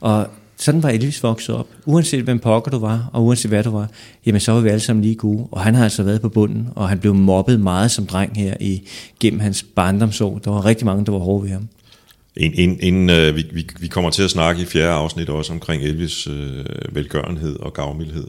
Og 0.00 0.28
sådan 0.56 0.82
var 0.82 0.88
Elvis 0.88 1.22
vokset 1.22 1.54
op. 1.54 1.66
Uanset 1.86 2.24
hvem 2.24 2.38
pokker 2.38 2.70
du 2.70 2.78
var, 2.78 3.10
og 3.12 3.24
uanset 3.24 3.48
hvad 3.48 3.64
du 3.64 3.70
var, 3.70 3.88
jamen 4.26 4.40
så 4.40 4.52
var 4.52 4.60
vi 4.60 4.68
alle 4.68 4.80
sammen 4.80 5.02
lige 5.02 5.14
gode. 5.14 5.48
Og 5.50 5.60
han 5.60 5.74
har 5.74 5.84
altså 5.84 6.02
været 6.02 6.20
på 6.20 6.28
bunden, 6.28 6.68
og 6.74 6.88
han 6.88 6.98
blev 6.98 7.14
mobbet 7.14 7.60
meget 7.60 7.90
som 7.90 8.06
dreng 8.06 8.36
her 8.36 8.54
i, 8.60 8.88
gennem 9.20 9.40
hans 9.40 9.62
barndomsår. 9.62 10.38
Der 10.38 10.50
var 10.50 10.64
rigtig 10.64 10.86
mange, 10.86 11.06
der 11.06 11.12
var 11.12 11.18
hårde 11.18 11.44
ved 11.44 11.50
ham. 11.50 11.68
En, 12.36 12.52
en, 12.54 12.78
en, 12.80 13.10
øh, 13.10 13.36
vi, 13.36 13.44
vi, 13.52 13.68
vi 13.80 13.86
kommer 13.86 14.10
til 14.10 14.22
at 14.22 14.30
snakke 14.30 14.62
i 14.62 14.64
fjerde 14.64 14.92
afsnit 14.92 15.28
også 15.28 15.52
omkring 15.52 15.82
Elvis 15.82 16.26
øh, 16.26 16.64
velgørenhed 16.92 17.56
og 17.56 17.72
gavmildhed. 17.72 18.26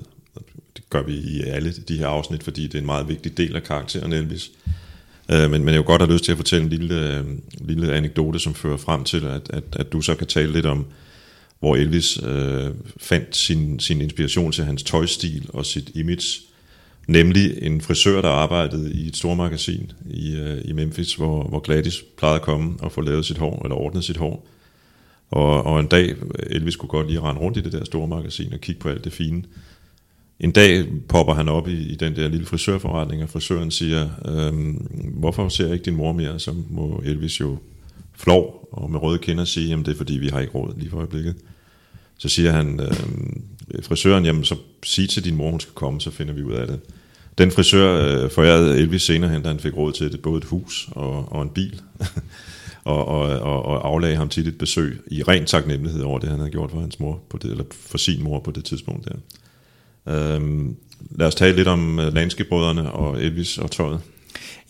Det 0.75 0.89
gør 0.89 1.03
vi 1.03 1.13
i 1.13 1.41
alle 1.41 1.73
de 1.87 1.97
her 1.97 2.07
afsnit, 2.07 2.43
fordi 2.43 2.63
det 2.63 2.75
er 2.75 2.79
en 2.79 2.85
meget 2.85 3.07
vigtig 3.07 3.37
del 3.37 3.55
af 3.55 3.63
karakteren 3.63 4.13
Elvis. 4.13 4.51
Øh, 5.31 5.51
men, 5.51 5.63
men 5.63 5.67
jeg 5.67 5.77
vil 5.77 5.83
godt 5.83 6.01
have 6.01 6.13
lyst 6.13 6.23
til 6.23 6.31
at 6.31 6.37
fortælle 6.37 6.63
en 6.63 6.69
lille, 6.69 7.17
øh, 7.17 7.23
lille 7.59 7.93
anekdote, 7.93 8.39
som 8.39 8.53
fører 8.53 8.77
frem 8.77 9.03
til, 9.03 9.25
at, 9.25 9.49
at, 9.49 9.63
at 9.73 9.93
du 9.93 10.01
så 10.01 10.15
kan 10.15 10.27
tale 10.27 10.51
lidt 10.51 10.65
om, 10.65 10.85
hvor 11.63 11.75
Elvis 11.75 12.19
øh, 12.23 12.71
fandt 12.97 13.35
sin, 13.35 13.79
sin 13.79 14.01
inspiration 14.01 14.51
til 14.51 14.63
hans 14.63 14.83
tøjstil 14.83 15.49
og 15.53 15.65
sit 15.65 15.91
image, 15.95 16.41
nemlig 17.07 17.57
en 17.61 17.81
frisør, 17.81 18.21
der 18.21 18.29
arbejdede 18.29 18.93
i 18.93 19.07
et 19.07 19.17
stormagasin 19.17 19.91
i, 20.09 20.35
øh, 20.35 20.61
i 20.65 20.71
Memphis, 20.71 21.15
hvor, 21.15 21.43
hvor 21.43 21.59
Gladys 21.59 22.03
plejede 22.17 22.35
at 22.35 22.41
komme 22.41 22.75
og 22.79 22.91
få 22.91 23.01
lavet 23.01 23.25
sit 23.25 23.37
hår, 23.37 23.61
eller 23.63 23.75
ordnet 23.75 24.03
sit 24.03 24.17
hår. 24.17 24.47
Og, 25.31 25.63
og 25.63 25.79
en 25.79 25.87
dag, 25.87 26.15
Elvis 26.39 26.75
kunne 26.75 26.89
godt 26.89 27.07
lige 27.07 27.19
rende 27.19 27.41
rundt 27.41 27.57
i 27.57 27.61
det 27.61 27.71
der 27.71 27.85
store 27.85 28.07
magasin 28.07 28.53
og 28.53 28.59
kigge 28.59 28.81
på 28.81 28.89
alt 28.89 29.03
det 29.03 29.13
fine. 29.13 29.43
En 30.39 30.51
dag 30.51 30.85
popper 31.09 31.33
han 31.33 31.49
op 31.49 31.67
i, 31.67 31.91
i 31.91 31.95
den 31.95 32.15
der 32.15 32.27
lille 32.27 32.45
frisørforretning, 32.45 33.23
og 33.23 33.29
frisøren 33.29 33.71
siger, 33.71 34.09
øhm, 34.25 34.71
hvorfor 35.19 35.49
ser 35.49 35.65
jeg 35.65 35.73
ikke 35.73 35.85
din 35.85 35.95
mor 35.95 36.11
mere? 36.11 36.39
Så 36.39 36.53
må 36.69 37.01
Elvis 37.05 37.39
jo 37.39 37.57
flov 38.13 38.67
og 38.71 38.91
med 38.91 39.03
røde 39.03 39.19
kinder 39.19 39.45
sige, 39.45 39.67
jamen 39.67 39.85
det 39.85 39.91
er 39.91 39.97
fordi, 39.97 40.17
vi 40.17 40.27
har 40.27 40.39
ikke 40.39 40.53
råd 40.53 40.73
lige 40.77 40.89
for 40.89 40.97
øjeblikket. 40.97 41.35
Så 42.23 42.29
siger 42.29 42.51
han, 42.51 42.79
øh, 42.79 43.83
frisøren, 43.83 44.25
jamen 44.25 44.43
så 44.43 44.55
sig 44.85 45.09
til 45.09 45.25
din 45.25 45.35
mor, 45.35 45.51
hun 45.51 45.59
skal 45.59 45.73
komme, 45.73 46.01
så 46.01 46.11
finder 46.11 46.33
vi 46.33 46.43
ud 46.43 46.53
af 46.53 46.67
det. 46.67 46.79
Den 47.37 47.51
frisør 47.51 48.23
øh, 48.23 48.31
forærede 48.31 48.77
Elvis 48.77 49.03
senere 49.03 49.31
hen, 49.31 49.41
da 49.41 49.47
han 49.47 49.59
fik 49.59 49.77
råd 49.77 49.91
til 49.91 50.11
det, 50.11 50.21
både 50.21 50.37
et 50.37 50.43
hus 50.43 50.89
og, 50.91 51.31
og 51.31 51.41
en 51.41 51.49
bil, 51.49 51.81
og, 52.83 53.07
og, 53.07 53.21
og, 53.21 53.65
og 53.65 53.87
aflagde 53.87 54.15
ham 54.15 54.29
tit 54.29 54.47
et 54.47 54.57
besøg 54.57 55.01
i 55.11 55.23
ren 55.23 55.45
taknemmelighed 55.45 56.01
over 56.01 56.19
det, 56.19 56.29
han 56.29 56.39
havde 56.39 56.51
gjort 56.51 56.71
for 56.71 56.79
hans 56.79 56.99
mor, 56.99 57.21
på 57.29 57.37
det, 57.37 57.51
eller 57.51 57.63
for 57.71 57.97
sin 57.97 58.23
mor 58.23 58.39
på 58.39 58.51
det 58.51 58.65
tidspunkt 58.65 59.07
der. 59.07 59.15
Øhm, 60.35 60.75
lad 61.11 61.27
os 61.27 61.35
tale 61.35 61.55
lidt 61.55 61.67
om 61.67 61.99
øh, 61.99 62.13
og 62.93 63.23
Elvis 63.23 63.57
og 63.57 63.71
tøjet. 63.71 63.99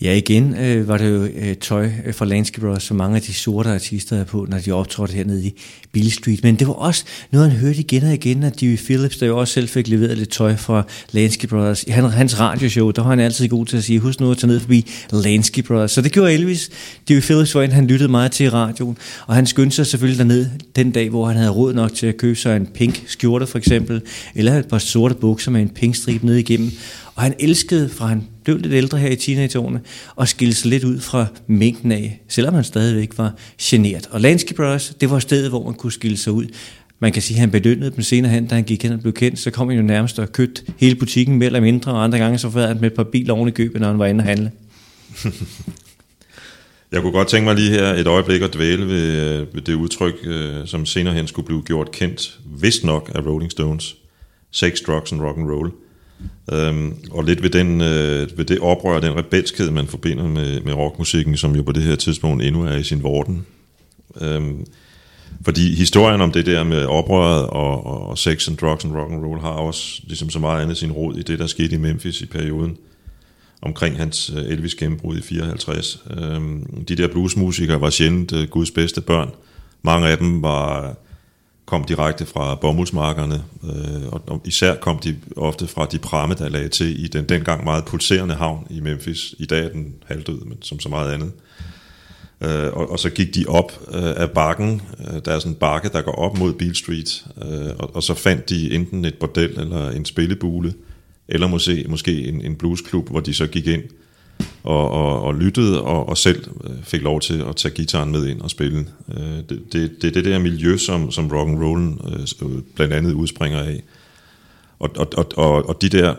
Ja, 0.02 0.14
igen 0.14 0.56
øh, 0.58 0.88
var 0.88 0.98
det 0.98 1.10
jo 1.10 1.24
øh, 1.24 1.56
tøj 1.56 1.90
øh, 2.06 2.14
fra 2.14 2.26
Lansky 2.26 2.60
Brothers, 2.60 2.84
som 2.84 2.98
mange 2.98 3.16
af 3.16 3.22
de 3.22 3.34
sorte 3.34 3.70
artister 3.70 4.16
havde 4.16 4.26
på, 4.26 4.48
når 4.50 4.58
de 4.58 4.72
optrådte 4.72 5.14
hernede 5.14 5.46
i 5.46 5.54
Bill 5.92 6.12
Street. 6.12 6.44
Men 6.44 6.56
det 6.56 6.68
var 6.68 6.74
også 6.74 7.04
noget, 7.32 7.52
han 7.52 7.60
hørte 7.60 7.80
igen 7.80 8.04
og 8.04 8.14
igen, 8.14 8.44
at 8.44 8.62
Dewey 8.62 8.78
Phillips, 8.78 9.18
der 9.18 9.26
jo 9.26 9.38
også 9.40 9.54
selv 9.54 9.68
fik 9.68 9.88
leveret 9.88 10.18
lidt 10.18 10.30
tøj 10.30 10.56
fra 10.56 10.84
Lansky 11.12 11.46
Brothers. 11.46 11.84
I 11.84 11.90
han, 11.90 12.04
hans 12.04 12.40
radioshow, 12.40 12.92
der 12.92 13.02
var 13.02 13.10
han 13.10 13.20
altid 13.20 13.48
god 13.48 13.66
til 13.66 13.78
at 13.78 13.84
sige, 13.84 14.00
husk 14.00 14.20
nu 14.20 14.32
at 14.32 14.38
tage 14.38 14.48
ned 14.48 14.60
forbi 14.60 14.86
Lansky 15.12 15.60
Brothers. 15.60 15.92
Så 15.92 16.02
det 16.02 16.12
gjorde 16.12 16.34
Elvis. 16.34 16.70
Dewey 17.10 17.22
Phillips 17.22 17.56
var 17.56 17.64
en, 17.64 17.72
han 17.72 17.88
lyttede 17.88 18.12
meget 18.12 18.32
til 18.32 18.46
i 18.46 18.50
radioen, 18.50 18.98
og 19.28 19.36
han 19.36 19.46
skyndte 19.46 19.76
sig 19.76 19.88
selvfølgelig 19.88 20.20
derned 20.20 20.46
den 20.76 20.92
dag, 20.92 21.10
hvor 21.10 21.28
han 21.28 21.38
havde 21.38 21.52
råd 21.52 21.74
nok 21.74 21.94
til 21.94 22.08
at 22.08 22.18
købe 22.18 22.36
sig 22.36 22.56
en 22.56 22.66
pink 22.66 23.04
skjorte 23.08 23.48
for 23.48 23.58
eksempel, 23.58 24.02
eller 24.36 24.60
et 24.60 24.68
par 24.68 24.78
sorte 24.78 25.16
bukser 25.16 25.52
med 25.52 25.62
en 25.62 25.70
pink 25.70 25.96
strip 25.96 26.24
ned 26.24 26.36
igennem. 26.36 26.72
Og 27.16 27.24
han 27.24 27.34
elskede, 27.40 27.90
fra 27.90 28.08
han 28.08 28.24
blev 28.44 28.58
lidt 28.58 28.74
ældre 28.74 28.98
her 28.98 29.10
i 29.10 29.16
teenageårene, 29.16 29.82
og 30.16 30.28
skilte 30.28 30.56
sig 30.56 30.70
lidt 30.70 30.84
ud 30.84 31.00
fra 31.00 31.26
mængden 31.48 31.92
af, 31.92 32.22
selvom 32.28 32.54
han 32.54 32.64
stadigvæk 32.64 33.18
var 33.18 33.36
genert. 33.62 34.08
Og 34.12 34.22
Lansky 34.22 34.54
Brothers, 34.54 34.94
det 35.02 35.10
var 35.10 35.20
stedet, 35.20 35.50
hvor 35.50 35.66
man 35.66 35.74
kunne 35.74 35.92
skille 35.92 36.18
sig 36.18 36.34
ud. 36.34 36.46
Man 37.00 37.12
kan 37.12 37.22
sige, 37.22 37.36
at 37.36 37.40
han 37.40 37.52
belønnede 37.52 37.92
dem 37.92 38.02
senere 38.02 38.32
hen, 38.32 38.48
da 38.48 38.56
han 38.56 38.64
gik 38.64 38.84
hen 38.84 38.92
og 38.92 39.00
blev 39.00 39.14
kendt, 39.14 39.40
så 39.40 39.52
kom 39.52 39.68
han 39.68 39.78
jo 39.78 39.84
nærmest 39.84 40.20
og 40.20 40.32
købte 40.32 40.62
hele 40.78 40.96
butikken 40.96 41.38
mere 41.38 41.46
eller 41.46 41.62
mindre, 41.62 41.92
og 41.92 42.04
andre 42.04 42.18
gange 42.18 42.38
så 42.38 42.50
var 42.50 42.68
han 42.68 42.78
med 42.82 42.92
et 42.92 42.96
par 42.96 43.04
biler 43.04 43.34
oven 43.34 43.48
i 43.48 43.52
købet, 43.52 43.82
når 43.82 43.88
han 43.88 44.00
var 44.00 44.06
inde 44.06 44.22
og 44.22 44.26
handle. 44.26 44.52
Jeg 46.94 47.02
kunne 47.02 47.12
godt 47.12 47.28
tænke 47.28 47.46
mig 47.46 47.56
lige 47.56 47.70
her 47.70 47.94
et 47.94 48.08
øjeblik 48.08 48.42
at 48.42 48.54
dvæle 48.54 48.88
ved, 48.88 49.40
øh, 49.40 49.56
ved 49.56 49.62
det 49.62 49.74
udtryk, 49.74 50.14
øh, 50.24 50.68
som 50.68 50.86
senere 50.86 51.14
hen 51.14 51.28
skulle 51.28 51.46
blive 51.46 51.62
gjort 51.62 51.92
kendt, 51.92 52.40
vist 52.62 52.84
nok 52.84 53.12
af 53.16 53.26
Rolling 53.26 53.52
Stones. 53.52 53.96
Sex, 54.52 54.82
drugs 54.88 55.12
and 55.12 55.22
rock 55.22 55.38
and 55.38 55.52
roll. 55.52 55.72
Øhm, 56.52 56.96
og 57.12 57.24
lidt 57.24 57.44
ved, 57.44 57.50
den, 57.50 57.82
øh, 57.82 58.38
ved 58.38 58.46
det 58.46 58.60
oprør, 58.60 59.00
den 59.00 59.18
rebelskhed, 59.18 59.72
man 59.72 59.88
forbinder 59.88 60.28
med, 60.28 60.62
med 60.62 60.74
rockmusikken, 60.74 61.38
som 61.38 61.56
jo 61.56 61.64
på 61.64 61.72
det 61.72 61.84
her 61.84 61.96
tidspunkt 61.96 62.44
endnu 62.44 62.66
er 62.66 62.76
i 62.76 62.84
sin 62.84 63.04
vorden. 63.04 63.46
Øhm, 64.22 64.66
fordi 65.46 65.76
historien 65.76 66.22
om 66.22 66.32
det 66.32 66.46
der 66.46 66.64
med 66.64 66.86
oprøret 66.86 67.48
og, 67.48 67.86
og 67.86 68.18
sex 68.18 68.48
and 68.48 68.58
drugs 68.58 68.86
and 68.86 68.96
rock 68.96 69.12
and 69.12 69.26
roll 69.26 69.42
har 69.42 69.50
også 69.50 70.02
ligesom 70.04 70.30
så 70.30 70.40
meget 70.40 70.62
andet 70.62 70.78
sin 70.78 70.92
rod 70.92 71.16
i 71.16 71.22
det, 71.22 71.40
der 71.40 71.48
skete 71.48 71.76
i 71.76 71.80
Memphis 71.80 72.22
i 72.22 72.26
perioden 72.26 72.78
omkring 73.62 73.98
hans 73.98 74.34
øh, 74.38 74.52
Elvis 74.52 74.76
gennembrud 74.76 75.18
i 75.18 75.22
54. 75.22 76.04
Øhm, 76.18 76.84
de 76.88 76.96
der 76.96 77.08
bluesmusikere 77.08 77.82
var 77.82 77.90
sjældent 77.90 78.34
øh, 78.34 78.48
Guds 78.48 78.72
bedste 78.72 79.02
børn. 79.02 79.30
Mange 79.82 80.08
af 80.08 80.18
dem 80.18 80.42
var 80.42 80.96
kom 81.66 81.84
direkte 81.84 82.26
fra 82.26 82.56
bomuldsmarkerne, 82.56 83.44
øh, 83.64 84.08
og, 84.12 84.22
og 84.28 84.42
især 84.46 84.76
kom 84.76 85.00
de 85.00 85.16
ofte 85.36 85.68
fra 85.68 85.86
de 85.86 86.00
pramme, 86.00 86.36
der 86.36 86.50
lagde 86.50 86.70
til 86.70 87.04
i 87.04 87.08
den 87.08 87.30
dengang 87.30 87.64
meget 87.64 87.86
pulserende 87.86 88.36
havn 88.36 88.68
i 88.70 88.80
Memphis. 88.80 89.36
I 89.40 89.46
dag 89.46 89.66
er 89.66 89.70
den 89.70 89.94
halvdød, 90.06 90.40
men 90.40 90.62
som 90.62 90.80
så 90.80 90.90
meget 90.90 91.14
andet. 91.14 91.32
Øh, 92.42 92.74
og, 92.74 92.92
og 92.92 93.00
så 93.00 93.10
gik 93.10 93.36
de 93.36 93.46
op 93.48 93.82
øh, 93.94 94.14
af 94.16 94.32
bakken, 94.32 94.82
øh, 95.00 95.22
der 95.26 95.32
er 95.32 95.40
sådan 95.40 95.52
en 95.52 95.56
bakke, 95.56 95.90
der 95.90 96.02
går 96.02 96.16
op 96.16 96.38
mod 96.38 96.54
Beale 96.54 96.76
Street, 96.76 97.26
øh, 97.46 97.72
og, 97.80 97.96
og 97.96 98.04
så 98.04 98.14
fandt 98.14 98.50
de 98.50 98.74
enten 98.76 99.06
et 99.06 99.16
bordel 99.20 99.60
eller 99.60 99.90
en 99.90 100.06
spillebule, 100.06 100.74
eller 101.28 101.48
måske, 101.48 101.86
måske 101.90 102.28
en, 102.28 102.42
en 102.42 102.56
bluesklub, 102.56 103.10
hvor 103.10 103.20
de 103.20 103.34
så 103.34 103.48
gik 103.48 103.68
ind 103.68 103.84
og, 104.64 104.92
og, 104.92 105.22
og 105.22 105.36
lyttede, 105.36 105.82
og, 105.82 106.10
og 106.10 106.18
selv 106.18 106.50
øh, 106.64 106.84
fik 106.84 107.02
lov 107.02 107.22
til 107.22 107.42
at 107.50 107.56
tage 107.56 107.74
gitaren 107.74 108.12
med 108.12 108.28
ind 108.28 108.42
og 108.42 108.50
spille. 108.50 108.88
Øh, 109.18 109.38
det 109.38 109.50
det, 109.50 109.72
det, 109.74 110.02
det 110.02 110.14
det 110.14 110.26
der 110.26 110.40
miljø, 110.40 110.78
som, 110.78 111.12
som 111.12 111.32
rock 111.32 111.50
and 111.50 111.64
roll 111.64 111.98
øh, 112.14 112.56
øh, 112.56 112.62
blandt 112.76 112.94
andet 112.94 113.14
udspringer 113.14 113.60
af. 113.60 113.84
Og, 114.80 114.90
og, 114.98 115.08
og, 115.18 115.28
og, 115.36 115.70
og 115.70 115.82
de 115.82 115.90
der 115.90 116.16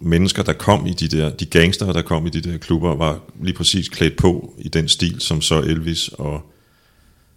mennesker, 0.00 0.42
der 0.42 0.52
kom 0.52 0.86
i 0.86 0.92
de 0.92 1.08
der, 1.08 1.30
de 1.30 1.46
gangster, 1.46 1.92
der 1.92 2.02
kom 2.02 2.26
i 2.26 2.30
de 2.30 2.40
der 2.40 2.58
klubber, 2.58 2.94
var 2.94 3.20
lige 3.42 3.54
præcis 3.54 3.88
klædt 3.88 4.16
på 4.16 4.54
i 4.58 4.68
den 4.68 4.88
stil, 4.88 5.20
som 5.20 5.40
så 5.40 5.60
Elvis 5.60 6.08
og 6.08 6.52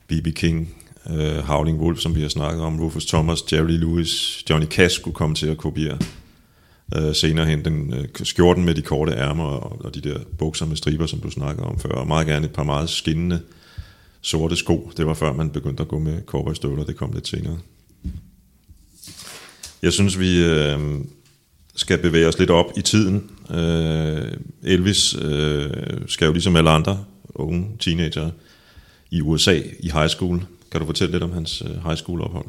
B.B. 0.07 0.28
King, 0.36 0.69
uh, 1.05 1.38
Howling 1.38 1.80
Wolf, 1.80 1.99
som 1.99 2.15
vi 2.15 2.21
har 2.21 2.30
snakket 2.30 2.63
om, 2.63 2.80
Rufus 2.80 3.05
Thomas, 3.05 3.53
Jerry 3.53 3.71
Lewis, 3.71 4.43
Johnny 4.49 4.67
Cash 4.67 4.95
skulle 4.95 5.15
komme 5.15 5.36
til 5.36 5.47
at 5.47 5.57
kopiere 5.57 5.97
Øh, 6.96 7.16
senere 7.16 7.46
hen. 7.46 7.66
Den 7.66 7.94
øh, 7.94 8.08
skjorten 8.24 8.66
med 8.66 8.76
de 8.76 8.82
korte 8.82 9.12
ærmer 9.12 9.44
og, 9.44 9.86
og 9.86 9.96
de 9.96 10.02
der 10.02 10.20
bukser 10.38 10.66
med 10.66 10.76
striber, 10.76 11.06
som 11.06 11.20
du 11.20 11.30
snakker 11.30 11.64
om 11.64 11.80
før, 11.80 11.89
og 11.89 12.08
meget 12.08 12.28
gerne 12.28 12.46
et 12.46 12.54
par 12.54 12.64
meget 12.64 12.89
skinnende 12.89 13.41
sorte 14.22 14.56
sko. 14.56 14.91
Det 14.98 15.06
var 15.06 15.14
før 15.14 15.34
man 15.34 15.50
begyndte 15.50 15.82
at 15.82 15.88
gå 15.88 16.00
med 16.00 16.22
cowboystøvler, 16.26 16.84
det 16.84 16.96
kom 16.96 17.12
lidt 17.14 17.28
senere. 17.28 17.58
Jeg 19.82 19.94
synes, 19.94 20.20
vi 20.20 20.46
øh, 20.46 20.80
skal 21.76 21.98
bevæge 21.98 22.28
os 22.28 22.39
lidt 22.39 22.50
op 22.50 22.66
i 22.78 22.82
tiden. 22.82 23.32
Øh, 23.50 24.32
Elvis 24.64 25.16
øh, 25.22 25.70
skal 26.08 26.26
jo 26.26 26.32
ligesom 26.32 26.56
alle 26.56 26.70
andre 26.70 27.06
unge 27.36 27.68
teenager 27.80 28.32
i 29.12 29.22
USA 29.22 29.62
i 29.80 29.89
high 29.94 30.10
school. 30.10 30.46
Kan 30.72 30.80
du 30.80 30.86
fortælle 30.86 31.12
lidt 31.12 31.24
om 31.24 31.32
hans 31.32 31.62
øh, 31.62 31.84
high 31.84 31.98
school 31.98 32.22
ophold? 32.22 32.46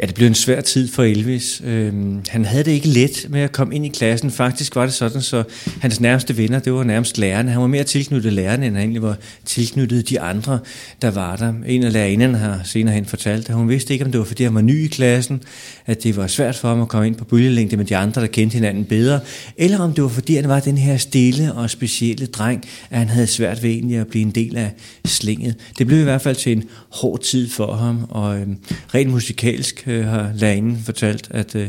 Ja, 0.00 0.06
det 0.06 0.14
blev 0.14 0.26
en 0.26 0.34
svær 0.34 0.60
tid 0.60 0.88
for 0.88 1.02
Elvis. 1.02 1.62
Øhm, 1.64 2.22
han 2.28 2.44
havde 2.44 2.64
det 2.64 2.70
ikke 2.70 2.88
let 2.88 3.26
med 3.30 3.40
at 3.40 3.52
komme 3.52 3.74
ind 3.74 3.86
i 3.86 3.88
klassen. 3.88 4.30
Faktisk 4.30 4.76
var 4.76 4.84
det 4.84 4.94
sådan, 4.94 5.22
så 5.22 5.42
hans 5.80 6.00
nærmeste 6.00 6.36
venner, 6.36 6.58
det 6.58 6.72
var 6.72 6.84
nærmest 6.84 7.18
lærerne. 7.18 7.50
Han 7.50 7.60
var 7.60 7.66
mere 7.66 7.84
tilknyttet 7.84 8.32
lærerne, 8.32 8.66
end 8.66 8.74
han 8.74 8.82
egentlig 8.82 9.02
var 9.02 9.16
tilknyttet 9.44 10.08
de 10.08 10.20
andre, 10.20 10.58
der 11.02 11.10
var 11.10 11.36
der. 11.36 11.54
En 11.66 11.82
af 11.82 11.92
lærerinderne 11.92 12.38
har 12.38 12.60
senere 12.64 12.94
hen 12.94 13.06
fortalt, 13.06 13.48
at 13.48 13.54
hun 13.54 13.68
vidste 13.68 13.92
ikke, 13.92 14.04
om 14.04 14.12
det 14.12 14.18
var, 14.18 14.24
fordi 14.24 14.44
han 14.44 14.54
var 14.54 14.60
ny 14.60 14.84
i 14.84 14.86
klassen, 14.86 15.42
at 15.86 16.02
det 16.02 16.16
var 16.16 16.26
svært 16.26 16.56
for 16.56 16.68
ham 16.68 16.80
at 16.82 16.88
komme 16.88 17.06
ind 17.06 17.16
på 17.16 17.24
bølgelængde 17.24 17.76
med 17.76 17.84
de 17.84 17.96
andre, 17.96 18.20
der 18.20 18.26
kendte 18.26 18.54
hinanden 18.54 18.84
bedre, 18.84 19.20
eller 19.56 19.78
om 19.78 19.92
det 19.92 20.04
var, 20.04 20.10
fordi 20.10 20.34
han 20.34 20.48
var 20.48 20.60
den 20.60 20.78
her 20.78 20.96
stille 20.96 21.52
og 21.52 21.70
specielle 21.70 22.26
dreng, 22.26 22.64
at 22.90 22.98
han 22.98 23.08
havde 23.08 23.26
svært 23.26 23.62
ved 23.62 23.70
egentlig 23.70 23.98
at 23.98 24.06
blive 24.06 24.22
en 24.22 24.30
del 24.30 24.56
af 24.56 24.70
slinget. 25.04 25.54
Det 25.78 25.86
blev 25.86 26.00
i 26.00 26.04
hvert 26.04 26.22
fald 26.22 26.36
til 26.36 26.52
en 26.52 26.64
hård 26.88 27.20
tid 27.20 27.50
for 27.50 27.74
ham, 27.74 28.06
og 28.08 28.40
øhm, 28.40 28.56
rent 28.94 29.10
musikalsk 29.10 29.87
øh, 29.88 30.06
har 30.06 30.32
lærerinden 30.34 30.78
fortalt, 30.84 31.28
at 31.30 31.54
øh, 31.54 31.68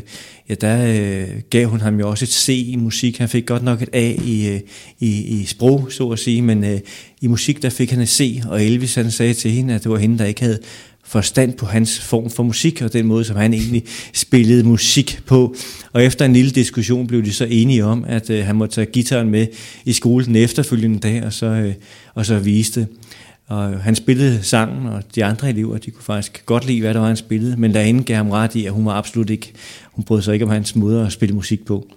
ja, 0.50 0.54
der 0.54 0.86
øh, 0.86 1.28
gav 1.50 1.68
hun 1.68 1.82
ham 1.82 2.00
jo 2.00 2.10
også 2.10 2.26
et 2.26 2.30
C 2.30 2.50
i 2.68 2.76
musik. 2.76 3.18
Han 3.18 3.30
fik 3.30 3.46
godt 3.46 3.64
nok 3.64 3.82
et 3.82 3.90
A 3.94 4.14
i, 4.26 4.48
øh, 4.48 4.60
i, 5.00 5.42
i 5.42 5.46
sprog, 5.46 5.88
så 5.92 6.10
at 6.10 6.20
sige, 6.20 6.42
men 6.42 6.64
øh, 6.64 6.80
i 7.22 7.28
musik 7.28 7.62
der 7.62 7.70
fik 7.70 7.92
han 7.92 8.02
et 8.02 8.10
C, 8.10 8.42
og 8.50 8.66
Elvis 8.66 8.96
han 8.96 9.12
sagde 9.12 9.34
til 9.34 9.52
hende, 9.52 9.74
at 9.74 9.84
det 9.84 9.92
var 9.92 9.98
hende, 9.98 10.18
der 10.18 10.26
ikke 10.26 10.42
havde 10.42 10.60
forstand 11.10 11.54
på 11.54 11.66
hans 11.66 12.00
form 12.00 12.30
for 12.30 12.44
musik, 12.44 12.82
og 12.82 12.94
den 12.94 13.06
måde, 13.06 13.26
som 13.26 13.36
han 13.36 13.54
egentlig 13.54 13.84
spillede 14.14 14.64
musik 14.64 15.20
på. 15.26 15.56
Og 15.94 16.04
efter 16.04 16.26
en 16.26 16.34
lille 16.34 16.52
diskussion 16.52 17.08
blev 17.08 17.26
de 17.26 17.34
så 17.34 17.46
enige 17.46 17.86
om, 17.86 18.06
at 18.08 18.30
øh, 18.30 18.46
han 18.46 18.56
måtte 18.56 18.76
tage 18.76 18.86
gitaren 18.86 19.30
med 19.30 19.48
i 19.86 19.94
skolen 19.94 20.28
den 20.28 20.36
efterfølgende 20.36 21.00
dag, 21.00 21.24
og 21.24 21.34
så, 21.34 21.46
øh, 21.46 21.74
og 22.14 22.26
så 22.26 22.40
viste. 22.40 22.88
Og 23.50 23.80
han 23.80 23.96
spillede 23.96 24.44
sangen, 24.44 24.88
og 24.88 25.04
de 25.16 25.26
andre 25.26 25.50
elever, 25.50 25.78
de 25.78 25.92
kunne 25.92 26.04
faktisk 26.04 26.46
godt 26.46 26.66
lide, 26.66 26.82
hvad 26.82 26.94
der 26.94 27.00
var, 27.00 27.08
han 27.08 27.18
spillede, 27.18 27.58
men 27.58 27.74
derinde 27.74 28.04
gav 28.04 28.18
ham 28.18 28.32
ret 28.32 28.56
i, 28.56 28.66
at 28.66 28.72
hun 28.72 28.86
var 28.86 28.94
absolut 28.94 29.30
ikke, 29.30 29.54
hun 29.92 30.06
brød 30.06 30.22
sig 30.22 30.34
ikke 30.34 30.46
om 30.46 30.52
hans 30.52 30.76
måde 30.76 31.06
at 31.06 31.12
spille 31.12 31.36
musik 31.36 31.66
på. 31.66 31.88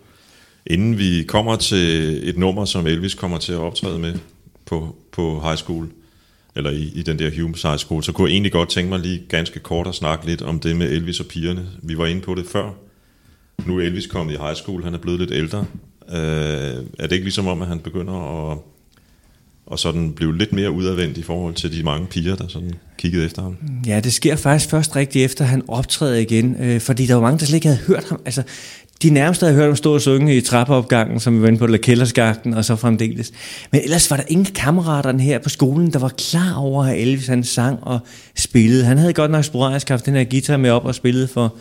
Inden 0.67 0.99
vi 0.99 1.25
kommer 1.29 1.57
til 1.57 2.29
et 2.29 2.39
nummer, 2.39 2.65
som 2.65 2.87
Elvis 2.87 3.15
kommer 3.15 3.39
til 3.39 3.53
at 3.53 3.59
optræde 3.59 3.99
med 3.99 4.15
på, 4.67 4.97
på 5.13 5.41
high 5.45 5.57
school, 5.57 5.89
eller 6.57 6.71
i, 6.71 6.93
i 6.95 7.03
den 7.03 7.19
der 7.19 7.43
Humes 7.43 7.63
High 7.63 7.79
School, 7.79 8.03
så 8.03 8.13
kunne 8.13 8.29
jeg 8.29 8.33
egentlig 8.33 8.53
godt 8.53 8.69
tænke 8.69 8.91
mig 8.91 9.01
lige 9.01 9.23
ganske 9.29 9.61
kort 9.61 9.87
at 9.87 9.95
snakke 9.95 10.27
lidt 10.27 10.43
om 10.43 10.61
det 10.61 10.77
med 10.77 10.91
Elvis 10.91 11.21
og 11.21 11.27
pigerne. 11.27 11.67
Vi 11.83 11.99
var 11.99 12.07
inde 12.07 12.21
på 12.21 12.35
det 12.35 12.47
før. 12.47 12.71
Nu 13.67 13.79
er 13.79 13.83
Elvis 13.83 14.07
kommet 14.07 14.35
i 14.35 14.37
high 14.37 14.55
school, 14.55 14.85
han 14.85 14.95
er 14.95 14.99
blevet 14.99 15.21
lidt 15.21 15.33
ældre. 15.33 15.65
Øh, 16.09 16.17
er 16.99 17.03
det 17.03 17.13
ikke 17.13 17.25
ligesom 17.25 17.47
om, 17.47 17.63
at 17.63 17.69
han 17.69 17.79
begynder 17.79 18.51
at 18.51 18.59
og 19.73 19.79
sådan 19.79 20.13
blev 20.13 20.33
lidt 20.33 20.53
mere 20.53 20.71
udadvendt 20.71 21.19
i 21.19 21.23
forhold 21.23 21.55
til 21.55 21.79
de 21.79 21.83
mange 21.83 22.07
piger, 22.07 22.37
der 22.37 22.49
sådan 22.49 22.73
kiggede 22.99 23.25
efter 23.25 23.43
ham. 23.43 23.57
Ja, 23.87 24.01
det 24.01 24.13
sker 24.13 24.37
faktisk 24.37 24.71
først 24.71 24.97
rigtig 24.97 25.25
efter, 25.25 25.45
at 25.45 25.51
han 25.51 25.63
optræder 25.69 26.17
igen, 26.19 26.57
øh, 26.61 26.81
fordi 26.81 27.07
der 27.07 27.15
var 27.15 27.23
mange, 27.23 27.39
der 27.39 27.45
slet 27.45 27.55
ikke 27.55 27.69
havde 27.69 27.81
hørt 27.87 28.05
ham. 28.09 28.21
Altså, 28.25 28.43
de 29.03 29.11
nærmeste 29.11 29.47
havde 29.47 29.57
hørt 29.57 29.67
ham 29.67 29.77
stå 29.77 29.95
og 29.95 30.01
synge 30.01 30.37
i 30.37 30.41
trappeopgangen, 30.41 31.21
som 31.21 31.37
vi 31.37 31.43
var 31.43 31.49
inde 31.49 31.59
på, 31.59 31.65
eller 31.65 31.79
kælderskagten, 31.79 32.55
og 32.55 32.65
så 32.65 32.77
fremdeles. 32.77 33.33
Men 33.71 33.81
ellers 33.81 34.11
var 34.11 34.17
der 34.17 34.25
ingen 34.29 34.47
kammeraterne 34.55 35.23
her 35.23 35.39
på 35.39 35.49
skolen, 35.49 35.93
der 35.93 35.99
var 35.99 36.09
klar 36.09 36.55
over, 36.55 36.85
at 36.85 36.99
Elvis 36.99 37.27
han 37.27 37.45
sang 37.45 37.79
og 37.83 38.01
spillede. 38.37 38.85
Han 38.85 38.99
havde 38.99 39.13
godt 39.13 39.31
nok 39.31 39.45
sporadisk 39.45 39.89
haft 39.89 40.07
den 40.07 40.15
her 40.15 40.25
guitar 40.25 40.57
med 40.57 40.71
op 40.71 40.85
og 40.85 40.95
spillet 40.95 41.31
for 41.31 41.57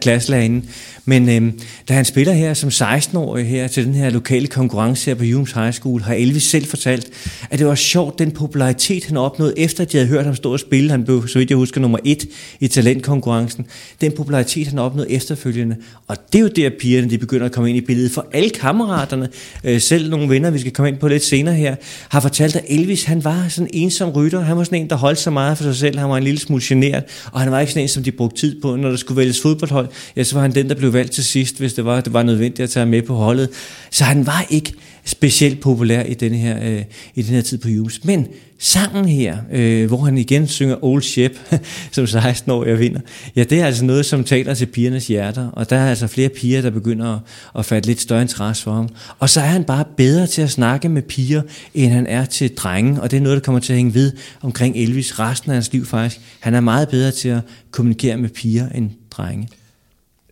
klasselæreren. 0.00 0.68
Men 1.08 1.28
øhm, 1.28 1.60
da 1.88 1.94
han 1.94 2.04
spiller 2.04 2.32
her 2.32 2.54
som 2.54 2.68
16-årig 2.68 3.48
her 3.48 3.68
til 3.68 3.86
den 3.86 3.94
her 3.94 4.10
lokale 4.10 4.46
konkurrence 4.46 5.10
her 5.10 5.14
på 5.14 5.24
Humes 5.24 5.52
High 5.52 5.72
School, 5.72 6.02
har 6.02 6.14
Elvis 6.14 6.42
selv 6.42 6.66
fortalt, 6.66 7.10
at 7.50 7.58
det 7.58 7.66
var 7.66 7.74
sjovt, 7.74 8.18
den 8.18 8.30
popularitet, 8.30 9.04
han 9.04 9.16
opnåede, 9.16 9.58
efter 9.58 9.84
at 9.84 9.92
de 9.92 9.96
havde 9.96 10.08
hørt 10.08 10.24
ham 10.24 10.34
stå 10.34 10.52
og 10.52 10.60
spille. 10.60 10.90
Han 10.90 11.04
blev, 11.04 11.28
så 11.28 11.38
vidt 11.38 11.50
jeg 11.50 11.56
husker, 11.56 11.80
nummer 11.80 11.98
et 12.04 12.28
i 12.60 12.68
talentkonkurrencen. 12.68 13.66
Den 14.00 14.12
popularitet, 14.12 14.66
han 14.66 14.78
opnåede 14.78 15.10
efterfølgende. 15.10 15.76
Og 16.06 16.16
det 16.32 16.38
er 16.38 16.42
jo 16.42 16.48
der, 16.48 16.70
pigerne 16.80 17.10
de 17.10 17.18
begynder 17.18 17.46
at 17.46 17.52
komme 17.52 17.70
ind 17.70 17.78
i 17.78 17.80
billedet. 17.80 18.10
For 18.10 18.26
alle 18.32 18.50
kammeraterne, 18.50 19.28
øh, 19.64 19.80
selv 19.80 20.10
nogle 20.10 20.28
venner, 20.28 20.50
vi 20.50 20.58
skal 20.58 20.72
komme 20.72 20.88
ind 20.88 20.98
på 20.98 21.08
lidt 21.08 21.24
senere 21.24 21.54
her, 21.54 21.76
har 22.08 22.20
fortalt, 22.20 22.56
at 22.56 22.64
Elvis 22.68 23.04
han 23.04 23.24
var 23.24 23.48
sådan 23.48 23.70
en 23.72 23.82
ensom 23.82 24.10
rytter. 24.10 24.40
Han 24.40 24.56
var 24.56 24.64
sådan 24.64 24.80
en, 24.80 24.90
der 24.90 24.96
holdt 24.96 25.18
så 25.18 25.30
meget 25.30 25.56
for 25.56 25.64
sig 25.64 25.76
selv. 25.76 25.98
Han 25.98 26.08
var 26.08 26.16
en 26.16 26.24
lille 26.24 26.40
smule 26.40 26.62
generet, 26.64 27.04
og 27.32 27.40
han 27.40 27.52
var 27.52 27.60
ikke 27.60 27.72
sådan 27.72 27.82
en, 27.82 27.88
som 27.88 28.02
de 28.02 28.12
brugte 28.12 28.40
tid 28.40 28.60
på, 28.60 28.76
når 28.76 28.90
der 28.90 28.96
skulle 28.96 29.16
vælges 29.16 29.40
fodboldhold, 29.46 29.88
ja, 30.16 30.24
så 30.24 30.34
var 30.34 30.42
han 30.42 30.54
den, 30.54 30.68
der 30.68 30.74
blev 30.74 30.92
valgt 30.92 31.12
til 31.12 31.24
sidst, 31.24 31.58
hvis 31.58 31.74
det 31.74 31.84
var, 31.84 32.00
det 32.00 32.12
var 32.12 32.22
nødvendigt 32.22 32.60
at 32.60 32.70
tage 32.70 32.86
med 32.86 33.02
på 33.02 33.14
holdet. 33.14 33.48
Så 33.90 34.04
han 34.04 34.26
var 34.26 34.46
ikke 34.50 34.72
specielt 35.04 35.60
populær 35.60 36.02
i 36.02 36.14
den 36.14 36.34
her, 36.34 36.58
øh, 36.62 36.82
i 37.14 37.22
den 37.22 37.34
her 37.34 37.42
tid 37.42 37.58
på 37.58 37.68
Hughes. 37.68 38.04
Men 38.04 38.26
sangen 38.58 39.08
her, 39.08 39.36
øh, 39.52 39.86
hvor 39.86 40.04
han 40.04 40.18
igen 40.18 40.48
synger 40.48 40.84
Old 40.84 41.02
Ship, 41.02 41.38
som 41.92 42.06
16 42.06 42.52
år 42.52 42.64
jeg 42.64 42.78
vinder, 42.78 43.00
ja, 43.36 43.44
det 43.44 43.60
er 43.60 43.66
altså 43.66 43.84
noget, 43.84 44.06
som 44.06 44.24
taler 44.24 44.54
til 44.54 44.66
pigernes 44.66 45.06
hjerter, 45.06 45.48
og 45.48 45.70
der 45.70 45.76
er 45.76 45.88
altså 45.90 46.06
flere 46.06 46.28
piger, 46.28 46.62
der 46.62 46.70
begynder 46.70 47.14
at, 47.14 47.20
at 47.58 47.64
fatte 47.64 47.88
lidt 47.88 48.00
større 48.00 48.22
interesse 48.22 48.62
for 48.62 48.72
ham. 48.72 48.88
Og 49.18 49.30
så 49.30 49.40
er 49.40 49.46
han 49.46 49.64
bare 49.64 49.84
bedre 49.96 50.26
til 50.26 50.42
at 50.42 50.50
snakke 50.50 50.88
med 50.88 51.02
piger, 51.02 51.42
end 51.74 51.92
han 51.92 52.06
er 52.06 52.24
til 52.24 52.54
drenge, 52.54 53.02
og 53.02 53.10
det 53.10 53.16
er 53.16 53.20
noget, 53.20 53.36
der 53.36 53.44
kommer 53.44 53.60
til 53.60 53.72
at 53.72 53.76
hænge 53.76 53.94
ved 53.94 54.12
omkring 54.42 54.76
Elvis 54.76 55.18
resten 55.18 55.50
af 55.50 55.56
hans 55.56 55.72
liv 55.72 55.86
faktisk. 55.86 56.20
Han 56.40 56.54
er 56.54 56.60
meget 56.60 56.88
bedre 56.88 57.10
til 57.10 57.28
at 57.28 57.40
kommunikere 57.70 58.16
med 58.16 58.28
piger 58.28 58.68
end 58.68 58.90
drenge. 59.16 59.48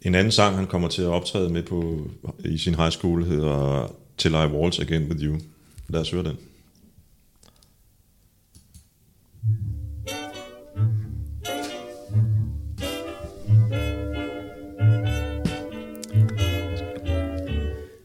En 0.03 0.15
anden 0.15 0.33
sang, 0.33 0.57
han 0.57 0.67
kommer 0.67 0.89
til 0.89 1.03
at 1.03 1.09
optræde 1.09 1.51
med 1.51 1.63
på 1.63 2.09
i 2.45 2.59
sin 2.59 2.75
high 2.75 2.91
school, 2.91 3.25
hedder 3.25 3.87
Till 4.19 4.33
I 4.33 4.47
Waltz 4.47 4.79
Again 4.79 5.09
With 5.09 5.25
You. 5.25 5.41
Lad 5.89 6.01
os 6.01 6.11
høre 6.11 6.25
den. 6.25 6.37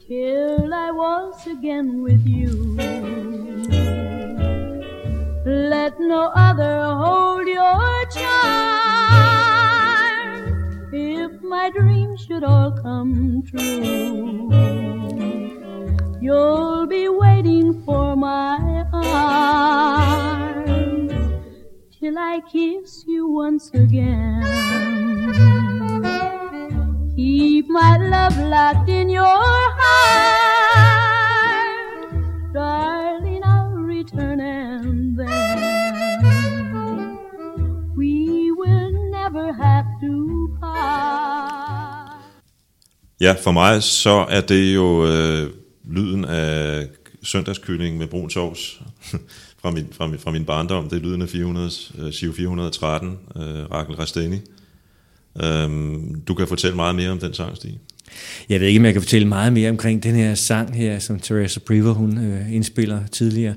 till 0.09 0.73
I 0.73 0.89
was 0.91 1.45
again 1.45 2.01
with 2.01 2.25
you. 2.25 2.75
Let 5.45 5.99
no 5.99 6.31
other 6.35 6.77
hold 6.95 7.47
your 7.47 8.05
charm. 8.11 8.78
My 11.49 11.69
dreams 11.71 12.21
should 12.25 12.43
all 12.43 12.71
come 12.71 13.41
true, 13.41 14.51
you'll 16.21 16.85
be 16.85 17.09
waiting 17.09 17.81
for 17.83 18.15
my 18.15 18.85
arms 18.93 21.11
till 21.99 22.19
I 22.19 22.41
kiss 22.51 23.03
you 23.07 23.27
once 23.27 23.71
again. 23.73 24.43
Keep 27.15 27.67
my 27.69 27.97
love 27.97 28.37
locked 28.37 28.89
in 28.89 29.09
your 29.09 29.25
heart, 29.25 29.73
darling. 32.53 33.41
I'll 33.43 33.71
return 33.71 34.39
and 34.39 35.17
then 35.17 37.17
we 37.97 38.51
will 38.51 38.91
never 39.09 39.51
have 39.51 39.87
to. 40.01 40.38
Ja, 43.21 43.35
for 43.43 43.51
mig 43.51 43.83
så 43.83 44.25
er 44.29 44.41
det 44.41 44.75
jo 44.75 45.07
øh, 45.07 45.49
lyden 45.89 46.25
af 46.25 46.87
søndagskylling 47.23 47.97
med 47.97 48.07
brun 48.07 48.29
sovs 48.29 48.81
fra, 49.61 49.71
min, 49.71 49.87
fra, 49.91 50.07
min, 50.07 50.19
fra 50.19 50.31
min 50.31 50.45
barndom. 50.45 50.89
Det 50.89 50.97
er 50.97 51.01
lyden 51.01 51.21
af 51.21 51.29
400, 51.29 51.69
øh, 51.97 52.33
413, 52.33 53.17
øh, 53.35 53.41
Rakel 53.43 53.95
Rasteni. 53.95 54.39
Øhm, 55.43 56.21
du 56.21 56.33
kan 56.33 56.47
fortælle 56.47 56.75
meget 56.75 56.95
mere 56.95 57.09
om 57.09 57.19
den 57.19 57.33
sang, 57.33 57.55
Stig. 57.55 57.79
Jeg 58.49 58.59
ved 58.59 58.67
ikke, 58.67 58.79
om 58.79 58.85
jeg 58.85 58.93
kan 58.93 59.01
fortælle 59.01 59.27
meget 59.27 59.53
mere 59.53 59.69
omkring 59.69 60.03
den 60.03 60.15
her 60.15 60.35
sang 60.35 60.75
her, 60.75 60.99
som 60.99 61.19
Teresa 61.19 61.59
Priver 61.59 61.93
hun 61.93 62.17
øh, 62.17 62.53
indspiller 62.53 63.07
tidligere. 63.07 63.55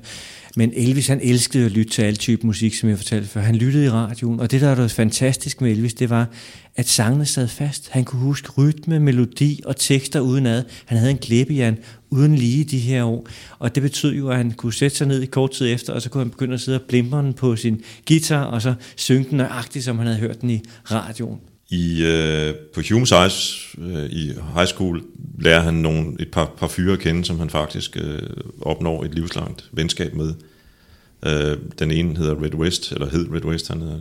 Men 0.55 0.73
Elvis, 0.75 1.07
han 1.07 1.19
elskede 1.23 1.65
at 1.65 1.71
lytte 1.71 1.91
til 1.91 2.01
alle 2.01 2.17
typer 2.17 2.45
musik, 2.45 2.73
som 2.73 2.89
jeg 2.89 2.97
fortalte 2.97 3.27
før. 3.27 3.41
Han 3.41 3.55
lyttede 3.55 3.85
i 3.85 3.89
radioen, 3.89 4.39
og 4.39 4.51
det, 4.51 4.61
der 4.61 4.75
var 4.75 4.87
fantastisk 4.87 5.61
med 5.61 5.71
Elvis, 5.71 5.93
det 5.93 6.09
var, 6.09 6.27
at 6.75 6.87
sangene 6.87 7.25
sad 7.25 7.47
fast. 7.47 7.89
Han 7.89 8.05
kunne 8.05 8.21
huske 8.21 8.51
rytme, 8.51 8.99
melodi 8.99 9.61
og 9.65 9.75
tekster 9.75 10.19
udenad. 10.19 10.63
Han 10.85 10.97
havde 10.97 11.11
en 11.11 11.17
klippejern 11.17 11.77
uden 12.09 12.35
lige 12.35 12.63
de 12.63 12.79
her 12.79 13.03
år. 13.03 13.27
Og 13.59 13.75
det 13.75 13.83
betød 13.83 14.13
jo, 14.13 14.29
at 14.29 14.37
han 14.37 14.51
kunne 14.51 14.73
sætte 14.73 14.97
sig 14.97 15.07
ned 15.07 15.21
i 15.21 15.25
kort 15.25 15.51
tid 15.51 15.73
efter, 15.73 15.93
og 15.93 16.01
så 16.01 16.09
kunne 16.09 16.23
han 16.23 16.29
begynde 16.29 16.53
at 16.53 16.61
sidde 16.61 16.77
og 16.77 16.85
blimre 16.87 17.33
på 17.33 17.55
sin 17.55 17.83
guitar, 18.07 18.43
og 18.43 18.61
så 18.61 18.73
synge 18.95 19.29
den 19.29 19.37
nøjagtigt, 19.37 19.85
som 19.85 19.97
han 19.97 20.07
havde 20.07 20.19
hørt 20.19 20.41
den 20.41 20.49
i 20.49 20.61
radioen. 20.91 21.39
I, 21.73 22.03
øh, 22.05 22.55
på 22.73 22.79
Hume's 22.79 23.15
Eyes 23.21 23.69
øh, 23.77 24.05
i 24.05 24.33
high 24.55 24.67
school 24.67 25.03
lærer 25.39 25.59
han 25.59 25.73
nogle, 25.73 26.15
et 26.19 26.31
par, 26.31 26.53
par 26.57 26.67
fyre 26.67 26.93
at 26.93 26.99
kende, 26.99 27.25
som 27.25 27.39
han 27.39 27.49
faktisk 27.49 27.97
øh, 28.01 28.21
opnår 28.61 29.03
et 29.03 29.13
livslangt 29.13 29.69
venskab 29.71 30.13
med. 30.13 30.33
Øh, 31.25 31.57
den 31.79 31.91
ene 31.91 32.17
hedder 32.17 32.43
Red 32.43 32.55
West, 32.55 32.91
eller 32.91 33.09
hed 33.09 33.27
Red 33.33 33.45
West, 33.45 33.67
han 33.67 33.81
er 33.81 33.99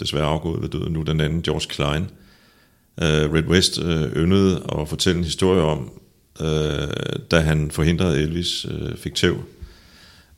desværre 0.00 0.24
afgået 0.24 0.62
ved 0.62 0.68
døden 0.68 0.92
nu, 0.92 1.02
den 1.02 1.20
anden 1.20 1.42
George 1.42 1.66
Klein. 1.68 2.02
Øh, 3.02 3.32
Red 3.32 3.46
West 3.46 3.78
øh, 3.82 4.16
yndede 4.16 4.62
at 4.78 4.88
fortælle 4.88 5.18
en 5.18 5.24
historie 5.24 5.62
om, 5.62 5.90
øh, 6.40 6.88
da 7.30 7.40
han 7.40 7.70
forhindrede 7.70 8.20
Elvis, 8.20 8.66
øh, 8.70 8.96
fik 8.96 9.14
tæv 9.14 9.36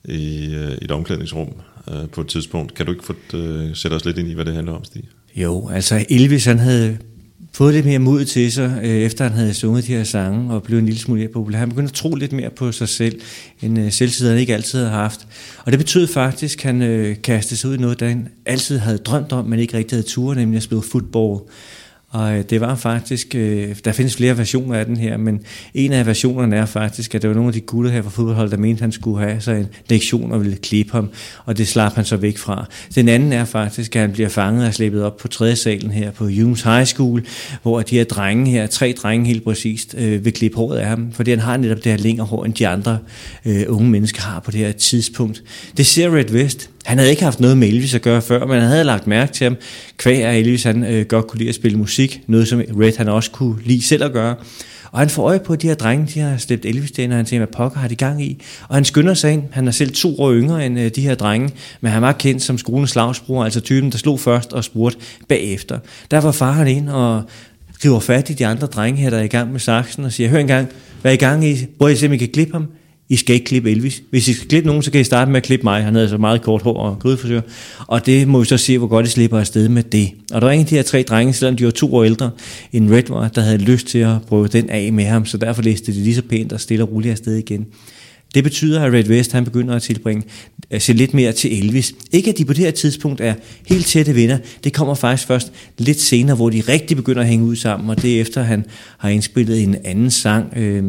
i, 0.04 0.54
øh, 0.54 0.72
et 0.82 0.90
omklædningsrum 0.90 1.52
øh, 1.90 2.08
på 2.08 2.20
et 2.20 2.28
tidspunkt. 2.28 2.74
Kan 2.74 2.86
du 2.86 2.92
ikke 2.92 3.04
få, 3.04 3.14
øh, 3.34 3.76
sætte 3.76 3.94
os 3.94 4.04
lidt 4.04 4.18
ind 4.18 4.28
i, 4.28 4.34
hvad 4.34 4.44
det 4.44 4.54
handler 4.54 4.72
om, 4.72 4.84
Stig? 4.84 5.04
Jo, 5.36 5.68
altså 5.68 6.04
Elvis 6.08 6.44
han 6.44 6.58
havde 6.58 6.98
fået 7.52 7.74
lidt 7.74 7.86
mere 7.86 7.98
mod 7.98 8.24
til 8.24 8.52
sig, 8.52 8.80
øh, 8.82 8.90
efter 8.90 9.24
han 9.24 9.32
havde 9.32 9.54
sunget 9.54 9.86
de 9.86 9.94
her 9.94 10.04
sange 10.04 10.54
og 10.54 10.62
blev 10.62 10.78
en 10.78 10.86
lille 10.86 11.00
smule 11.00 11.20
mere 11.20 11.32
populær. 11.32 11.58
Han 11.58 11.68
begyndte 11.68 11.90
at 11.90 11.94
tro 11.94 12.14
lidt 12.14 12.32
mere 12.32 12.50
på 12.50 12.72
sig 12.72 12.88
selv, 12.88 13.20
end 13.62 13.78
øh, 13.78 13.92
selvtid 13.92 14.28
han 14.28 14.38
ikke 14.38 14.54
altid 14.54 14.78
havde 14.78 14.90
haft. 14.90 15.26
Og 15.64 15.72
det 15.72 15.78
betød 15.78 16.06
faktisk, 16.06 16.58
at 16.58 16.64
han 16.64 16.82
øh, 16.82 17.16
kastede 17.22 17.60
sig 17.60 17.70
ud 17.70 17.74
i 17.76 17.80
noget, 17.80 18.00
der 18.00 18.08
han 18.08 18.28
altid 18.46 18.78
havde 18.78 18.98
drømt 18.98 19.32
om, 19.32 19.44
men 19.44 19.58
ikke 19.58 19.76
rigtig 19.76 19.96
havde 19.96 20.08
tur, 20.08 20.34
nemlig 20.34 20.56
at 20.56 20.62
spille 20.62 20.82
fodbold. 20.82 21.40
Og 22.12 22.38
øh, 22.38 22.44
det 22.50 22.60
var 22.60 22.74
faktisk, 22.74 23.34
øh, 23.34 23.76
der 23.84 23.92
findes 23.92 24.16
flere 24.16 24.38
versioner 24.38 24.78
af 24.78 24.86
den 24.86 24.96
her, 24.96 25.16
men 25.16 25.40
en 25.74 25.92
af 25.92 26.06
versionerne 26.06 26.56
er 26.56 26.66
faktisk, 26.66 27.14
at 27.14 27.22
det 27.22 27.30
var 27.30 27.34
nogle 27.34 27.48
af 27.48 27.52
de 27.52 27.60
gutter 27.60 27.90
her 27.90 28.02
fra 28.02 28.10
fodboldholdet, 28.10 28.52
der 28.52 28.58
mente, 28.58 28.78
at 28.78 28.80
han 28.80 28.92
skulle 28.92 29.18
have 29.18 29.40
sig 29.40 29.60
en 29.60 29.66
lektion 29.88 30.32
og 30.32 30.40
ville 30.40 30.56
klippe 30.56 30.92
ham, 30.92 31.10
og 31.44 31.58
det 31.58 31.68
slap 31.68 31.94
han 31.94 32.04
så 32.04 32.16
væk 32.16 32.38
fra. 32.38 32.66
Den 32.94 33.08
anden 33.08 33.32
er 33.32 33.44
faktisk, 33.44 33.96
at 33.96 34.02
han 34.02 34.12
bliver 34.12 34.28
fanget 34.28 34.66
og 34.66 34.74
slæbet 34.74 35.02
op 35.02 35.16
på 35.16 35.28
tredje 35.28 35.56
salen 35.56 35.90
her 35.90 36.10
på 36.10 36.24
Humes 36.24 36.62
High 36.62 36.84
School, 36.84 37.26
hvor 37.62 37.82
de 37.82 37.96
her 37.96 38.04
drenge 38.04 38.50
her, 38.50 38.66
tre 38.66 38.94
drenge 39.02 39.26
helt 39.26 39.44
præcist, 39.44 39.94
øh, 39.98 40.24
vil 40.24 40.32
klippe 40.32 40.56
håret 40.56 40.78
af 40.78 40.86
ham, 40.86 41.12
fordi 41.12 41.30
han 41.30 41.40
har 41.40 41.56
netop 41.56 41.84
det 41.84 41.92
her 41.92 41.98
længere 41.98 42.26
hår, 42.26 42.44
end 42.44 42.54
de 42.54 42.68
andre 42.68 42.98
øh, 43.44 43.64
unge 43.68 43.90
mennesker 43.90 44.22
har 44.22 44.40
på 44.40 44.50
det 44.50 44.60
her 44.60 44.72
tidspunkt. 44.72 45.42
Det 45.76 45.86
ser 45.86 46.16
Red 46.16 46.30
West. 46.30 46.70
Han 46.84 46.98
havde 46.98 47.10
ikke 47.10 47.22
haft 47.22 47.40
noget 47.40 47.58
med 47.58 47.68
Elvis 47.68 47.94
at 47.94 48.02
gøre 48.02 48.22
før, 48.22 48.46
men 48.46 48.60
han 48.60 48.68
havde 48.68 48.84
lagt 48.84 49.06
mærke 49.06 49.32
til 49.32 49.44
ham. 49.44 49.56
Kvæg 49.96 50.24
af 50.24 50.36
Elvis, 50.36 50.62
han 50.62 50.84
øh, 50.84 51.06
godt 51.06 51.26
kunne 51.26 51.38
lide 51.38 51.48
at 51.48 51.54
spille 51.54 51.78
musik, 51.78 52.20
noget 52.26 52.48
som 52.48 52.62
Red 52.80 52.96
han 52.96 53.08
også 53.08 53.30
kunne 53.30 53.56
lide 53.64 53.82
selv 53.82 54.04
at 54.04 54.12
gøre. 54.12 54.36
Og 54.92 54.98
han 54.98 55.10
får 55.10 55.22
øje 55.22 55.38
på, 55.38 55.52
at 55.52 55.62
de 55.62 55.66
her 55.68 55.74
drenge, 55.74 56.06
de 56.14 56.20
har 56.20 56.36
slæbt 56.36 56.64
Elvis 56.64 56.90
derinde, 56.90 57.14
og 57.14 57.16
han 57.16 57.26
tænker, 57.26 57.46
hvad 57.46 57.54
pokker 57.56 57.78
har 57.78 57.88
de 57.88 57.96
gang 57.96 58.22
i? 58.22 58.42
Og 58.68 58.74
han 58.74 58.84
skynder 58.84 59.14
sig 59.14 59.32
ind. 59.32 59.42
Han 59.50 59.68
er 59.68 59.72
selv 59.72 59.92
to 59.92 60.20
år 60.20 60.32
yngre 60.32 60.66
end 60.66 60.80
øh, 60.80 60.90
de 60.96 61.00
her 61.00 61.14
drenge, 61.14 61.50
men 61.80 61.92
han 61.92 62.02
var 62.02 62.12
kendt 62.12 62.42
som 62.42 62.58
skolens 62.58 62.90
slagsbror, 62.90 63.44
altså 63.44 63.60
typen, 63.60 63.92
der 63.92 63.98
slog 63.98 64.20
først 64.20 64.52
og 64.52 64.64
spurgte 64.64 64.98
bagefter. 65.28 65.78
Derfor 66.10 66.32
far 66.32 66.52
han 66.52 66.68
ind 66.68 66.88
og 66.88 67.22
river 67.84 68.00
fat 68.00 68.30
i 68.30 68.32
de 68.32 68.46
andre 68.46 68.66
drenge 68.66 69.00
her, 69.00 69.10
der 69.10 69.18
er 69.18 69.22
i 69.22 69.26
gang 69.26 69.52
med 69.52 69.60
saksen, 69.60 70.04
og 70.04 70.12
siger, 70.12 70.28
hør 70.28 70.38
engang, 70.38 70.68
hvad 71.02 71.12
er 71.12 71.14
I 71.14 71.18
gang 71.18 71.44
i? 71.44 71.66
Hvor 71.76 71.88
I 71.88 71.96
simpelthen 71.96 72.28
kan 72.28 72.32
klippe 72.32 72.52
ham? 72.52 72.66
I 73.10 73.16
skal 73.16 73.34
ikke 73.34 73.46
klippe 73.46 73.70
Elvis. 73.70 74.02
Hvis 74.10 74.28
I 74.28 74.32
skal 74.32 74.48
klippe 74.48 74.66
nogen, 74.66 74.82
så 74.82 74.90
kan 74.90 75.00
I 75.00 75.04
starte 75.04 75.30
med 75.30 75.36
at 75.36 75.42
klippe 75.42 75.64
mig. 75.64 75.84
Han 75.84 75.94
havde 75.94 76.08
så 76.08 76.18
meget 76.18 76.42
kort 76.42 76.62
hår 76.62 76.76
og 76.76 76.98
grydeforsyr. 76.98 77.40
Og 77.86 78.06
det 78.06 78.28
må 78.28 78.38
vi 78.38 78.44
så 78.44 78.56
se, 78.56 78.78
hvor 78.78 78.86
godt 78.86 79.06
I 79.06 79.10
slipper 79.10 79.38
afsted 79.38 79.68
med 79.68 79.82
det. 79.82 80.10
Og 80.32 80.40
der 80.40 80.46
var 80.46 80.52
ingen 80.52 80.64
af 80.64 80.68
de 80.68 80.74
her 80.74 80.82
tre 80.82 81.02
drenge, 81.02 81.32
selvom 81.32 81.56
de 81.56 81.64
var 81.64 81.70
to 81.70 81.94
år 81.94 82.04
ældre, 82.04 82.30
en 82.72 82.92
Red 82.92 83.02
var, 83.08 83.28
der 83.28 83.40
havde 83.40 83.58
lyst 83.58 83.86
til 83.86 83.98
at 83.98 84.22
prøve 84.28 84.48
den 84.48 84.70
af 84.70 84.92
med 84.92 85.04
ham, 85.04 85.26
så 85.26 85.36
derfor 85.36 85.62
læste 85.62 85.92
de 85.92 85.96
lige 85.96 86.14
så 86.14 86.22
pænt 86.22 86.52
og 86.52 86.60
stille 86.60 86.84
og 86.84 86.92
roligt 86.92 87.12
afsted 87.12 87.36
igen. 87.36 87.66
Det 88.34 88.44
betyder, 88.44 88.82
at 88.82 88.92
Red 88.92 89.08
West 89.08 89.32
han 89.32 89.44
begynder 89.44 89.74
at 89.74 89.82
tilbringe 89.82 90.22
at 90.70 90.82
se 90.82 90.92
lidt 90.92 91.14
mere 91.14 91.32
til 91.32 91.58
Elvis. 91.58 91.92
Ikke 92.12 92.30
at 92.30 92.38
de 92.38 92.44
på 92.44 92.52
det 92.52 92.64
her 92.64 92.70
tidspunkt 92.70 93.20
er 93.20 93.34
helt 93.66 93.86
tætte 93.86 94.14
venner. 94.14 94.38
Det 94.64 94.72
kommer 94.72 94.94
faktisk 94.94 95.28
først 95.28 95.52
lidt 95.78 96.00
senere, 96.00 96.36
hvor 96.36 96.50
de 96.50 96.60
rigtig 96.60 96.96
begynder 96.96 97.22
at 97.22 97.28
hænge 97.28 97.44
ud 97.44 97.56
sammen, 97.56 97.90
og 97.90 98.02
det 98.02 98.16
er 98.16 98.20
efter, 98.20 98.42
han 98.42 98.64
har 98.98 99.08
indspillet 99.08 99.62
en 99.62 99.76
anden 99.84 100.10
sang, 100.10 100.52
øh, 100.56 100.84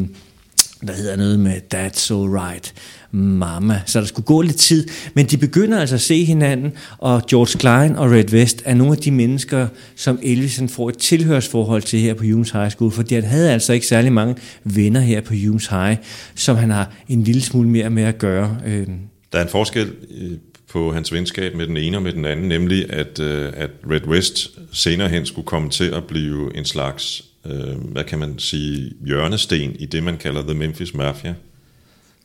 der 0.86 0.92
hedder 0.92 1.16
noget 1.16 1.40
med 1.40 1.60
That's 1.74 1.98
So 1.98 2.24
Right, 2.24 2.74
Mama. 3.10 3.80
Så 3.86 4.00
der 4.00 4.06
skulle 4.06 4.26
gå 4.26 4.42
lidt 4.42 4.56
tid, 4.56 4.88
men 5.14 5.26
de 5.26 5.36
begynder 5.36 5.80
altså 5.80 5.94
at 5.94 6.00
se 6.00 6.24
hinanden, 6.24 6.72
og 6.98 7.22
George 7.30 7.58
Klein 7.58 7.96
og 7.96 8.10
Red 8.10 8.32
West 8.32 8.62
er 8.64 8.74
nogle 8.74 8.92
af 8.92 8.98
de 8.98 9.10
mennesker, 9.10 9.68
som 9.96 10.18
Elvis 10.22 10.56
han 10.56 10.68
får 10.68 10.88
et 10.88 10.98
tilhørsforhold 10.98 11.82
til 11.82 12.00
her 12.00 12.14
på 12.14 12.24
Humes 12.24 12.50
High 12.50 12.70
School, 12.70 12.92
fordi 12.92 13.14
han 13.14 13.24
havde 13.24 13.52
altså 13.52 13.72
ikke 13.72 13.86
særlig 13.86 14.12
mange 14.12 14.36
venner 14.64 15.00
her 15.00 15.20
på 15.20 15.34
Humes 15.46 15.66
High, 15.66 15.96
som 16.34 16.56
han 16.56 16.70
har 16.70 16.92
en 17.08 17.22
lille 17.22 17.42
smule 17.42 17.68
mere 17.68 17.90
med 17.90 18.02
at 18.02 18.18
gøre. 18.18 18.58
Øh. 18.66 18.86
Der 19.32 19.38
er 19.38 19.42
en 19.42 19.48
forskel 19.48 19.92
øh, 20.20 20.30
på 20.72 20.92
hans 20.92 21.12
venskab 21.12 21.54
med 21.54 21.66
den 21.66 21.76
ene 21.76 21.96
og 21.96 22.02
med 22.02 22.12
den 22.12 22.24
anden, 22.24 22.48
nemlig 22.48 22.92
at, 22.92 23.20
øh, 23.20 23.52
at 23.56 23.70
Red 23.90 24.06
West 24.06 24.50
senere 24.72 25.08
hen 25.08 25.26
skulle 25.26 25.46
komme 25.46 25.70
til 25.70 25.84
at 25.84 26.04
blive 26.04 26.56
en 26.56 26.64
slags, 26.64 27.24
øh, 27.46 27.76
hvad 27.76 28.04
kan 28.04 28.18
man 28.18 28.38
sige, 28.38 28.92
hjørnesten 29.06 29.76
i 29.78 29.86
det, 29.86 30.02
man 30.02 30.18
kalder 30.18 30.42
The 30.42 30.54
Memphis 30.54 30.94
Mafia, 30.94 31.34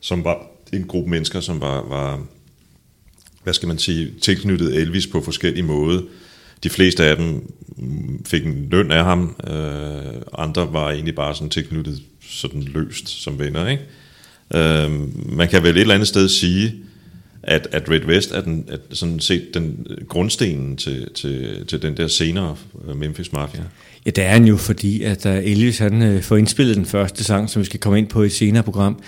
som 0.02 0.24
var 0.24 0.48
en 0.74 0.84
gruppe 0.84 1.10
mennesker, 1.10 1.40
som 1.40 1.62
var, 1.62 1.88
var 1.88 2.26
hvad 3.44 3.54
skal 3.54 3.68
man 3.68 3.78
sige, 3.78 4.14
tilknyttet 4.22 4.76
Elvis 4.76 5.08
på 5.08 5.22
forskellige 5.22 5.64
måder. 5.64 6.02
de 6.64 6.70
fleste 6.70 7.06
af 7.06 7.18
dem 7.18 7.54
fik 8.26 8.46
en 8.46 8.68
løn 8.70 8.92
af 8.92 9.04
ham, 9.04 9.36
øh, 9.48 10.22
andre 10.34 10.74
var 10.74 10.92
egentlig 10.92 11.16
bare 11.16 11.36
sådan 11.36 11.50
tilknyttet 11.50 12.02
sådan 12.30 12.64
løst 12.64 13.08
som 13.08 13.40
venner, 13.40 13.68
ikke? 13.68 13.84
Øh, 14.54 14.92
man 15.38 15.48
kan 15.48 15.64
vel 15.64 15.76
et 15.76 15.82
eller 15.82 15.94
andet 15.94 16.08
sted 16.08 16.30
sige, 16.30 16.76
at, 17.48 17.68
at 17.72 17.90
Red 17.90 18.06
West 18.06 18.32
er 18.32 18.42
den, 18.42 18.66
at 18.68 18.80
sådan 18.92 19.20
set 19.20 19.44
den 19.54 19.88
grundstenen 20.08 20.78
til, 20.78 21.08
til, 21.16 21.66
til 21.68 21.82
den 21.82 21.98
der 21.98 22.08
senere 22.08 22.56
øh, 22.88 22.98
Memphis 22.98 23.34
Mafia. 23.34 23.62
Ja, 24.06 24.12
det 24.12 24.24
er 24.24 24.30
han 24.30 24.46
jo, 24.46 24.58
fordi 24.58 25.04
at 25.04 25.24
da 25.24 25.42
Elvis 25.44 25.78
han 25.78 26.02
øh, 26.02 26.22
får 26.22 26.38
indspillet 26.38 26.76
den 26.76 26.86
første 26.86 27.24
sang, 27.24 27.50
som 27.50 27.60
vi 27.60 27.66
skal 27.66 27.80
komme 27.80 27.98
ind 27.98 28.08
på 28.08 28.24
i 28.24 28.26
et 28.26 28.32
senere 28.32 28.64
program, 28.64 29.00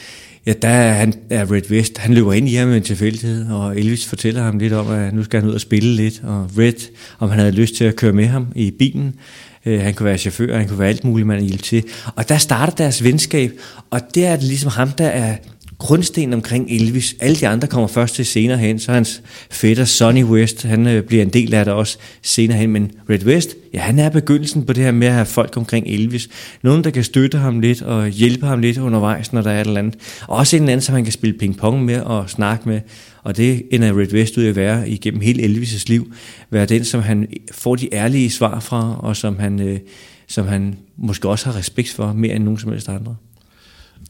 ja, 0.45 0.53
der 0.61 0.67
er, 0.67 0.93
han, 0.93 1.13
er 1.29 1.51
Red 1.51 1.71
West, 1.71 1.97
han 1.97 2.13
løber 2.13 2.33
ind 2.33 2.49
i 2.49 2.53
ham 2.53 2.67
med 2.67 2.77
en 2.77 2.83
tilfældighed, 2.83 3.51
og 3.51 3.79
Elvis 3.79 4.05
fortæller 4.05 4.43
ham 4.43 4.59
lidt 4.59 4.73
om, 4.73 4.89
at 4.89 5.13
nu 5.13 5.23
skal 5.23 5.39
han 5.39 5.49
ud 5.49 5.53
og 5.53 5.61
spille 5.61 5.95
lidt, 5.95 6.21
og 6.23 6.49
Red, 6.57 6.89
om 7.19 7.29
han 7.29 7.39
havde 7.39 7.51
lyst 7.51 7.75
til 7.75 7.83
at 7.83 7.95
køre 7.95 8.13
med 8.13 8.25
ham 8.25 8.47
i 8.55 8.71
bilen. 8.71 9.15
Han 9.63 9.93
kunne 9.93 10.05
være 10.05 10.17
chauffør, 10.17 10.57
han 10.57 10.67
kunne 10.67 10.79
være 10.79 10.89
alt 10.89 11.03
muligt, 11.03 11.27
man 11.27 11.41
hjælpe 11.41 11.63
til. 11.63 11.83
Og 12.15 12.29
der 12.29 12.37
starter 12.37 12.73
deres 12.73 13.03
venskab, 13.03 13.51
og 13.89 14.01
det 14.15 14.25
er 14.25 14.37
ligesom 14.41 14.71
ham, 14.71 14.91
der 14.91 15.07
er 15.07 15.35
grundstenen 15.79 16.33
omkring 16.33 16.71
Elvis. 16.71 17.15
Alle 17.19 17.35
de 17.35 17.47
andre 17.47 17.67
kommer 17.67 17.87
først 17.87 18.15
til 18.15 18.25
senere 18.25 18.57
hen, 18.57 18.79
så 18.79 18.91
hans 18.91 19.21
fætter 19.51 19.85
Sonny 19.85 20.23
West, 20.23 20.63
han 20.63 20.87
øh, 20.87 21.03
bliver 21.03 21.23
en 21.23 21.29
del 21.29 21.53
af 21.53 21.65
det 21.65 21.73
også 21.73 21.97
senere 22.21 22.57
hen, 22.57 22.71
men 22.71 22.91
Red 23.09 23.25
West, 23.25 23.55
ja, 23.73 23.79
han 23.79 23.99
er 23.99 24.09
begyndelsen 24.09 24.65
på 24.65 24.73
det 24.73 24.83
her 24.83 24.91
med 24.91 25.07
at 25.07 25.13
have 25.13 25.25
folk 25.25 25.57
omkring 25.57 25.87
Elvis. 25.87 26.29
Nogen, 26.63 26.83
der 26.83 26.89
kan 26.89 27.03
støtte 27.03 27.37
ham 27.37 27.59
lidt 27.59 27.81
og 27.81 28.07
hjælpe 28.07 28.45
ham 28.45 28.59
lidt 28.59 28.77
undervejs, 28.77 29.33
når 29.33 29.41
der 29.41 29.51
er 29.51 29.61
et 29.61 29.67
eller 29.67 29.79
andet. 29.79 29.95
Og 30.27 30.37
også 30.37 30.55
en 30.55 30.63
anden, 30.63 30.81
som 30.81 30.95
han 30.95 31.03
kan 31.03 31.13
spille 31.13 31.39
pingpong 31.39 31.85
med 31.85 32.01
og 32.01 32.29
snakke 32.29 32.69
med. 32.69 32.81
Og 33.23 33.37
det 33.37 33.63
ender 33.71 33.99
Red 33.99 34.13
West 34.13 34.37
ud 34.37 34.45
at 34.45 34.55
være 34.55 34.89
igennem 34.89 35.21
hele 35.21 35.43
Elvis' 35.43 35.83
liv. 35.87 36.13
Være 36.49 36.65
den, 36.65 36.85
som 36.85 37.01
han 37.01 37.27
får 37.51 37.75
de 37.75 37.93
ærlige 37.93 38.29
svar 38.29 38.59
fra, 38.59 38.99
og 38.99 39.15
som 39.15 39.39
han, 39.39 39.59
øh, 39.59 39.79
som 40.27 40.47
han 40.47 40.75
måske 40.97 41.29
også 41.29 41.45
har 41.45 41.57
respekt 41.57 41.89
for, 41.89 42.13
mere 42.13 42.35
end 42.35 42.43
nogen 42.43 42.59
som 42.59 42.71
helst 42.71 42.89
andre. 42.89 43.15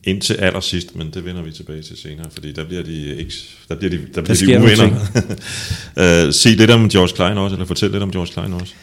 Indtil 0.04 0.34
allersidst, 0.34 0.96
men 0.96 1.12
det 1.14 1.26
vender 1.26 1.42
vi 1.42 1.52
tilbage 1.52 1.82
til 1.82 1.98
senere, 1.98 2.26
fordi 2.32 2.52
der 2.52 2.64
bliver 2.64 2.84
de, 2.84 3.16
ikke, 3.16 3.34
der 3.70 3.76
bliver 3.76 3.90
de, 3.90 4.00
der 4.16 4.22
bliver 4.22 4.36
sker 4.36 4.60
de 4.60 4.64
uvenner. 4.64 6.28
uh, 6.28 6.34
sig 6.42 6.58
lidt 6.58 6.72
om 6.72 6.90
George 6.90 7.16
Klein 7.16 7.38
også, 7.38 7.56
eller 7.56 7.66
fortæl 7.66 7.92
lidt 7.92 8.04
om 8.04 8.12
George 8.12 8.32
Klein 8.34 8.54
også. 8.54 8.74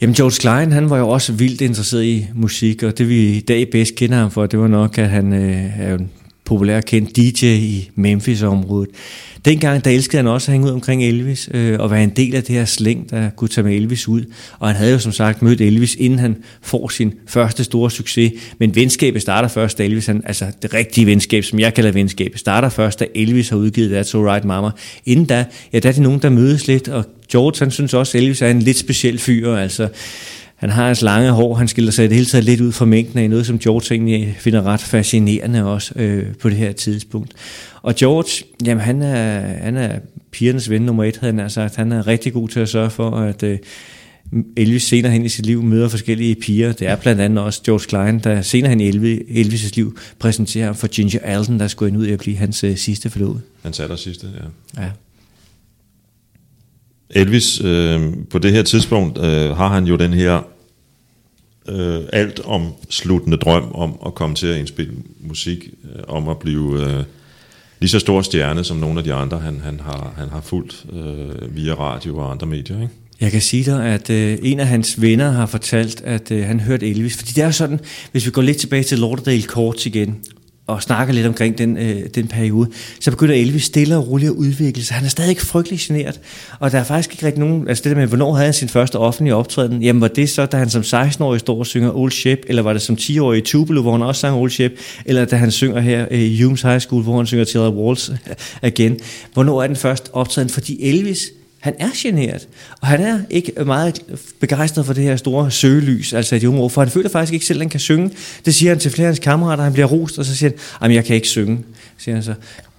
Jamen 0.00 0.14
George 0.14 0.40
Klein, 0.40 0.72
han 0.72 0.90
var 0.90 0.98
jo 0.98 1.08
også 1.08 1.32
vildt 1.32 1.60
interesseret 1.60 2.04
i 2.04 2.26
musik, 2.34 2.82
og 2.82 2.98
det 2.98 3.08
vi 3.08 3.36
i 3.36 3.40
dag 3.40 3.70
bedst 3.70 3.94
kender 3.94 4.18
ham 4.18 4.30
for, 4.30 4.46
det 4.46 4.58
var 4.58 4.68
nok, 4.68 4.98
at 4.98 5.08
han 5.08 5.32
øh, 5.32 5.80
er 5.80 5.94
en 5.94 6.10
populær 6.50 6.80
kendt 6.80 7.16
DJ 7.16 7.46
i 7.46 7.90
Memphis-området. 7.94 8.90
Dengang, 9.44 9.84
der 9.84 9.90
elskede 9.90 10.16
han 10.16 10.26
også 10.26 10.50
at 10.50 10.52
hænge 10.52 10.66
ud 10.66 10.72
omkring 10.72 11.04
Elvis, 11.04 11.48
øh, 11.54 11.80
og 11.80 11.90
være 11.90 12.02
en 12.02 12.10
del 12.10 12.34
af 12.34 12.42
det 12.42 12.54
her 12.54 12.64
slæng, 12.64 13.10
der 13.10 13.30
kunne 13.30 13.48
tage 13.48 13.64
med 13.64 13.76
Elvis 13.76 14.08
ud. 14.08 14.24
Og 14.58 14.68
han 14.68 14.76
havde 14.76 14.92
jo 14.92 14.98
som 14.98 15.12
sagt 15.12 15.42
mødt 15.42 15.60
Elvis, 15.60 15.94
inden 15.94 16.18
han 16.18 16.36
får 16.62 16.88
sin 16.88 17.14
første 17.26 17.64
store 17.64 17.90
succes. 17.90 18.32
Men 18.58 18.74
venskabet 18.74 19.22
starter 19.22 19.48
først, 19.48 19.78
da 19.78 19.84
Elvis, 19.84 20.06
han, 20.06 20.22
altså 20.26 20.46
det 20.62 20.74
rigtige 20.74 21.06
venskab, 21.06 21.44
som 21.44 21.58
jeg 21.58 21.74
kalder 21.74 21.92
venskab, 21.92 22.32
starter 22.36 22.68
først, 22.68 23.00
da 23.00 23.06
Elvis 23.14 23.48
har 23.48 23.56
udgivet 23.56 24.00
That's 24.00 24.16
Alright 24.16 24.44
Mama. 24.44 24.70
Inden 25.06 25.24
da, 25.24 25.44
ja, 25.72 25.78
der 25.78 25.88
er 25.88 25.92
det 25.92 26.02
nogen, 26.02 26.22
der 26.22 26.28
mødes 26.28 26.66
lidt, 26.66 26.88
og 26.88 27.04
George, 27.32 27.56
han 27.58 27.70
synes 27.70 27.94
også, 27.94 28.18
at 28.18 28.22
Elvis 28.22 28.42
er 28.42 28.50
en 28.50 28.62
lidt 28.62 28.76
speciel 28.76 29.18
fyr, 29.18 29.54
altså 29.54 29.88
han 30.60 30.70
har 30.70 30.86
hans 30.86 31.02
lange 31.02 31.30
hår, 31.30 31.54
han 31.54 31.68
skiller 31.68 31.92
sig 31.92 32.04
i 32.04 32.08
det 32.08 32.16
hele 32.16 32.26
taget 32.26 32.44
lidt 32.44 32.60
ud 32.60 32.72
fra 32.72 32.84
mængden 32.84 33.18
af 33.18 33.30
noget, 33.30 33.46
som 33.46 33.58
George 33.58 33.94
egentlig 33.94 34.36
finder 34.38 34.62
ret 34.62 34.80
fascinerende 34.80 35.64
også 35.64 35.92
øh, 35.96 36.34
på 36.34 36.48
det 36.48 36.56
her 36.56 36.72
tidspunkt. 36.72 37.32
Og 37.82 37.94
George, 37.94 38.44
jamen 38.66 38.84
han 38.84 39.02
er, 39.02 39.40
han 39.40 39.76
er 39.76 39.98
pigernes 40.30 40.70
ven 40.70 40.82
nummer 40.82 41.04
et, 41.04 41.16
havde 41.16 41.34
han 41.34 41.50
sagt. 41.50 41.76
Han 41.76 41.92
er 41.92 42.06
rigtig 42.06 42.32
god 42.32 42.48
til 42.48 42.60
at 42.60 42.68
sørge 42.68 42.90
for, 42.90 43.10
at 43.10 43.42
øh, 43.42 43.58
Elvis 44.56 44.82
senere 44.82 45.12
hen 45.12 45.24
i 45.24 45.28
sit 45.28 45.46
liv 45.46 45.62
møder 45.62 45.88
forskellige 45.88 46.34
piger. 46.34 46.72
Det 46.72 46.88
er 46.88 46.96
blandt 46.96 47.20
andet 47.20 47.44
også 47.44 47.62
George 47.62 47.84
Klein, 47.88 48.18
der 48.18 48.42
senere 48.42 48.70
hen 48.70 48.80
i 48.80 48.90
Elvis' 49.42 49.72
liv 49.74 49.98
præsenterer 50.18 50.66
ham 50.66 50.74
for 50.74 50.86
Ginger 50.86 51.20
Alden, 51.22 51.60
der 51.60 51.68
skulle 51.68 51.88
ind 51.88 51.98
ud 51.98 52.10
og 52.10 52.18
blive 52.18 52.36
hans 52.36 52.64
øh, 52.64 52.76
sidste 52.76 53.10
forlovede. 53.10 53.40
Hans 53.62 53.80
aller 53.80 53.96
sidste, 53.96 54.26
ja. 54.76 54.82
Ja. 54.82 54.90
Elvis, 57.10 57.60
øh, 57.64 58.02
på 58.30 58.38
det 58.38 58.52
her 58.52 58.62
tidspunkt 58.62 59.18
øh, 59.18 59.56
har 59.56 59.68
han 59.68 59.84
jo 59.84 59.96
den 59.96 60.12
her 60.12 60.42
øh, 61.68 62.00
alt 62.12 62.40
om 62.44 62.72
sluttende 62.90 63.36
drøm 63.36 63.72
om 63.74 63.98
at 64.06 64.14
komme 64.14 64.36
til 64.36 64.46
at 64.46 64.58
indspille 64.58 64.92
musik, 65.20 65.68
øh, 65.84 66.02
om 66.08 66.28
at 66.28 66.38
blive 66.38 66.80
øh, 66.80 67.04
lige 67.80 67.90
så 67.90 67.98
stor 67.98 68.22
stjerne 68.22 68.64
som 68.64 68.76
nogle 68.76 68.98
af 68.98 69.04
de 69.04 69.14
andre, 69.14 69.38
han, 69.38 69.60
han, 69.64 69.80
har, 69.80 70.14
han 70.16 70.28
har 70.28 70.40
fulgt 70.40 70.86
øh, 70.92 71.56
via 71.56 71.74
radio 71.74 72.16
og 72.18 72.30
andre 72.30 72.46
medier. 72.46 72.82
Ikke? 72.82 72.94
Jeg 73.20 73.30
kan 73.30 73.40
sige 73.40 73.64
dig, 73.64 73.84
at 73.84 74.10
øh, 74.10 74.38
en 74.42 74.60
af 74.60 74.66
hans 74.66 75.00
venner 75.00 75.30
har 75.30 75.46
fortalt, 75.46 76.00
at 76.00 76.30
øh, 76.30 76.46
han 76.46 76.60
hørte 76.60 76.90
Elvis. 76.90 77.16
Fordi 77.16 77.32
det 77.32 77.42
er 77.42 77.46
jo 77.46 77.52
sådan, 77.52 77.80
hvis 78.12 78.26
vi 78.26 78.30
går 78.30 78.42
lidt 78.42 78.56
tilbage 78.56 78.82
til 78.82 78.98
Lauderdale 78.98 79.42
Courts 79.42 79.86
igen, 79.86 80.18
og 80.70 80.82
snakker 80.82 81.14
lidt 81.14 81.26
omkring 81.26 81.58
den, 81.58 81.76
øh, 81.76 82.02
den 82.14 82.28
periode, 82.28 82.70
så 83.00 83.10
begynder 83.10 83.34
Elvis 83.34 83.64
stille 83.64 83.96
og 83.96 84.08
roligt 84.08 84.30
at 84.30 84.36
udvikle 84.36 84.84
sig. 84.84 84.96
Han 84.96 85.04
er 85.04 85.08
stadig 85.08 85.38
frygtelig 85.38 85.78
generet, 85.78 86.20
og 86.58 86.72
der 86.72 86.78
er 86.78 86.84
faktisk 86.84 87.12
ikke 87.12 87.26
rigtig 87.26 87.40
nogen, 87.40 87.68
altså 87.68 87.84
det 87.84 87.90
der 87.90 87.96
med, 87.96 88.06
hvornår 88.06 88.32
havde 88.34 88.44
han 88.44 88.54
sin 88.54 88.68
første 88.68 88.98
offentlige 88.98 89.34
optræden, 89.34 89.82
jamen 89.82 90.00
var 90.00 90.08
det 90.08 90.30
så, 90.30 90.46
da 90.46 90.56
han 90.56 90.70
som 90.70 90.82
16-årig 90.82 91.40
står 91.40 91.58
og 91.58 91.66
synger 91.66 91.96
Old 91.96 92.12
Ship, 92.12 92.40
eller 92.46 92.62
var 92.62 92.72
det 92.72 92.82
som 92.82 92.96
10-årig 93.00 93.38
i 93.38 93.40
Tupelo, 93.40 93.82
hvor 93.82 93.92
han 93.92 94.02
også 94.02 94.20
sang 94.20 94.36
Old 94.36 94.50
Ship, 94.50 94.72
eller 95.04 95.24
da 95.24 95.36
han 95.36 95.50
synger 95.50 95.80
her 95.80 96.06
i 96.10 96.42
Humes 96.42 96.62
High 96.62 96.80
School, 96.80 97.02
hvor 97.02 97.16
han 97.16 97.26
synger 97.26 97.44
Taylor 97.44 97.70
the 97.70 97.78
Walls 97.78 98.12
igen. 98.62 98.98
Hvornår 99.32 99.62
er 99.62 99.66
den 99.66 99.76
første 99.76 100.10
optræden? 100.12 100.48
Fordi 100.48 100.82
Elvis, 100.82 101.32
han 101.60 101.74
er 101.78 101.90
generet, 101.96 102.48
og 102.80 102.86
han 102.86 103.00
er 103.00 103.20
ikke 103.30 103.52
meget 103.66 104.02
begejstret 104.40 104.86
for 104.86 104.92
det 104.92 105.04
her 105.04 105.16
store 105.16 105.50
søgelys, 105.50 106.12
altså 106.12 106.36
i 106.36 106.38
de 106.38 106.48
unge 106.48 106.70
for 106.70 106.80
han 106.80 106.90
føler 106.90 107.08
faktisk 107.08 107.32
ikke 107.32 107.46
selv, 107.46 107.58
at 107.58 107.62
han 107.62 107.70
kan 107.70 107.80
synge. 107.80 108.10
Det 108.44 108.54
siger 108.54 108.70
han 108.70 108.78
til 108.78 108.90
flere 108.90 109.06
af 109.06 109.08
hans 109.08 109.18
kammerater, 109.18 109.64
han 109.64 109.72
bliver 109.72 109.86
rost, 109.86 110.18
og 110.18 110.24
så 110.24 110.36
siger 110.36 110.50
han, 110.80 110.90
at 110.90 110.96
jeg 110.96 111.04
kan 111.04 111.16
ikke 111.16 111.28
synge, 111.28 111.58
siger 111.98 112.14
han 112.14 112.24
så. 112.24 112.34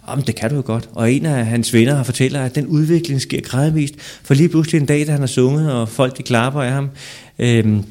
Jamen, 0.09 0.27
det 0.27 0.35
kan 0.35 0.49
du 0.49 0.55
jo 0.55 0.63
godt. 0.65 0.89
Og 0.93 1.11
en 1.11 1.25
af 1.25 1.45
hans 1.45 1.73
venner 1.73 1.95
har 1.95 2.03
fortæller, 2.03 2.41
at 2.41 2.55
den 2.55 2.67
udvikling 2.67 3.21
sker 3.21 3.41
gradvist, 3.41 3.93
for 4.23 4.33
lige 4.33 4.49
pludselig 4.49 4.79
en 4.79 4.85
dag, 4.85 5.07
da 5.07 5.11
han 5.11 5.19
har 5.19 5.27
sunget, 5.27 5.73
og 5.73 5.89
folk 5.89 6.17
de 6.17 6.23
klapper 6.23 6.61
af 6.61 6.71
ham, 6.71 6.89
øhm, 7.39 7.83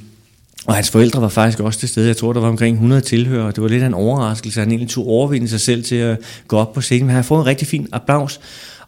og 0.67 0.75
hans 0.75 0.91
forældre 0.91 1.23
var 1.23 1.29
faktisk 1.29 1.61
også 1.61 1.79
til 1.79 1.89
stede. 1.89 2.07
Jeg 2.07 2.17
tror, 2.17 2.33
der 2.33 2.41
var 2.41 2.49
omkring 2.49 2.75
100 2.75 3.01
tilhører. 3.01 3.51
Det 3.51 3.63
var 3.63 3.69
lidt 3.69 3.83
af 3.83 3.87
en 3.87 3.95
overraskelse. 3.95 4.61
Han 4.61 4.69
egentlig 4.69 4.89
tog 4.89 5.09
overvinde 5.09 5.49
sig 5.49 5.61
selv 5.61 5.85
til 5.85 5.95
at 5.95 6.19
gå 6.49 6.57
op 6.57 6.73
på 6.73 6.81
scenen. 6.81 7.07
Men 7.07 7.11
han 7.11 7.17
har 7.17 7.23
fået 7.23 7.41
en 7.41 7.47
rigtig 7.47 7.69
fin 7.69 7.89
applaus. 7.93 8.41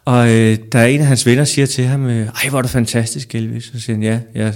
Og 0.05 0.29
øh, 0.29 0.57
der 0.71 0.79
er 0.79 0.85
en 0.85 0.99
af 0.99 1.07
hans 1.07 1.25
venner, 1.25 1.43
siger 1.43 1.65
til 1.65 1.85
ham, 1.85 2.05
øh, 2.05 2.27
ej, 2.27 2.49
hvor 2.49 2.57
er 2.57 2.61
det 2.61 2.71
fantastisk, 2.71 3.35
Elvis. 3.35 3.63
Så 3.63 3.79
siger 3.79 3.95
han, 3.95 4.03
ja, 4.03 4.19
jeg, 4.35 4.53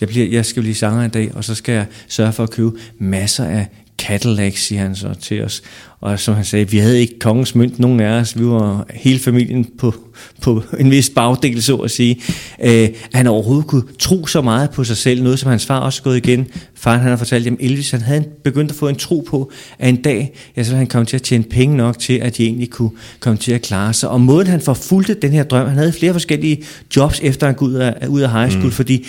jeg, 0.00 0.08
bliver, 0.08 0.26
jeg 0.26 0.46
skal 0.46 0.62
blive 0.62 0.74
sanger 0.74 1.02
en 1.02 1.10
dag, 1.10 1.34
og 1.34 1.44
så 1.44 1.54
skal 1.54 1.72
jeg 1.72 1.86
sørge 2.08 2.32
for 2.32 2.42
at 2.42 2.50
købe 2.50 2.70
masser 2.98 3.44
af 3.44 3.66
Cadillacs, 4.02 4.62
siger 4.62 4.80
han 4.80 4.96
så 4.96 5.14
til 5.20 5.44
os. 5.44 5.62
Og 6.00 6.20
som 6.20 6.34
han 6.34 6.44
sagde, 6.44 6.70
vi 6.70 6.78
havde 6.78 7.00
ikke 7.00 7.18
kongens 7.18 7.54
mønt, 7.54 7.78
nogen 7.78 8.00
af 8.00 8.20
os. 8.20 8.38
Vi 8.38 8.46
var 8.46 8.86
hele 8.94 9.18
familien 9.18 9.66
på, 9.78 9.94
på 10.40 10.62
en 10.78 10.90
vis 10.90 11.10
bagdel, 11.10 11.62
så 11.62 11.76
at 11.76 11.90
sige. 11.90 12.20
Øh, 12.62 12.88
han 13.12 13.26
overhovedet 13.26 13.66
kunne 13.66 13.82
tro 13.98 14.26
så 14.26 14.40
meget 14.40 14.70
på 14.70 14.84
sig 14.84 14.96
selv, 14.96 15.22
noget 15.22 15.38
som 15.38 15.50
hans 15.50 15.66
far 15.66 15.80
også 15.80 16.02
gået 16.02 16.16
igen. 16.16 16.46
Faren 16.74 17.00
han 17.00 17.10
har 17.10 17.16
fortalt, 17.16 17.46
at 17.46 17.52
Elvis 17.60 17.90
han 17.90 18.00
havde 18.00 18.24
begyndt 18.44 18.70
at 18.70 18.76
få 18.76 18.88
en 18.88 18.96
tro 18.96 19.24
på, 19.28 19.52
at 19.78 19.88
en 19.88 20.02
dag, 20.02 20.32
ja, 20.56 20.62
så 20.62 20.70
ville 20.70 20.78
han 20.78 20.86
komme 20.86 21.06
til 21.06 21.16
at 21.16 21.22
tjene 21.22 21.44
penge 21.44 21.76
nok 21.76 21.98
til, 21.98 22.12
at 22.12 22.36
de 22.36 22.44
egentlig 22.44 22.70
kunne 22.70 22.90
komme 23.20 23.38
til 23.38 23.52
at 23.52 23.62
klare 23.62 23.92
sig. 23.92 24.08
Og 24.08 24.20
måden 24.20 24.46
han 24.46 24.60
forfulgte 24.60 25.14
den 25.14 25.32
her 25.32 25.42
drøm, 25.42 25.68
han 25.68 25.78
havde 25.78 25.92
flere 25.92 26.12
forskellige 26.12 26.62
jobs 26.96 27.20
efter 27.22 27.46
han 27.46 27.54
gik 27.54 27.62
ud 27.62 27.74
af, 27.74 28.06
ud 28.08 28.20
af 28.20 28.32
high 28.32 28.50
school, 28.50 28.64
mm. 28.64 28.72
fordi 28.72 29.06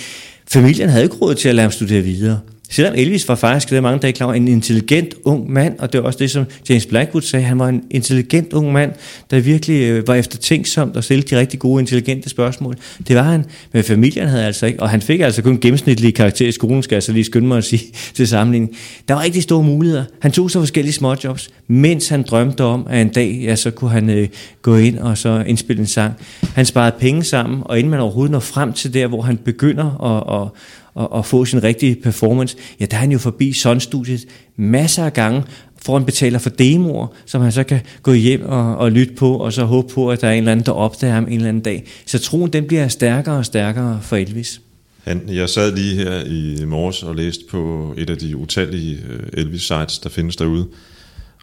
familien 0.48 0.90
havde 0.90 1.04
ikke 1.04 1.16
råd 1.16 1.36
til 1.36 1.50
at 1.50 1.56
lade 1.56 1.64
ham 1.64 1.72
studere 1.72 2.02
videre. 2.02 2.40
Selvom 2.70 2.94
Elvis 2.98 3.28
var 3.28 3.36
faktisk, 3.36 3.70
det 3.70 3.78
er 3.78 3.82
mange, 3.82 4.02
der 4.02 4.12
klar 4.12 4.26
over, 4.26 4.36
en 4.36 4.48
intelligent 4.48 5.14
ung 5.24 5.52
mand, 5.52 5.80
og 5.80 5.94
det 5.94 6.00
var 6.02 6.08
også 6.08 6.20
det, 6.20 6.32
som 6.32 6.46
James 6.70 6.86
Blackwood 6.86 7.22
sagde, 7.22 7.46
han 7.46 7.60
var 7.60 7.68
en 7.68 7.84
intelligent 7.92 8.54
ung 8.54 8.72
mand, 8.72 8.92
der 9.32 9.40
virkelig 9.40 9.84
øh, 9.84 10.08
var 10.08 10.16
eftertænksomt 10.16 10.98
og 10.98 11.04
stillede 11.04 11.36
de 11.36 11.40
rigtig 11.40 11.60
gode, 11.60 11.82
intelligente 11.82 12.30
spørgsmål. 12.30 12.76
Det 13.08 13.16
var 13.16 13.24
han, 13.24 13.46
men 13.74 13.84
familien 13.84 14.28
havde 14.28 14.46
altså 14.46 14.66
ikke, 14.66 14.80
og 14.80 14.90
han 14.90 15.02
fik 15.02 15.20
altså 15.20 15.42
kun 15.42 15.60
gennemsnitlige 15.60 16.12
karakterer 16.12 16.50
i 16.50 16.52
skolen, 16.52 16.84
skal 16.84 16.96
jeg 16.96 17.04
så 17.04 17.12
lige 17.12 17.24
skynde 17.24 17.48
mig 17.48 17.58
at 17.58 17.64
sige 17.64 17.82
til 18.16 18.28
sammenligning. 18.28 18.76
Der 19.08 19.14
var 19.14 19.22
rigtig 19.22 19.44
store 19.44 19.64
muligheder. 19.64 20.04
Han 20.20 20.32
tog 20.32 20.52
så 20.52 20.60
forskellige 20.60 20.94
småjobs, 20.94 21.50
mens 21.68 22.10
han 22.10 22.24
drømte 22.24 22.64
om, 22.64 22.88
at 22.90 23.02
en 23.02 23.10
dag, 23.10 23.40
ja, 23.44 23.56
så 23.56 23.72
kunne 23.72 23.92
han 23.92 24.10
øh, 24.10 24.28
gå 24.62 24.76
ind 24.76 25.00
og 25.00 25.18
så 25.18 25.44
indspille 25.48 25.80
en 25.80 25.88
sang. 25.88 26.14
Han 26.56 26.66
sparede 26.66 26.96
penge 27.00 27.24
sammen, 27.24 27.62
og 27.66 27.80
inden 27.80 27.92
man 27.92 28.00
overhovedet 28.00 28.32
når 28.32 28.40
frem 28.40 28.74
til 28.74 28.94
der, 28.94 29.08
hvor 29.08 29.22
han 29.22 29.38
begynder 29.38 30.04
at, 30.04 30.42
at 30.42 30.50
og, 30.94 31.12
og 31.12 31.26
få 31.26 31.46
sin 31.46 31.64
rigtige 31.64 31.96
performance, 31.96 32.58
ja, 32.80 32.86
der 32.86 32.98
er 32.98 33.02
han 33.02 33.12
jo 33.12 33.18
forbi 33.18 33.54
Sun-studiet 33.54 34.26
masser 34.56 35.06
af 35.06 35.14
gange, 35.14 35.44
for 35.82 35.98
han 35.98 36.06
betaler 36.06 36.40
for 36.40 36.50
demoer, 36.50 37.08
som 37.26 37.42
han 37.42 37.52
så 37.52 37.64
kan 37.64 37.82
gå 38.04 38.14
hjem 38.14 38.42
og, 38.46 38.78
og 38.78 38.92
lytte 38.92 39.14
på, 39.14 39.38
og 39.38 39.54
så 39.54 39.64
håbe 39.64 39.94
på, 39.94 40.12
at 40.12 40.22
der 40.22 40.28
er 40.28 40.32
en 40.32 40.38
eller 40.38 40.52
anden, 40.52 40.66
der 40.66 40.72
opdager 40.72 41.14
ham 41.14 41.24
en 41.24 41.34
eller 41.34 41.50
anden 41.50 41.64
dag. 41.64 41.84
Så 42.06 42.20
troen, 42.20 42.54
den 42.54 42.66
bliver 42.66 42.88
stærkere 42.88 43.36
og 43.36 43.46
stærkere 43.46 44.00
for 44.02 44.16
Elvis. 44.16 44.62
Han, 45.04 45.22
jeg 45.28 45.50
sad 45.50 45.76
lige 45.76 45.96
her 45.96 46.24
i 46.26 46.66
morges 46.66 47.04
og 47.04 47.16
læste 47.16 47.44
på 47.52 47.94
et 47.98 48.10
af 48.10 48.18
de 48.18 48.38
utallige 48.38 48.98
øh, 49.10 49.20
Elvis-sites, 49.34 50.00
der 50.00 50.10
findes 50.10 50.36
derude, 50.36 50.68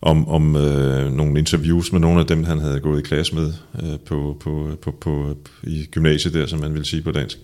om, 0.03 0.29
om 0.29 0.57
øh, 0.57 1.13
nogle 1.13 1.39
interviews 1.39 1.93
med 1.93 2.01
nogle 2.01 2.21
af 2.21 2.27
dem, 2.27 2.45
han 2.45 2.59
havde 2.59 2.81
gået 2.81 2.99
i 2.99 3.03
klasse 3.03 3.35
med 3.35 3.53
øh, 3.83 3.99
på, 4.07 4.37
på, 4.41 4.69
på, 4.83 4.91
på, 5.01 5.37
i 5.65 5.87
gymnasiet 5.91 6.35
der, 6.35 6.47
som 6.47 6.61
man 6.61 6.75
vil 6.75 6.85
sige 6.85 7.03
på 7.03 7.13
dansk. 7.13 7.39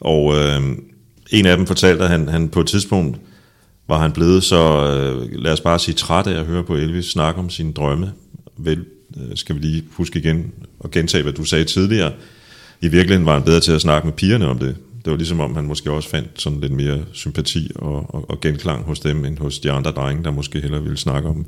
Og 0.00 0.34
øh, 0.36 0.62
en 1.30 1.46
af 1.46 1.56
dem 1.56 1.66
fortalte, 1.66 2.04
at 2.04 2.10
han, 2.10 2.28
han 2.28 2.48
på 2.48 2.60
et 2.60 2.66
tidspunkt 2.66 3.18
var 3.88 3.98
han 3.98 4.12
blevet 4.12 4.44
så, 4.44 4.86
øh, 4.86 5.42
lad 5.42 5.52
os 5.52 5.60
bare 5.60 5.78
sige, 5.78 5.94
træt 5.94 6.26
af 6.26 6.40
at 6.40 6.46
høre 6.46 6.64
på 6.64 6.74
Elvis 6.74 7.06
snakke 7.06 7.40
om 7.40 7.50
sine 7.50 7.72
drømme. 7.72 8.12
Vel, 8.56 8.84
øh, 9.16 9.36
skal 9.36 9.54
vi 9.54 9.60
lige 9.60 9.84
huske 9.92 10.18
igen 10.18 10.52
og 10.80 10.90
gentage, 10.90 11.22
hvad 11.22 11.32
du 11.32 11.44
sagde 11.44 11.64
tidligere. 11.64 12.12
I 12.80 12.88
virkeligheden 12.88 13.26
var 13.26 13.32
han 13.32 13.42
bedre 13.42 13.60
til 13.60 13.72
at 13.72 13.80
snakke 13.80 14.06
med 14.06 14.14
pigerne 14.14 14.46
om 14.46 14.58
det. 14.58 14.76
Det 15.04 15.10
var 15.10 15.16
ligesom 15.16 15.40
om, 15.40 15.54
han 15.54 15.64
måske 15.64 15.90
også 15.90 16.08
fandt 16.08 16.28
sådan 16.34 16.60
lidt 16.60 16.72
mere 16.72 16.98
sympati 17.12 17.70
og, 17.74 18.14
og, 18.14 18.30
og 18.30 18.40
genklang 18.40 18.84
hos 18.84 19.00
dem, 19.00 19.24
end 19.24 19.38
hos 19.38 19.58
de 19.58 19.70
andre 19.72 19.90
drenge, 19.90 20.24
der 20.24 20.30
måske 20.30 20.60
hellere 20.60 20.82
ville 20.82 20.98
snakke 20.98 21.28
om 21.28 21.46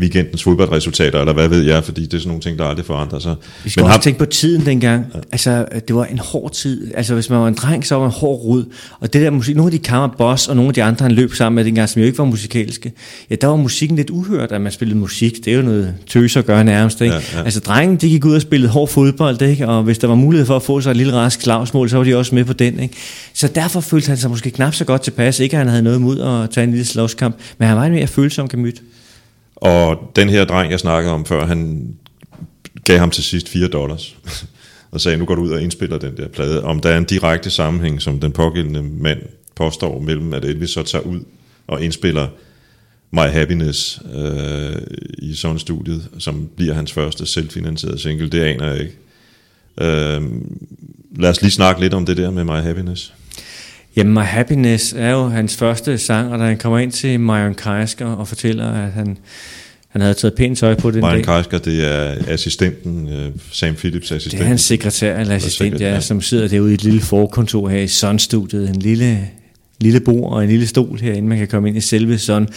weekendens 0.00 0.42
fodboldresultater, 0.42 1.20
eller 1.20 1.32
hvad 1.32 1.48
ved 1.48 1.62
jeg, 1.62 1.84
fordi 1.84 2.02
det 2.02 2.14
er 2.14 2.18
sådan 2.18 2.28
nogle 2.28 2.42
ting, 2.42 2.58
der 2.58 2.64
aldrig 2.64 2.86
forandrer 2.86 3.18
sig. 3.18 3.34
Vi 3.64 3.70
skal 3.70 3.80
Men 3.80 3.84
også 3.84 3.92
ham- 3.92 4.00
tænke 4.02 4.18
på 4.18 4.24
tiden 4.24 4.66
dengang. 4.66 5.06
Altså, 5.32 5.64
det 5.88 5.96
var 5.96 6.04
en 6.04 6.18
hård 6.18 6.52
tid. 6.52 6.92
Altså, 6.94 7.14
hvis 7.14 7.30
man 7.30 7.38
var 7.40 7.48
en 7.48 7.54
dreng, 7.54 7.86
så 7.86 7.94
var 7.94 8.00
man 8.02 8.08
en 8.10 8.14
hård 8.16 8.40
rod. 8.44 8.64
Og 9.00 9.12
det 9.12 9.22
der 9.22 9.30
musik, 9.30 9.56
nogle 9.56 9.72
af 9.72 9.78
de 9.80 9.84
kammer 9.84 10.08
boss, 10.18 10.48
og 10.48 10.56
nogle 10.56 10.68
af 10.68 10.74
de 10.74 10.82
andre, 10.82 11.02
han 11.02 11.12
løb 11.12 11.34
sammen 11.34 11.54
med 11.56 11.64
dengang, 11.64 11.88
som 11.88 12.00
jo 12.00 12.06
ikke 12.06 12.18
var 12.18 12.24
musikalske, 12.24 12.92
ja, 13.30 13.34
der 13.34 13.46
var 13.46 13.56
musikken 13.56 13.96
lidt 13.96 14.10
uhørt, 14.10 14.52
at 14.52 14.60
man 14.60 14.72
spillede 14.72 14.98
musik. 14.98 15.44
Det 15.44 15.52
er 15.52 15.56
jo 15.56 15.62
noget 15.62 15.94
tøs 16.10 16.36
at 16.36 16.46
gøre 16.46 16.64
nærmest, 16.64 17.00
ikke? 17.00 17.14
Ja, 17.14 17.20
ja. 17.34 17.42
Altså, 17.44 17.60
drengen, 17.60 17.96
de 17.96 18.08
gik 18.08 18.24
ud 18.24 18.34
og 18.34 18.42
spillede 18.42 18.72
hård 18.72 18.88
fodbold, 18.88 19.42
ikke? 19.42 19.68
Og 19.68 19.82
hvis 19.82 19.98
der 19.98 20.08
var 20.08 20.14
mulighed 20.14 20.46
for 20.46 20.56
at 20.56 20.62
få 20.62 20.80
sig 20.80 20.90
et 20.90 20.96
lille 20.96 21.12
rask 21.12 21.40
slagsmål, 21.40 21.90
så 21.90 21.96
var 21.96 22.04
de 22.04 22.16
også 22.16 22.34
med 22.34 22.44
på 22.44 22.52
den, 22.52 22.80
ikke? 22.80 22.94
Så 23.34 23.48
derfor 23.48 23.80
følte 23.80 24.08
han 24.08 24.16
sig 24.16 24.30
måske 24.30 24.50
knap 24.50 24.74
så 24.74 24.84
godt 24.84 25.02
tilpas. 25.02 25.40
Ikke, 25.40 25.54
at 25.54 25.58
han 25.58 25.68
havde 25.68 25.82
noget 25.82 25.96
imod 25.98 26.20
at 26.20 26.50
tage 26.50 26.64
en 26.64 26.70
lille 26.70 26.84
slåskamp, 26.86 27.36
men 27.58 27.68
han 27.68 27.76
var 27.76 27.84
en 27.84 27.92
mere 27.92 28.06
følsom 28.06 28.48
gemyt. 28.48 28.82
Og 29.56 30.12
den 30.16 30.28
her 30.28 30.44
dreng, 30.44 30.70
jeg 30.70 30.80
snakkede 30.80 31.14
om 31.14 31.24
før, 31.24 31.46
han 31.46 31.88
gav 32.84 32.98
ham 32.98 33.10
til 33.10 33.24
sidst 33.24 33.48
4 33.48 33.68
dollars. 33.68 34.16
og 34.90 35.00
sagde, 35.00 35.18
nu 35.18 35.24
går 35.24 35.34
du 35.34 35.42
ud 35.42 35.50
og 35.50 35.62
indspiller 35.62 35.98
den 35.98 36.16
der 36.16 36.28
plade. 36.28 36.64
Om 36.64 36.80
der 36.80 36.90
er 36.90 36.98
en 36.98 37.04
direkte 37.04 37.50
sammenhæng, 37.50 38.02
som 38.02 38.20
den 38.20 38.32
pågældende 38.32 38.82
mand 38.82 39.18
påstår, 39.54 40.00
mellem 40.00 40.32
at 40.32 40.44
Elvis 40.44 40.70
så 40.70 40.82
tager 40.82 41.02
ud 41.04 41.20
og 41.66 41.82
indspiller 41.82 42.28
My 43.10 43.18
Happiness 43.20 44.00
øh, 44.14 44.76
i 45.18 45.34
sådan 45.34 45.58
studiet, 45.58 46.08
som 46.18 46.48
bliver 46.56 46.74
hans 46.74 46.92
første 46.92 47.26
selvfinansierede 47.26 47.98
single, 47.98 48.28
det 48.28 48.40
aner 48.40 48.66
jeg 48.66 48.80
ikke. 48.80 48.96
Øh, 49.80 50.22
lad 51.18 51.30
os 51.30 51.42
lige 51.42 51.50
snakke 51.50 51.80
lidt 51.80 51.94
om 51.94 52.06
det 52.06 52.16
der 52.16 52.30
med 52.30 52.44
My 52.44 52.62
Happiness. 52.62 53.14
Jamen, 53.96 54.14
My 54.14 54.20
Happiness 54.20 54.94
er 54.96 55.10
jo 55.10 55.28
hans 55.28 55.56
første 55.56 55.98
sang, 55.98 56.32
og 56.32 56.38
da 56.38 56.44
han 56.44 56.58
kommer 56.58 56.78
ind 56.78 56.92
til 56.92 57.20
Marion 57.20 57.54
Kreisker 57.54 58.06
og 58.06 58.28
fortæller, 58.28 58.70
at 58.70 58.92
han, 58.92 59.18
han 59.88 60.00
havde 60.00 60.14
taget 60.14 60.34
pænt 60.34 60.58
tøj 60.58 60.74
på 60.74 60.90
den 60.90 61.00
Brian 61.00 61.14
dag. 61.14 61.24
Kreisker, 61.24 61.58
det 61.58 61.84
er 61.84 62.14
assistenten, 62.28 63.08
øh, 63.08 63.30
Sam 63.52 63.74
Phillips 63.74 64.12
assistent. 64.12 64.32
Det 64.32 64.44
er 64.44 64.48
hans 64.48 64.60
sekretær 64.60 65.18
eller 65.18 65.34
assistent, 65.34 65.66
sekretær. 65.66 65.94
ja, 65.94 66.00
som 66.00 66.20
sidder 66.20 66.48
derude 66.48 66.70
i 66.70 66.74
et 66.74 66.84
lille 66.84 67.00
forkontor 67.00 67.68
her 67.68 67.78
i 67.78 67.88
Sun-studiet. 67.88 68.68
En 68.68 68.76
lille, 68.76 69.28
lille 69.80 70.00
bord 70.00 70.32
og 70.32 70.42
en 70.42 70.50
lille 70.50 70.66
stol 70.66 71.00
herinde, 71.00 71.28
man 71.28 71.38
kan 71.38 71.48
komme 71.48 71.68
ind 71.68 71.78
i 71.78 71.80
selve 71.80 72.18
Sun. 72.18 72.48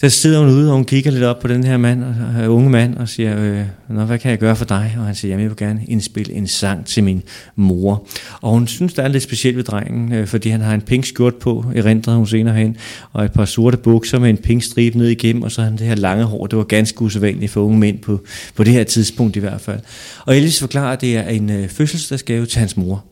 Der 0.00 0.08
sidder 0.08 0.38
hun 0.38 0.48
ude, 0.48 0.70
og 0.70 0.74
hun 0.74 0.84
kigger 0.84 1.10
lidt 1.10 1.24
op 1.24 1.38
på 1.38 1.48
den 1.48 1.64
her 1.64 1.76
mand, 1.76 2.04
og, 2.04 2.48
uh, 2.48 2.56
unge 2.56 2.70
mand, 2.70 2.96
og 2.96 3.08
siger, 3.08 3.40
øh, 3.40 3.64
Nå, 3.88 4.04
hvad 4.04 4.18
kan 4.18 4.30
jeg 4.30 4.38
gøre 4.38 4.56
for 4.56 4.64
dig? 4.64 4.96
Og 4.98 5.04
han 5.04 5.14
siger, 5.14 5.30
jamen, 5.30 5.42
jeg 5.42 5.50
vil 5.50 5.56
gerne 5.56 5.80
indspille 5.88 6.32
en 6.32 6.46
sang 6.46 6.86
til 6.86 7.04
min 7.04 7.22
mor. 7.56 8.06
Og 8.40 8.50
hun 8.50 8.66
synes, 8.66 8.94
der 8.94 9.02
er 9.02 9.08
lidt 9.08 9.22
specielt 9.22 9.56
ved 9.56 9.64
drengen, 9.64 10.12
øh, 10.12 10.26
fordi 10.26 10.48
han 10.48 10.60
har 10.60 10.74
en 10.74 10.80
pink 10.80 11.06
skjort 11.06 11.34
på, 11.34 11.64
erindrede 11.74 12.16
hun 12.16 12.26
senere 12.26 12.54
hen, 12.54 12.76
og 13.12 13.24
et 13.24 13.32
par 13.32 13.44
sorte 13.44 13.76
bukser 13.76 14.18
med 14.18 14.30
en 14.30 14.36
pink 14.36 14.62
stribe 14.62 14.98
ned 14.98 15.08
igennem, 15.08 15.42
og 15.42 15.52
så 15.52 15.60
har 15.60 15.68
han 15.68 15.78
det 15.78 15.86
her 15.86 15.94
lange 15.94 16.24
hår. 16.24 16.46
Det 16.46 16.56
var 16.56 16.64
ganske 16.64 17.02
usædvanligt 17.02 17.52
for 17.52 17.60
unge 17.60 17.78
mænd 17.78 17.98
på, 17.98 18.20
på 18.54 18.64
det 18.64 18.72
her 18.72 18.84
tidspunkt 18.84 19.36
i 19.36 19.40
hvert 19.40 19.60
fald. 19.60 19.80
Og 20.26 20.36
Elvis 20.36 20.60
forklarer, 20.60 20.92
at 20.92 21.00
det 21.00 21.16
er 21.16 21.28
en 21.28 21.50
øh, 21.50 21.68
fødselsdagsgave 21.68 22.46
til 22.46 22.58
hans 22.58 22.76
mor. 22.76 23.04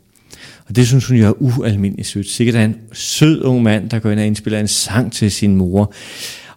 Og 0.68 0.76
det 0.76 0.86
synes 0.86 1.07
hun 1.07 1.16
jo 1.16 1.26
er 1.26 1.43
ualmindeligt 1.43 2.09
sødt. 2.09 2.28
Sikkert 2.28 2.57
er 2.57 2.64
en 2.64 2.76
sød 2.93 3.45
ung 3.45 3.62
mand, 3.62 3.91
der 3.91 3.99
går 3.99 4.11
ind 4.11 4.20
og 4.20 4.26
indspiller 4.26 4.61
en 4.61 4.68
sang 4.68 5.12
til 5.12 5.30
sin 5.30 5.57
mor. 5.57 5.93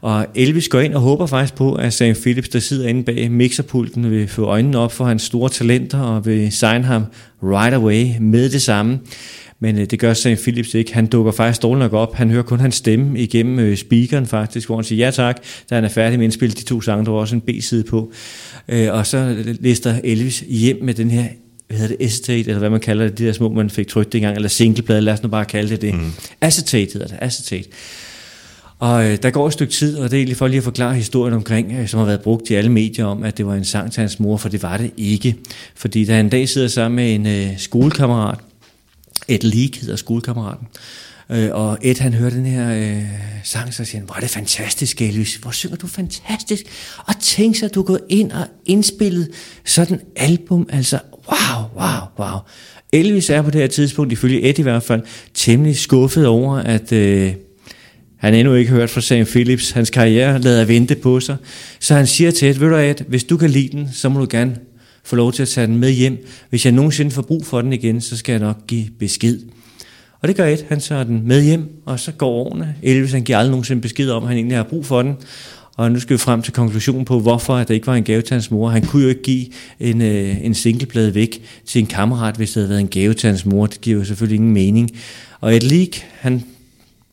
Og 0.01 0.27
Elvis 0.35 0.67
går 0.67 0.79
ind 0.79 0.93
og 0.93 1.01
håber 1.01 1.25
faktisk 1.25 1.55
på, 1.55 1.73
at 1.73 1.93
Sam 1.93 2.15
Phillips, 2.15 2.49
der 2.49 2.59
sidder 2.59 2.87
inde 2.87 3.03
bag 3.03 3.31
mixerpulten, 3.31 4.11
vil 4.11 4.27
få 4.27 4.43
øjnene 4.43 4.77
op 4.77 4.91
for 4.91 5.05
hans 5.05 5.23
store 5.23 5.49
talenter 5.49 5.99
og 5.99 6.25
vil 6.25 6.51
signe 6.51 6.83
ham 6.83 7.05
right 7.43 7.73
away 7.73 8.05
med 8.19 8.49
det 8.49 8.61
samme. 8.61 8.99
Men 9.59 9.79
øh, 9.79 9.85
det 9.85 9.99
gør 9.99 10.13
Sam 10.13 10.37
Phillips 10.37 10.73
ikke. 10.73 10.93
Han 10.93 11.05
dukker 11.05 11.31
faktisk 11.31 11.61
dårligt 11.61 11.79
nok 11.79 11.93
op. 11.93 12.15
Han 12.15 12.29
hører 12.29 12.43
kun 12.43 12.59
hans 12.59 12.75
stemme 12.75 13.19
igennem 13.19 13.59
øh, 13.59 13.77
speakeren 13.77 14.25
faktisk, 14.25 14.67
hvor 14.67 14.75
han 14.75 14.83
siger 14.83 15.05
ja 15.05 15.11
tak, 15.11 15.43
da 15.69 15.75
han 15.75 15.83
er 15.83 15.89
færdig 15.89 16.19
med 16.19 16.27
at 16.27 16.41
de 16.41 16.63
to 16.63 16.81
sange. 16.81 17.05
Der 17.05 17.11
var 17.11 17.19
også 17.19 17.35
en 17.35 17.41
B-side 17.41 17.83
på. 17.83 18.11
Øh, 18.67 18.93
og 18.93 19.07
så 19.07 19.35
lister 19.59 19.99
Elvis 20.03 20.43
hjem 20.47 20.77
med 20.83 20.93
den 20.93 21.11
her 21.11 21.25
hvad 21.67 21.79
hedder 21.79 21.95
det, 21.97 22.05
acetate, 22.05 22.49
eller 22.49 22.59
hvad 22.59 22.69
man 22.69 22.79
kalder 22.79 23.07
det, 23.07 23.17
de 23.17 23.25
der 23.25 23.33
små, 23.33 23.49
man 23.49 23.69
fik 23.69 23.87
trykt 23.87 24.13
dengang, 24.13 24.35
eller 24.35 24.49
singleplade, 24.49 25.01
lad 25.01 25.13
os 25.13 25.23
nu 25.23 25.29
bare 25.29 25.45
kalde 25.45 25.69
det 25.69 25.81
det. 25.81 25.93
Mm. 25.93 26.11
Acetate 26.41 26.93
hedder 26.93 27.07
det, 27.07 27.17
acetate. 27.21 27.69
Og 28.81 29.05
øh, 29.05 29.17
der 29.23 29.29
går 29.29 29.47
et 29.47 29.53
stykke 29.53 29.73
tid, 29.73 29.97
og 29.97 30.03
det 30.03 30.17
er 30.17 30.19
egentlig 30.19 30.37
for 30.37 30.47
lige 30.47 30.57
at 30.57 30.63
forklare 30.63 30.95
historien 30.95 31.33
omkring, 31.33 31.71
øh, 31.71 31.87
som 31.87 31.97
har 31.97 32.05
været 32.05 32.21
brugt 32.21 32.49
i 32.49 32.53
alle 32.53 32.71
medier 32.71 33.05
om, 33.05 33.23
at 33.23 33.37
det 33.37 33.45
var 33.45 33.55
en 33.55 33.65
sang 33.65 33.91
til 33.91 34.01
hans 34.01 34.19
mor, 34.19 34.37
for 34.37 34.49
det 34.49 34.63
var 34.63 34.77
det 34.77 34.91
ikke. 34.97 35.35
Fordi 35.75 36.05
da 36.05 36.15
han 36.15 36.25
en 36.25 36.29
dag 36.29 36.49
sidder 36.49 36.67
sammen 36.67 36.95
med 36.95 37.15
en 37.15 37.27
øh, 37.27 37.59
skolekammerat, 37.59 38.39
et 39.27 39.43
Leak 39.43 39.75
hedder 39.75 39.95
skolekammeraten, 39.95 40.67
øh, 41.29 41.49
og 41.51 41.77
Ed 41.81 41.99
han 41.99 42.13
hører 42.13 42.29
den 42.29 42.45
her 42.45 42.73
øh, 42.73 43.03
sang, 43.43 43.73
så 43.73 43.85
siger 43.85 43.99
han, 43.99 44.05
hvor 44.05 44.15
er 44.15 44.19
det 44.19 44.29
fantastisk, 44.29 45.01
Elvis, 45.01 45.35
hvor 45.35 45.51
synger 45.51 45.77
du 45.77 45.87
fantastisk, 45.87 46.65
og 47.07 47.13
tænk 47.19 47.55
sig, 47.55 47.65
at 47.65 47.75
du 47.75 47.81
går 47.81 47.99
ind 48.09 48.31
og 48.31 48.47
indspillet 48.65 49.29
sådan 49.65 49.95
et 49.95 50.01
album, 50.15 50.69
altså 50.71 50.99
wow, 51.27 51.83
wow, 51.83 52.27
wow. 52.27 52.39
Elvis 52.93 53.29
er 53.29 53.41
på 53.41 53.51
det 53.51 53.61
her 53.61 53.67
tidspunkt, 53.67 54.13
ifølge 54.13 54.49
Ed 54.49 54.59
i 54.59 54.61
hvert 54.61 54.83
fald, 54.83 55.01
temmelig 55.33 55.77
skuffet 55.77 56.27
over, 56.27 56.57
at... 56.57 56.91
Øh, 56.91 57.33
han 58.21 58.33
har 58.33 58.39
endnu 58.39 58.53
ikke 58.53 58.71
hørt 58.71 58.89
fra 58.89 59.01
Sam 59.01 59.25
Phillips. 59.25 59.71
Hans 59.71 59.89
karriere 59.89 60.41
lader 60.41 60.65
vente 60.65 60.95
på 60.95 61.19
sig. 61.19 61.37
Så 61.79 61.95
han 61.95 62.07
siger 62.07 62.31
til 62.31 62.49
et, 62.49 62.59
ved 62.59 62.69
du 62.69 62.75
at 62.75 63.03
hvis 63.07 63.23
du 63.23 63.37
kan 63.37 63.49
lide 63.49 63.77
den, 63.77 63.89
så 63.93 64.09
må 64.09 64.19
du 64.19 64.27
gerne 64.29 64.55
få 65.03 65.15
lov 65.15 65.33
til 65.33 65.41
at 65.41 65.49
tage 65.49 65.67
den 65.67 65.77
med 65.77 65.91
hjem. 65.91 66.27
Hvis 66.49 66.65
jeg 66.65 66.73
nogensinde 66.73 67.11
får 67.11 67.21
brug 67.21 67.45
for 67.45 67.61
den 67.61 67.73
igen, 67.73 68.01
så 68.01 68.17
skal 68.17 68.33
jeg 68.33 68.39
nok 68.39 68.67
give 68.67 68.85
besked. 68.99 69.39
Og 70.19 70.27
det 70.27 70.35
gør 70.35 70.45
et. 70.45 70.65
Han 70.69 70.79
tager 70.79 71.03
den 71.03 71.27
med 71.27 71.43
hjem, 71.43 71.69
og 71.85 71.99
så 71.99 72.11
går 72.11 72.29
årene. 72.29 72.75
Elvis 72.83 73.11
han 73.11 73.23
giver 73.23 73.37
aldrig 73.37 73.51
nogensinde 73.51 73.81
besked 73.81 74.09
om, 74.09 74.23
at 74.23 74.29
han 74.29 74.37
egentlig 74.37 74.57
har 74.57 74.63
brug 74.63 74.85
for 74.85 75.01
den. 75.01 75.15
Og 75.77 75.91
nu 75.91 75.99
skal 75.99 76.13
vi 76.13 76.17
frem 76.17 76.41
til 76.41 76.53
konklusionen 76.53 77.05
på, 77.05 77.19
hvorfor 77.19 77.55
at 77.55 77.67
der 77.67 77.73
ikke 77.73 77.87
var 77.87 77.95
en 77.95 78.03
gave 78.03 78.21
til 78.21 78.33
hans 78.33 78.51
mor. 78.51 78.69
Han 78.69 78.85
kunne 78.85 79.03
jo 79.03 79.09
ikke 79.09 79.23
give 79.23 79.45
en, 79.79 80.01
øh, 80.01 80.45
en 80.45 80.53
singleplade 80.53 81.15
væk 81.15 81.41
til 81.65 81.79
en 81.79 81.87
kammerat, 81.87 82.35
hvis 82.35 82.51
det 82.51 82.55
havde 82.55 82.69
været 82.69 82.81
en 82.81 82.87
gave 82.87 83.13
til 83.13 83.27
hans 83.29 83.45
mor. 83.45 83.65
Det 83.65 83.81
giver 83.81 83.97
jo 83.97 84.05
selvfølgelig 84.05 84.35
ingen 84.35 84.53
mening. 84.53 84.91
Og 85.39 85.55
et 85.55 85.63
Leak, 85.63 85.89
han 86.19 86.43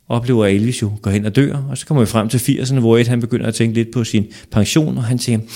oplever 0.09 0.45
at 0.45 0.55
Elvis 0.55 0.83
jo 0.83 0.93
går 1.03 1.11
hen 1.11 1.25
og 1.25 1.37
dør, 1.37 1.57
og 1.71 1.79
så 1.79 1.87
kommer 1.87 2.03
vi 2.03 2.07
frem 2.07 2.29
til 2.29 2.39
80'erne, 2.39 2.79
hvor 2.79 2.99
Ed 2.99 3.07
han 3.07 3.21
begynder 3.21 3.47
at 3.47 3.55
tænke 3.55 3.75
lidt 3.75 3.91
på 3.91 4.05
sin 4.05 4.27
pension, 4.51 4.99
og 4.99 5.05
han 5.05 5.19
tænker, 5.19 5.47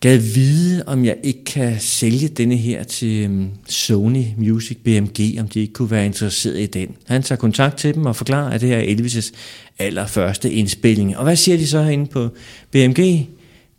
gad 0.00 0.18
vide, 0.18 0.82
om 0.86 1.04
jeg 1.04 1.16
ikke 1.22 1.44
kan 1.44 1.80
sælge 1.80 2.28
denne 2.28 2.56
her 2.56 2.82
til 2.82 3.30
mm, 3.30 3.48
Sony 3.68 4.24
Music 4.36 4.76
BMG, 4.84 5.40
om 5.40 5.48
de 5.48 5.60
ikke 5.60 5.72
kunne 5.72 5.90
være 5.90 6.06
interesseret 6.06 6.60
i 6.60 6.66
den. 6.66 6.88
Han 7.06 7.22
tager 7.22 7.38
kontakt 7.38 7.76
til 7.76 7.94
dem 7.94 8.06
og 8.06 8.16
forklarer, 8.16 8.50
at 8.50 8.60
det 8.60 8.74
er 8.74 8.96
Elvis' 8.96 9.32
allerførste 9.78 10.52
indspilling. 10.52 11.16
Og 11.16 11.24
hvad 11.24 11.36
siger 11.36 11.58
de 11.58 11.66
så 11.66 11.82
herinde 11.82 12.06
på 12.06 12.28
BMG? 12.70 13.28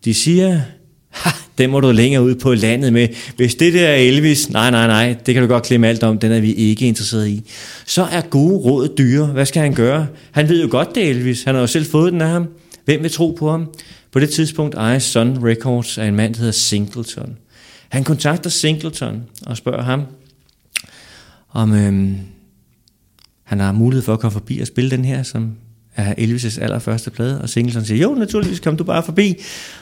De 0.06 0.14
siger, 0.14 0.62
ha, 1.10 1.30
den 1.58 1.70
må 1.70 1.80
du 1.80 1.92
længere 1.92 2.24
ud 2.24 2.36
på 2.36 2.54
landet 2.54 2.94
med. 2.94 3.08
Hvis 3.36 3.56
det 3.56 3.74
der 3.74 3.88
er 3.88 3.96
Elvis, 3.96 4.50
nej, 4.50 4.72
nej, 4.72 4.88
nej, 4.88 5.16
det 5.26 5.34
kan 5.34 5.44
du 5.44 5.50
godt 5.50 5.64
klemme 5.64 5.88
alt 5.88 6.04
om, 6.04 6.20
den 6.20 6.32
er 6.32 6.40
vi 6.40 6.54
ikke 6.54 6.88
interesseret 6.88 7.28
i. 7.28 7.44
Så 7.86 8.04
er 8.04 8.22
gode 8.22 8.58
råd 8.58 8.90
dyre. 8.98 9.26
Hvad 9.26 9.46
skal 9.46 9.62
han 9.62 9.74
gøre? 9.74 10.08
Han 10.32 10.50
ved 10.50 10.64
jo 10.64 10.68
godt, 10.72 10.96
det 10.96 11.06
er 11.06 11.10
Elvis. 11.10 11.44
Han 11.44 11.56
har 11.56 11.62
jo 11.62 11.68
selv 11.68 11.86
fået 11.86 12.14
den 12.14 12.22
af 12.22 12.30
ham. 12.30 12.48
Hvem 12.86 13.04
vil 13.04 13.12
tro 13.12 13.36
på 13.40 13.52
ham? 13.52 13.74
På 14.12 14.20
det 14.20 14.30
tidspunkt 14.30 14.76
ejer 14.76 15.00
Sun 15.00 15.38
Records 15.44 15.98
af 15.98 16.06
en 16.06 16.16
mand, 16.16 16.34
der 16.34 16.40
hedder 16.40 16.52
Singleton. 16.52 17.38
Han 17.90 18.04
kontakter 18.04 18.50
Singleton 18.50 19.24
og 19.46 19.58
spørger 19.58 19.84
ham, 19.84 20.04
om 21.52 21.74
øhm, 21.74 22.18
han 23.44 23.60
har 23.60 23.72
mulighed 23.72 24.04
for 24.04 24.14
at 24.14 24.20
komme 24.20 24.32
forbi 24.32 24.60
og 24.60 24.68
spille 24.68 24.92
den 24.92 25.06
her, 25.06 25.24
som 25.24 25.52
er 25.96 26.14
Elvis' 26.18 26.62
allerførste 26.62 27.10
plade, 27.10 27.42
og 27.42 27.50
Singleton 27.50 27.86
siger, 27.86 28.02
jo, 28.02 28.16
naturligvis, 28.16 28.60
kom 28.60 28.78
du 28.78 28.84
bare 28.84 29.04
forbi. 29.04 29.36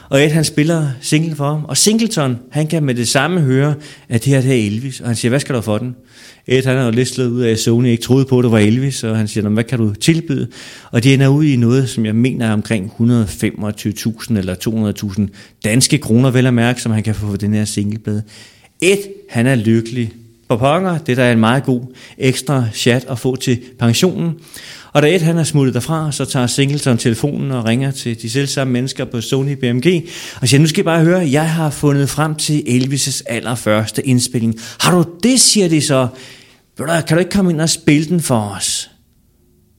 Og 0.08 0.24
Ed, 0.24 0.30
han 0.30 0.44
spiller 0.44 0.88
singlen 1.00 1.36
for 1.36 1.48
ham, 1.50 1.64
og 1.64 1.76
Singleton, 1.76 2.38
han 2.50 2.66
kan 2.66 2.84
med 2.84 2.94
det 2.94 3.08
samme 3.08 3.40
høre, 3.40 3.74
at 4.08 4.24
det 4.24 4.32
her 4.32 4.40
det 4.40 4.50
er 4.50 4.66
Elvis, 4.66 5.00
og 5.00 5.06
han 5.06 5.16
siger, 5.16 5.30
hvad 5.30 5.40
skal 5.40 5.54
du 5.54 5.60
for 5.60 5.78
den? 5.78 5.96
Ed, 6.46 6.64
han 6.64 6.76
har 6.76 6.84
jo 6.84 6.90
lidt 6.90 7.08
slået 7.08 7.28
ud 7.28 7.40
af, 7.40 7.50
at 7.50 7.58
Sony 7.58 7.86
ikke 7.86 8.02
troede 8.02 8.24
på, 8.24 8.38
at 8.38 8.42
det 8.42 8.52
var 8.52 8.58
Elvis, 8.58 9.04
og 9.04 9.16
han 9.16 9.28
siger, 9.28 9.48
hvad 9.48 9.64
kan 9.64 9.78
du 9.78 9.94
tilbyde? 9.94 10.48
Og 10.90 11.04
det 11.04 11.14
ender 11.14 11.28
ud 11.28 11.44
i 11.44 11.56
noget, 11.56 11.88
som 11.88 12.06
jeg 12.06 12.14
mener 12.14 12.46
er 12.46 12.52
omkring 12.52 12.92
125.000 13.00 14.38
eller 14.38 14.54
200.000 15.18 15.26
danske 15.64 15.98
kroner, 15.98 16.30
vel 16.30 16.46
at 16.46 16.54
mærke, 16.54 16.82
som 16.82 16.92
han 16.92 17.02
kan 17.02 17.14
få 17.14 17.26
for 17.26 17.36
den 17.36 17.54
her 17.54 17.64
singleplade. 17.64 18.22
Ed, 18.82 18.98
han 19.28 19.46
er 19.46 19.54
lykkelig 19.54 20.12
på 20.48 20.56
pokker. 20.56 20.98
Det 20.98 21.16
der 21.16 21.24
er 21.24 21.32
en 21.32 21.40
meget 21.40 21.64
god 21.64 21.82
ekstra 22.18 22.64
chat 22.74 23.06
at 23.10 23.18
få 23.18 23.36
til 23.36 23.60
pensionen. 23.78 24.34
Og 24.92 25.02
da 25.02 25.14
Ed 25.14 25.20
han 25.20 25.38
er 25.38 25.44
smuttet 25.44 25.74
derfra, 25.74 26.12
så 26.12 26.24
tager 26.24 26.46
Singleton 26.46 26.98
telefonen 26.98 27.50
og 27.50 27.64
ringer 27.64 27.90
til 27.90 28.22
de 28.22 28.30
selv 28.30 28.46
samme 28.46 28.72
mennesker 28.72 29.04
på 29.04 29.20
Sony 29.20 29.52
BMG 29.52 30.08
og 30.40 30.48
siger, 30.48 30.60
nu 30.60 30.66
skal 30.66 30.80
I 30.80 30.84
bare 30.84 31.04
høre, 31.04 31.28
jeg 31.30 31.50
har 31.50 31.70
fundet 31.70 32.10
frem 32.10 32.34
til 32.34 32.58
Elvis' 32.58 33.22
allerførste 33.26 34.06
indspilling. 34.06 34.54
Har 34.80 34.96
du 34.96 35.04
det, 35.22 35.40
siger 35.40 35.68
de 35.68 35.80
så. 35.80 36.08
Kan 36.78 37.16
du 37.16 37.18
ikke 37.18 37.30
komme 37.30 37.50
ind 37.50 37.60
og 37.60 37.70
spille 37.70 38.08
den 38.08 38.20
for 38.20 38.54
os? 38.56 38.90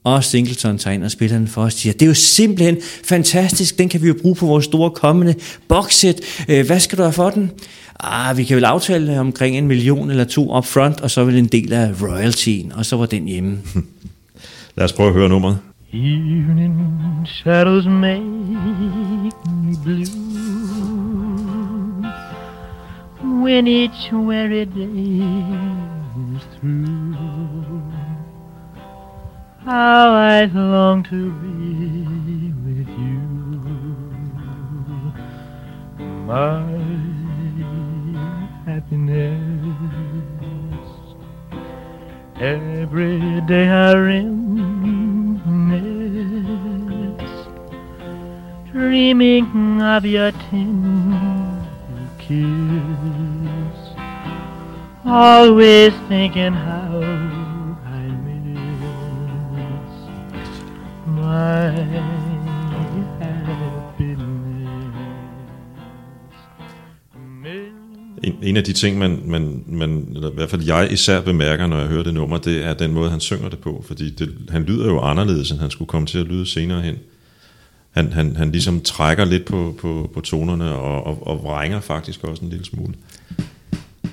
Og 0.03 0.23
Singleton 0.23 0.77
tager 0.77 0.93
ind 0.93 1.03
og 1.03 1.11
spiller 1.11 1.37
den 1.37 1.47
for 1.47 1.61
os, 1.61 1.73
siger, 1.73 1.93
det 1.93 2.01
er 2.01 2.07
jo 2.07 2.13
simpelthen 2.13 2.77
fantastisk, 3.03 3.77
den 3.77 3.89
kan 3.89 4.01
vi 4.01 4.07
jo 4.07 4.15
bruge 4.21 4.35
på 4.35 4.45
vores 4.45 4.65
store 4.65 4.91
kommende 4.91 5.35
boxset. 5.67 6.21
Øh, 6.49 6.65
hvad 6.65 6.79
skal 6.79 6.97
du 6.97 7.03
have 7.03 7.13
for 7.13 7.29
den? 7.29 7.51
Ah, 7.99 8.37
vi 8.37 8.43
kan 8.43 8.55
vel 8.55 8.65
aftale 8.65 9.19
omkring 9.19 9.57
en 9.57 9.67
million 9.67 10.09
eller 10.09 10.23
to 10.23 10.57
up 10.57 10.65
front, 10.65 11.01
og 11.01 11.11
så 11.11 11.23
vil 11.23 11.37
en 11.37 11.45
del 11.45 11.73
af 11.73 12.01
royaltyen, 12.01 12.71
og 12.71 12.85
så 12.85 12.97
var 12.97 13.05
den 13.05 13.25
hjemme. 13.25 13.59
Lad 14.79 14.85
os 14.85 14.93
prøve 14.93 15.07
at 15.07 15.13
høre 15.13 15.29
nummeret. 15.29 15.59
Evening 15.91 17.27
shadows 17.27 17.85
make 17.87 18.21
me 19.63 19.75
blue 19.83 20.05
when 23.43 23.67
each 23.67 24.13
weary 24.13 24.65
day 24.65 25.33
is 26.35 26.43
through. 26.53 27.15
How 29.65 30.13
I 30.13 30.45
long 30.53 31.03
to 31.03 31.31
be 31.41 31.55
with 32.65 32.89
you, 33.03 33.19
my 36.27 36.63
happiness. 38.65 39.58
Every 42.39 43.41
day 43.41 43.67
I 43.67 43.93
reminisce, 43.95 44.39
dreaming 48.71 49.81
of 49.81 50.05
your 50.05 50.31
tender 50.31 51.67
kiss. 52.17 52.39
Always 55.05 55.93
thinking 56.07 56.53
how 56.53 57.01
I 57.85 58.07
miss 58.23 58.47
my 61.07 62.28
En, 68.23 68.35
en 68.43 68.57
af 68.57 68.63
de 68.63 68.73
ting, 68.73 68.97
man, 68.97 69.21
man, 69.25 69.63
man, 69.67 70.07
eller 70.15 70.31
i 70.31 70.33
hvert 70.33 70.49
fald 70.49 70.63
jeg 70.63 70.91
især 70.91 71.21
bemærker, 71.21 71.67
når 71.67 71.77
jeg 71.77 71.87
hører 71.87 72.03
det 72.03 72.13
nummer, 72.13 72.37
det 72.37 72.65
er 72.65 72.73
den 72.73 72.93
måde, 72.93 73.09
han 73.09 73.19
synger 73.19 73.49
det 73.49 73.59
på. 73.59 73.83
Fordi 73.87 74.09
det, 74.09 74.35
han 74.49 74.63
lyder 74.63 74.85
jo 74.85 74.99
anderledes, 74.99 75.51
end 75.51 75.59
han 75.59 75.71
skulle 75.71 75.89
komme 75.89 76.07
til 76.07 76.17
at 76.17 76.27
lyde 76.27 76.45
senere 76.45 76.81
hen. 76.81 76.95
Han, 77.91 78.13
han, 78.13 78.35
han 78.35 78.51
ligesom 78.51 78.81
trækker 78.81 79.25
lidt 79.25 79.45
på, 79.45 79.75
på, 79.81 80.11
på 80.13 80.21
tonerne 80.21 80.71
og, 80.71 81.07
og, 81.07 81.27
og 81.27 81.43
vrænger 81.43 81.79
faktisk 81.79 82.23
også 82.23 82.43
en 82.43 82.49
lille 82.49 82.65
smule. 82.65 82.93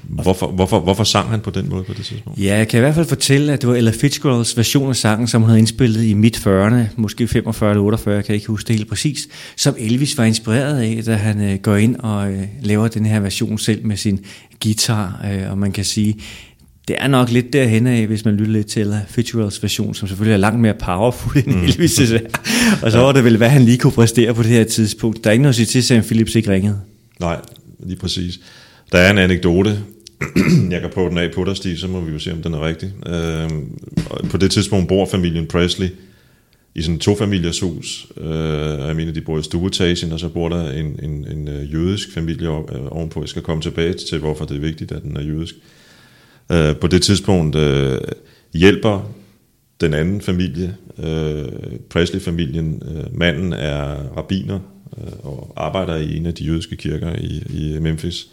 Hvorfor, 0.09 0.47
hvorfor, 0.47 0.81
hvorfor 0.81 1.05
sang 1.05 1.29
han 1.29 1.41
på 1.41 1.51
den 1.51 1.69
måde 1.69 1.85
på 1.85 1.93
det 1.93 2.05
tidspunkt? 2.05 2.41
Ja, 2.41 2.57
jeg 2.57 2.69
kan 2.69 2.79
i 2.79 2.81
hvert 2.81 2.95
fald 2.95 3.07
fortælle, 3.07 3.53
at 3.53 3.61
det 3.61 3.69
var 3.69 3.75
Ella 3.75 3.91
Fitzgeralds 3.91 4.57
version 4.57 4.89
af 4.89 4.97
sangen, 4.97 5.29
som 5.29 5.43
hun 5.43 5.49
havde 5.49 5.59
indspillet 5.59 6.05
i 6.05 6.15
midt 6.15 6.37
40'erne, 6.37 6.77
måske 6.97 7.29
45 7.29 7.71
eller 7.71 7.83
48, 7.83 8.15
jeg 8.15 8.25
kan 8.25 8.35
ikke 8.35 8.47
huske 8.47 8.69
det 8.69 8.77
helt 8.77 8.89
præcis, 8.89 9.29
som 9.57 9.75
Elvis 9.79 10.19
var 10.19 10.25
inspireret 10.25 10.81
af, 10.81 11.05
da 11.05 11.15
han 11.15 11.41
øh, 11.41 11.59
går 11.59 11.77
ind 11.77 11.97
og 11.97 12.33
øh, 12.33 12.43
laver 12.63 12.89
den 12.89 13.07
her 13.07 13.21
version 13.21 13.59
selv 13.59 13.87
med 13.87 13.97
sin 13.97 14.25
guitar, 14.63 15.25
øh, 15.33 15.51
og 15.51 15.59
man 15.59 15.73
kan 15.73 15.85
sige, 15.85 16.17
det 16.89 16.97
er 16.99 17.09
nok 17.09 17.31
lidt 17.31 17.53
derhen 17.53 17.87
af, 17.87 18.07
hvis 18.07 18.25
man 18.25 18.35
lytter 18.37 18.53
lidt 18.53 18.67
til 18.67 18.83
Ella 18.83 19.01
Fitzgeralds 19.09 19.63
version, 19.63 19.95
som 19.95 20.09
selvfølgelig 20.09 20.35
er 20.35 20.39
langt 20.39 20.61
mere 20.61 20.75
powerful 20.75 21.43
end 21.47 21.69
Elvis' 21.69 22.19
mm. 22.19 22.27
Og 22.83 22.93
så 22.93 22.99
var 22.99 23.13
det 23.13 23.25
vel, 23.25 23.37
hvad 23.37 23.49
han 23.49 23.63
lige 23.63 23.79
kunne 23.79 23.93
præstere 23.93 24.35
på 24.35 24.43
det 24.43 24.51
her 24.51 24.65
tidspunkt. 24.65 25.25
Der 25.25 25.31
er 25.31 25.33
ikke 25.33 25.43
noget 25.43 25.53
at 25.53 25.57
sige 25.57 25.67
til, 25.67 25.79
at 25.79 25.85
Sam 25.85 26.03
Phillips 26.03 26.35
ikke 26.35 26.51
ringede. 26.51 26.81
Nej, 27.21 27.37
lige 27.79 27.99
præcis. 27.99 28.41
Der 28.93 28.99
er 28.99 29.11
en 29.11 29.19
anekdote, 29.19 29.79
jeg 30.71 30.81
kan 30.81 30.91
prøve 30.91 31.11
den 31.11 31.19
af 31.19 31.33
på 31.35 31.45
dig, 31.45 31.57
Stig, 31.57 31.79
så 31.79 31.89
må 31.89 32.01
vi 32.01 32.13
jo 32.13 32.19
se, 32.19 32.33
om 32.33 32.43
den 32.43 32.55
er 32.55 32.67
rigtig. 32.67 32.93
Øh, 33.07 33.51
på 34.31 34.37
det 34.37 34.51
tidspunkt 34.51 34.89
bor 34.89 35.07
familien 35.07 35.47
Presley 35.47 35.89
i 36.75 36.83
sådan 36.83 36.95
en 36.95 37.01
tofamiliers 37.01 37.61
hus. 37.61 38.07
Øh, 38.17 38.81
og 38.81 38.87
jeg 38.87 38.97
mener, 38.97 39.13
de 39.13 39.21
bor 39.21 39.39
i 39.39 39.43
stueetagen, 39.43 40.13
og 40.13 40.21
så 40.21 40.29
bor 40.29 40.49
der 40.49 40.71
en, 40.71 41.01
en, 41.03 41.27
en 41.31 41.49
øh, 41.49 41.73
jødisk 41.73 42.13
familie 42.13 42.49
øh, 42.49 42.87
ovenpå. 42.91 43.21
Jeg 43.21 43.29
skal 43.29 43.43
komme 43.43 43.63
tilbage 43.63 43.93
til, 43.93 44.19
hvorfor 44.19 44.45
det 44.45 44.57
er 44.57 44.61
vigtigt, 44.61 44.93
at 44.93 45.03
den 45.03 45.17
er 45.17 45.23
jødisk. 45.23 45.55
Øh, 46.53 46.77
på 46.77 46.87
det 46.87 47.03
tidspunkt 47.03 47.57
øh, 47.57 47.99
hjælper 48.55 49.13
den 49.81 49.95
anden 49.95 50.21
familie, 50.21 50.77
øh, 50.99 51.49
Presley-familien, 51.91 52.83
øh, 52.85 53.19
manden 53.19 53.53
er 53.53 53.95
rabiner 54.17 54.61
øh, 54.99 55.13
og 55.23 55.53
arbejder 55.57 55.97
i 55.97 56.17
en 56.17 56.27
af 56.27 56.35
de 56.35 56.45
jødiske 56.45 56.77
kirker 56.77 57.17
i, 57.19 57.43
i 57.51 57.79
Memphis. 57.81 58.29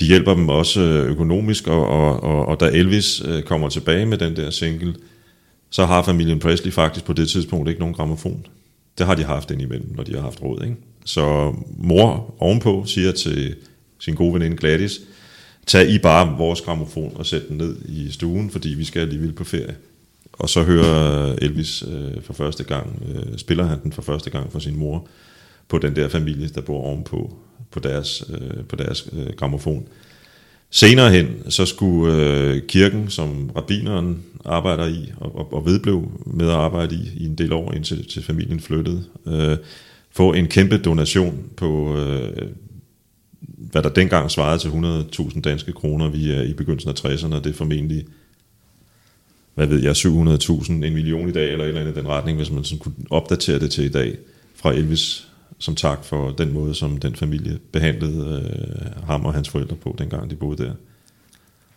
De 0.00 0.04
hjælper 0.04 0.34
dem 0.34 0.48
også 0.48 0.80
øh, 0.80 1.10
økonomisk, 1.10 1.66
og, 1.66 1.86
og, 1.86 2.22
og, 2.22 2.46
og 2.46 2.60
da 2.60 2.66
Elvis 2.66 3.22
øh, 3.24 3.42
kommer 3.42 3.68
tilbage 3.68 4.06
med 4.06 4.18
den 4.18 4.36
der 4.36 4.50
single, 4.50 4.94
så 5.70 5.86
har 5.86 6.02
familien 6.02 6.38
Presley 6.38 6.72
faktisk 6.72 7.04
på 7.04 7.12
det 7.12 7.28
tidspunkt 7.28 7.68
ikke 7.68 7.80
nogen 7.80 7.94
gramofon. 7.94 8.46
Det 8.98 9.06
har 9.06 9.14
de 9.14 9.24
haft 9.24 9.50
indimellem, 9.50 9.92
når 9.96 10.02
de 10.02 10.14
har 10.14 10.20
haft 10.20 10.42
råd. 10.42 10.62
Ikke? 10.62 10.76
Så 11.04 11.54
mor 11.78 12.34
ovenpå 12.38 12.84
siger 12.86 13.12
til 13.12 13.54
sin 13.98 14.14
gode 14.14 14.34
veninde 14.34 14.56
Gladys, 14.56 15.00
tag 15.66 15.90
I 15.90 15.98
bare 15.98 16.36
vores 16.38 16.60
gramofon 16.60 17.12
og 17.14 17.26
sæt 17.26 17.48
den 17.48 17.56
ned 17.56 17.76
i 17.88 18.10
stuen, 18.10 18.50
fordi 18.50 18.68
vi 18.68 18.84
skal 18.84 19.00
alligevel 19.00 19.32
på 19.32 19.44
ferie. 19.44 19.76
Og 20.32 20.48
så 20.48 20.62
hører 20.62 21.34
Elvis 21.42 21.84
øh, 21.92 22.22
for 22.22 22.32
første 22.32 22.64
gang, 22.64 23.02
øh, 23.08 23.38
spiller 23.38 23.64
han 23.64 23.82
den 23.82 23.92
for 23.92 24.02
første 24.02 24.30
gang 24.30 24.52
for 24.52 24.58
sin 24.58 24.76
mor, 24.76 25.06
på 25.68 25.78
den 25.78 25.96
der 25.96 26.08
familie, 26.08 26.48
der 26.48 26.60
bor 26.60 26.82
ovenpå 26.82 27.36
på 27.74 27.80
deres, 27.80 28.24
øh, 28.30 28.64
på 28.68 28.76
deres 28.76 29.08
øh, 29.12 29.26
gramofon. 29.36 29.88
Senere 30.70 31.10
hen, 31.10 31.50
så 31.50 31.66
skulle 31.66 32.14
øh, 32.14 32.62
kirken, 32.68 33.10
som 33.10 33.50
rabineren 33.56 34.22
arbejder 34.44 34.86
i, 34.86 35.12
og, 35.16 35.38
og, 35.38 35.52
og 35.52 35.66
vedblev 35.66 36.22
med 36.26 36.48
at 36.48 36.54
arbejde 36.54 36.94
i, 36.94 37.22
i 37.22 37.26
en 37.26 37.34
del 37.34 37.52
år, 37.52 37.72
indtil 37.72 38.08
til 38.08 38.22
familien 38.22 38.60
flyttede, 38.60 39.04
øh, 39.26 39.56
få 40.10 40.32
en 40.32 40.46
kæmpe 40.46 40.78
donation 40.78 41.44
på, 41.56 41.96
øh, 41.98 42.48
hvad 43.40 43.82
der 43.82 43.88
dengang 43.88 44.30
svarede 44.30 44.58
til 44.58 44.68
100.000 44.68 45.40
danske 45.40 45.72
kroner. 45.72 46.08
Vi 46.08 46.30
er 46.30 46.42
i 46.42 46.52
begyndelsen 46.52 46.90
af 46.90 47.04
60'erne, 47.04 47.34
og 47.34 47.44
det 47.44 47.50
er 47.50 47.54
formentlig, 47.54 48.04
hvad 49.54 49.66
ved 49.66 49.82
jeg, 49.82 49.92
700.000, 49.92 50.72
en 50.72 50.80
million 50.80 51.28
i 51.28 51.32
dag, 51.32 51.52
eller 51.52 51.64
et 51.64 51.68
eller 51.68 51.80
andet 51.80 51.96
i 51.96 51.98
den 51.98 52.08
retning, 52.08 52.36
hvis 52.36 52.50
man 52.50 52.64
sådan 52.64 52.78
kunne 52.78 52.94
opdatere 53.10 53.58
det 53.58 53.70
til 53.70 53.84
i 53.84 53.88
dag, 53.88 54.16
fra 54.54 54.72
Elvis 54.72 55.28
som 55.64 55.74
tak 55.74 56.04
for 56.04 56.30
den 56.30 56.52
måde, 56.52 56.74
som 56.74 56.96
den 56.96 57.14
familie 57.16 57.58
behandlede 57.72 58.50
øh, 58.50 59.06
ham 59.06 59.24
og 59.24 59.34
hans 59.34 59.48
forældre 59.48 59.76
på, 59.76 59.96
dengang 59.98 60.30
de 60.30 60.36
boede 60.36 60.64
der. 60.64 60.72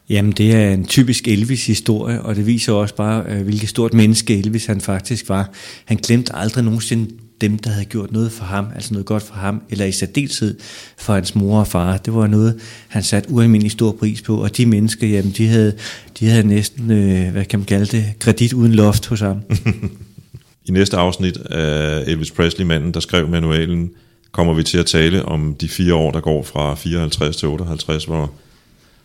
Jamen, 0.10 0.32
det 0.32 0.56
er 0.56 0.74
en 0.74 0.86
typisk 0.86 1.28
Elvis-historie, 1.28 2.22
og 2.22 2.36
det 2.36 2.46
viser 2.46 2.74
også 2.74 2.96
bare, 2.96 3.24
øh, 3.28 3.42
hvilket 3.42 3.70
stort 3.70 3.94
menneske 3.94 4.38
Elvis 4.38 4.66
han 4.66 4.82
faktisk 4.82 5.30
var. 5.30 5.52
Han 5.86 5.98
glemte 5.98 6.36
aldrig 6.36 6.64
nogensinde 6.64 7.12
dem, 7.42 7.58
der 7.58 7.70
havde 7.70 7.86
gjort 7.86 8.12
noget 8.12 8.32
for 8.32 8.46
ham, 8.46 8.68
altså 8.76 8.94
noget 8.94 9.06
godt 9.06 9.24
for 9.24 9.34
ham, 9.34 9.62
eller 9.70 9.86
i 9.86 9.92
særdeleshed 9.92 10.60
for 10.98 11.14
hans 11.14 11.36
mor 11.36 11.60
og 11.60 11.68
far. 11.68 11.98
Det 11.98 12.14
var 12.14 12.28
noget, 12.28 12.60
han 12.88 13.04
satte 13.04 13.32
ualmindelig 13.32 13.72
stor 13.72 13.92
pris 13.92 14.22
på, 14.22 14.44
og 14.44 14.58
de 14.58 14.66
mennesker, 14.66 15.08
jamen, 15.08 15.32
de 15.32 15.48
havde, 15.48 15.74
de 16.20 16.28
havde 16.28 16.48
næsten, 16.48 16.92
øh, 16.92 17.32
hvad 17.32 17.46
kan 17.46 17.60
man 17.60 17.66
kalde 17.66 17.86
det, 17.86 18.06
kredit 18.20 18.54
uden 18.54 18.74
loft 18.74 19.08
hos 19.08 19.20
ham. 19.20 19.42
I 20.68 20.72
næste 20.72 20.98
afsnit 20.98 21.38
af 21.38 22.04
Elvis 22.08 22.32
Presley, 22.32 22.66
manden, 22.66 22.94
der 22.94 23.00
skrev 23.00 23.28
manualen, 23.28 23.92
kommer 24.32 24.54
vi 24.54 24.64
til 24.64 24.78
at 24.78 24.86
tale 24.86 25.26
om 25.26 25.56
de 25.62 25.70
fire 25.70 25.94
år, 25.94 26.12
der 26.12 26.20
går 26.20 26.44
fra 26.44 26.76
54 26.76 27.36
til 27.36 27.48
58, 27.48 28.06
hvor 28.06 28.32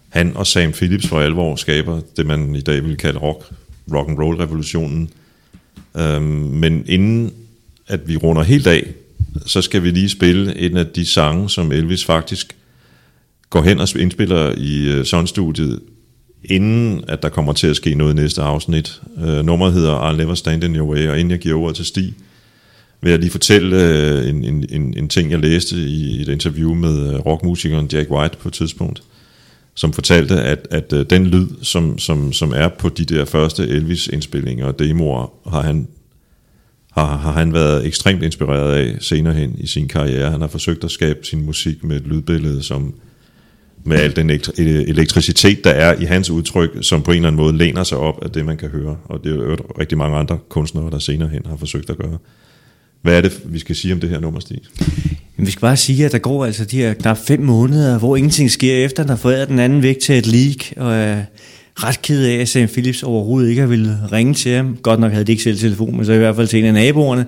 han 0.09 0.37
og 0.37 0.47
Sam 0.47 0.73
Phillips 0.73 1.07
for 1.07 1.21
alvor 1.21 1.57
skaber 1.57 2.01
det, 2.17 2.27
man 2.27 2.55
i 2.57 2.61
dag 2.61 2.85
vil 2.85 2.97
kalde 2.97 3.19
rock, 3.19 3.45
rock 3.93 4.09
and 4.09 4.19
roll 4.19 4.37
revolutionen. 4.37 5.11
Øhm, 5.97 6.23
men 6.25 6.85
inden 6.87 7.33
at 7.87 8.09
vi 8.09 8.17
runder 8.17 8.43
helt 8.43 8.67
af, 8.67 8.87
så 9.47 9.63
skal 9.63 9.83
vi 9.83 9.91
lige 9.91 10.09
spille 10.09 10.59
en 10.59 10.77
af 10.77 10.87
de 10.87 11.07
sange, 11.07 11.51
som 11.51 11.73
Elvis 11.73 12.05
faktisk 12.05 12.57
går 13.51 13.63
hen 13.63 13.81
og 13.81 13.89
indspiller 13.97 14.55
i 14.57 14.89
øh, 14.89 15.01
uh, 15.01 15.05
Sun-studiet, 15.05 15.81
inden 16.45 17.05
at 17.09 17.23
der 17.23 17.29
kommer 17.29 17.53
til 17.53 17.67
at 17.67 17.77
ske 17.77 17.95
noget 17.95 18.13
i 18.13 18.17
næste 18.17 18.43
afsnit. 18.43 19.01
Uh, 19.17 19.47
nummeret 19.47 19.73
hedder 19.73 20.11
I'll 20.11 20.17
Never 20.17 20.35
Stand 20.35 20.65
In 20.65 20.77
Your 20.77 20.89
Way, 20.89 21.09
og 21.09 21.19
inden 21.19 21.31
jeg 21.31 21.39
giver 21.39 21.61
ordet 21.61 21.77
til 21.77 21.85
Stig, 21.85 22.15
vil 23.01 23.11
jeg 23.11 23.19
lige 23.19 23.31
fortælle 23.31 23.77
uh, 23.77 24.29
en, 24.29 24.45
en, 24.45 24.67
en, 24.71 24.95
en 24.97 25.09
ting, 25.09 25.31
jeg 25.31 25.39
læste 25.39 25.77
i 25.77 26.23
et 26.23 26.29
interview 26.29 26.75
med 26.75 27.15
uh, 27.15 27.27
rockmusikeren 27.27 27.89
Jack 27.93 28.11
White 28.11 28.37
på 28.37 28.49
et 28.49 28.55
tidspunkt, 28.55 29.03
som 29.75 29.93
fortalte, 29.93 30.43
at, 30.43 30.69
at 30.71 30.93
uh, 30.93 31.01
den 31.11 31.27
lyd, 31.27 31.47
som, 31.63 31.99
som, 31.99 32.33
som 32.33 32.53
er 32.57 32.69
på 32.69 32.89
de 32.89 33.05
der 33.05 33.25
første 33.25 33.69
Elvis-indspillinger 33.69 34.67
og 34.67 34.79
demoer, 34.79 35.51
har 35.51 35.63
han 35.63 35.89
har, 36.93 37.17
har 37.17 37.33
han 37.33 37.53
været 37.53 37.87
ekstremt 37.87 38.23
inspireret 38.23 38.75
af 38.75 38.97
senere 39.01 39.35
hen 39.35 39.57
i 39.59 39.67
sin 39.67 39.89
karriere. 39.89 40.31
Han 40.31 40.41
har 40.41 40.49
forsøgt 40.49 40.85
at 40.85 40.91
skabe 40.91 41.19
sin 41.23 41.47
musik 41.47 41.85
med 41.85 41.97
et 41.97 42.07
lydbillede, 42.07 42.63
som 42.63 42.95
med 43.85 43.97
al 43.97 44.17
den 44.17 44.31
e- 44.31 44.61
elektricitet, 44.61 45.65
der 45.65 45.71
er 45.71 46.01
i 46.01 46.05
hans 46.05 46.31
udtryk, 46.31 46.71
som 46.81 47.03
på 47.03 47.11
en 47.11 47.17
eller 47.17 47.29
anden 47.29 47.43
måde 47.43 47.57
læner 47.57 47.85
sig 47.85 47.99
op 47.99 48.25
af 48.25 48.31
det, 48.31 48.45
man 48.45 48.57
kan 48.57 48.69
høre. 48.69 48.97
Og 49.05 49.25
det 49.25 49.33
er 49.33 49.37
jo 49.37 49.57
rigtig 49.79 49.99
mange 49.99 50.17
andre 50.17 50.39
kunstnere, 50.49 50.91
der 50.91 50.99
senere 50.99 51.29
hen 51.29 51.43
har 51.47 51.57
forsøgt 51.57 51.91
at 51.91 51.99
gøre. 51.99 52.19
Hvad 53.03 53.17
er 53.17 53.21
det, 53.21 53.41
vi 53.45 53.59
skal 53.59 53.77
sige 53.77 53.95
om 53.95 54.01
det 54.01 54.11
her 54.11 54.21
nummer, 54.21 54.41
Stig? 54.41 54.61
Vi 55.37 55.51
skal 55.51 55.61
bare 55.61 55.77
sige, 55.77 56.05
at 56.05 56.13
der 56.13 56.19
går 56.19 56.45
altså 56.45 56.65
de 56.65 56.77
her 56.77 56.95
knap 56.95 57.19
fem 57.27 57.41
måneder, 57.41 57.99
hvor 57.99 58.17
ingenting 58.17 58.51
sker 58.51 58.85
efter, 58.85 59.03
han 59.03 59.09
har 59.09 59.17
foræret 59.17 59.49
den 59.49 59.59
anden 59.59 59.83
væk 59.83 59.99
til 59.99 60.19
et 60.19 60.27
leak, 60.27 60.57
og 60.77 60.95
er 60.95 61.25
ret 61.75 62.03
ked 62.03 62.25
af, 62.25 62.35
at 62.35 62.49
Sam 62.49 62.69
Phillips 62.69 63.03
overhovedet 63.03 63.49
ikke 63.49 63.61
har 63.61 63.69
ville 63.69 63.99
ringe 64.13 64.35
til 64.35 64.53
ham. 64.53 64.77
Godt 64.83 65.01
nok 65.01 65.13
havde 65.13 65.25
de 65.25 65.33
ikke 65.33 65.43
selv 65.43 65.59
telefon, 65.59 65.97
men 65.97 66.07
så 66.07 66.13
i 66.13 66.19
hvert 66.19 66.37
fald 66.37 66.49
til 66.49 66.59
en 66.59 66.65
af 66.65 66.75
naboerne. 66.75 67.27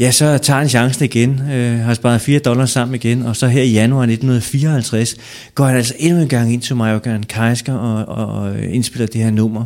Ja, 0.00 0.10
så 0.10 0.38
tager 0.38 0.58
han 0.58 0.68
chancen 0.68 1.04
igen, 1.04 1.30
øh, 1.30 1.78
har 1.78 1.94
sparet 1.94 2.20
4 2.20 2.38
dollars 2.38 2.70
sammen 2.70 2.94
igen, 2.94 3.22
og 3.22 3.36
så 3.36 3.46
her 3.46 3.62
i 3.62 3.70
januar 3.70 4.02
1954 4.02 5.16
går 5.54 5.64
han 5.64 5.76
altså 5.76 5.94
endnu 5.98 6.22
en 6.22 6.28
gang 6.28 6.52
ind 6.52 6.62
til 6.62 6.76
Majogan 6.76 7.22
Kajsker 7.22 7.74
og, 7.74 8.16
og, 8.16 8.42
og 8.42 8.62
indspiller 8.62 9.06
det 9.06 9.22
her 9.22 9.30
nummer. 9.30 9.64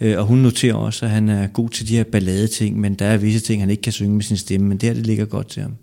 Øh, 0.00 0.18
og 0.18 0.24
hun 0.24 0.38
noterer 0.38 0.74
også, 0.74 1.04
at 1.04 1.10
han 1.10 1.28
er 1.28 1.46
god 1.46 1.68
til 1.68 1.88
de 1.88 1.96
her 1.96 2.04
balladeting, 2.04 2.80
men 2.80 2.94
der 2.94 3.06
er 3.06 3.16
visse 3.16 3.40
ting, 3.40 3.62
han 3.62 3.70
ikke 3.70 3.82
kan 3.82 3.92
synge 3.92 4.14
med 4.14 4.22
sin 4.22 4.36
stemme, 4.36 4.68
men 4.68 4.78
det 4.78 4.88
her 4.88 4.94
det 4.94 5.06
ligger 5.06 5.24
godt 5.24 5.48
til 5.48 5.62
ham. 5.62 5.74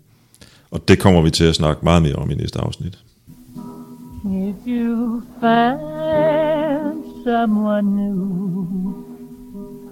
Og 0.70 0.88
det 0.88 0.98
kommer 0.98 1.22
vi 1.22 1.30
til 1.30 1.44
at 1.44 1.54
snakke 1.54 1.84
meget 1.84 2.02
mere 2.02 2.14
om 2.14 2.30
i 2.30 2.34
næste 2.34 2.58
afsnit. 2.58 2.98
If 4.24 4.54
you 4.66 5.22
find 5.40 7.04
someone 7.24 7.96
new 7.96 8.94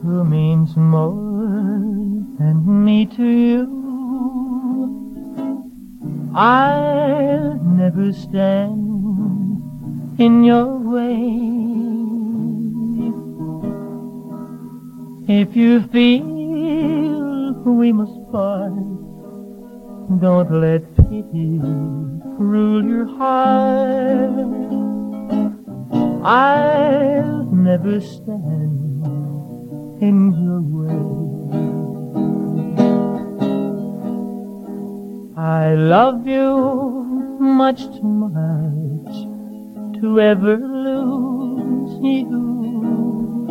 who 0.04 0.24
means 0.24 0.76
more 0.76 1.14
than 2.38 2.84
me 2.84 3.06
to 3.06 3.22
you, 3.22 3.81
I'll 6.34 7.62
never 7.62 8.10
stand 8.12 9.60
in 10.18 10.44
your 10.44 10.78
way. 10.78 11.52
If 15.28 15.54
you 15.54 15.82
feel 15.88 17.52
we 17.64 17.92
must 17.92 18.18
part, 18.32 18.72
don't 20.20 20.50
let 20.50 20.96
pity 20.96 21.58
rule 22.38 22.82
your 22.82 23.06
heart. 23.18 24.30
I'll 26.24 27.44
never 27.44 28.00
stand 28.00 29.04
in 30.00 30.32
your 30.42 30.60
way. 30.62 31.21
I 35.42 35.74
love 35.74 36.24
you 36.24 37.36
much 37.40 37.80
too 37.94 38.04
much 38.04 39.12
to 39.98 40.20
ever 40.20 40.56
lose 40.56 41.98
you. 42.00 43.48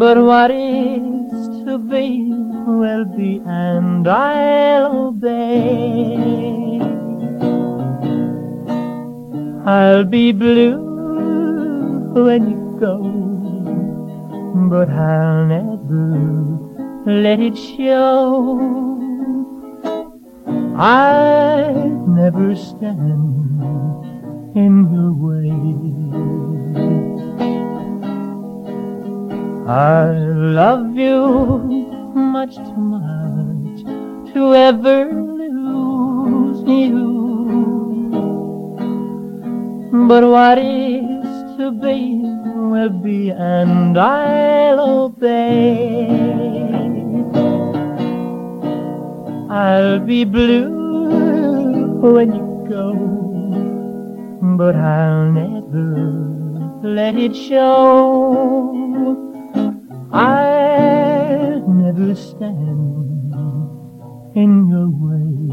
But 0.00 0.18
what 0.18 0.50
is 0.50 1.30
to 1.62 1.78
be 1.78 2.32
will 2.32 3.04
be, 3.04 3.40
and 3.46 4.08
I'll 4.08 5.06
obey. 5.06 6.80
I'll 9.66 10.02
be 10.02 10.32
blue 10.32 10.82
when 12.24 12.50
you 12.50 12.76
go, 12.80 12.98
but 14.68 14.90
I'll 14.90 15.46
never 15.46 17.06
let 17.06 17.38
it 17.38 17.56
show. 17.56 18.97
I'll 20.80 22.06
never 22.06 22.54
stand 22.54 23.02
in 24.54 24.86
your 24.94 25.12
way. 25.12 25.50
I 29.66 30.12
love 30.14 30.94
you 30.94 31.88
much 32.14 32.54
too 32.54 32.76
much 32.76 33.82
to 34.32 34.54
ever 34.54 35.12
lose 35.12 36.62
you. 36.62 37.18
But 40.06 40.22
what 40.22 40.58
is 40.58 41.56
to 41.58 41.72
be 41.72 42.22
will 42.54 42.90
be, 42.90 43.30
and 43.30 43.98
I'll 43.98 44.78
obey. 44.78 46.57
I'll 49.50 50.00
be 50.00 50.24
blue 50.24 52.00
when 52.02 52.34
you 52.34 52.66
go, 52.68 52.92
but 54.58 54.76
I'll 54.76 55.32
never 55.32 56.82
let 56.82 57.16
it 57.16 57.34
show. 57.34 58.74
I'll 60.12 61.66
never 61.66 62.14
stand 62.14 63.32
in 64.36 64.68
your 64.68 64.90
way 64.90 65.47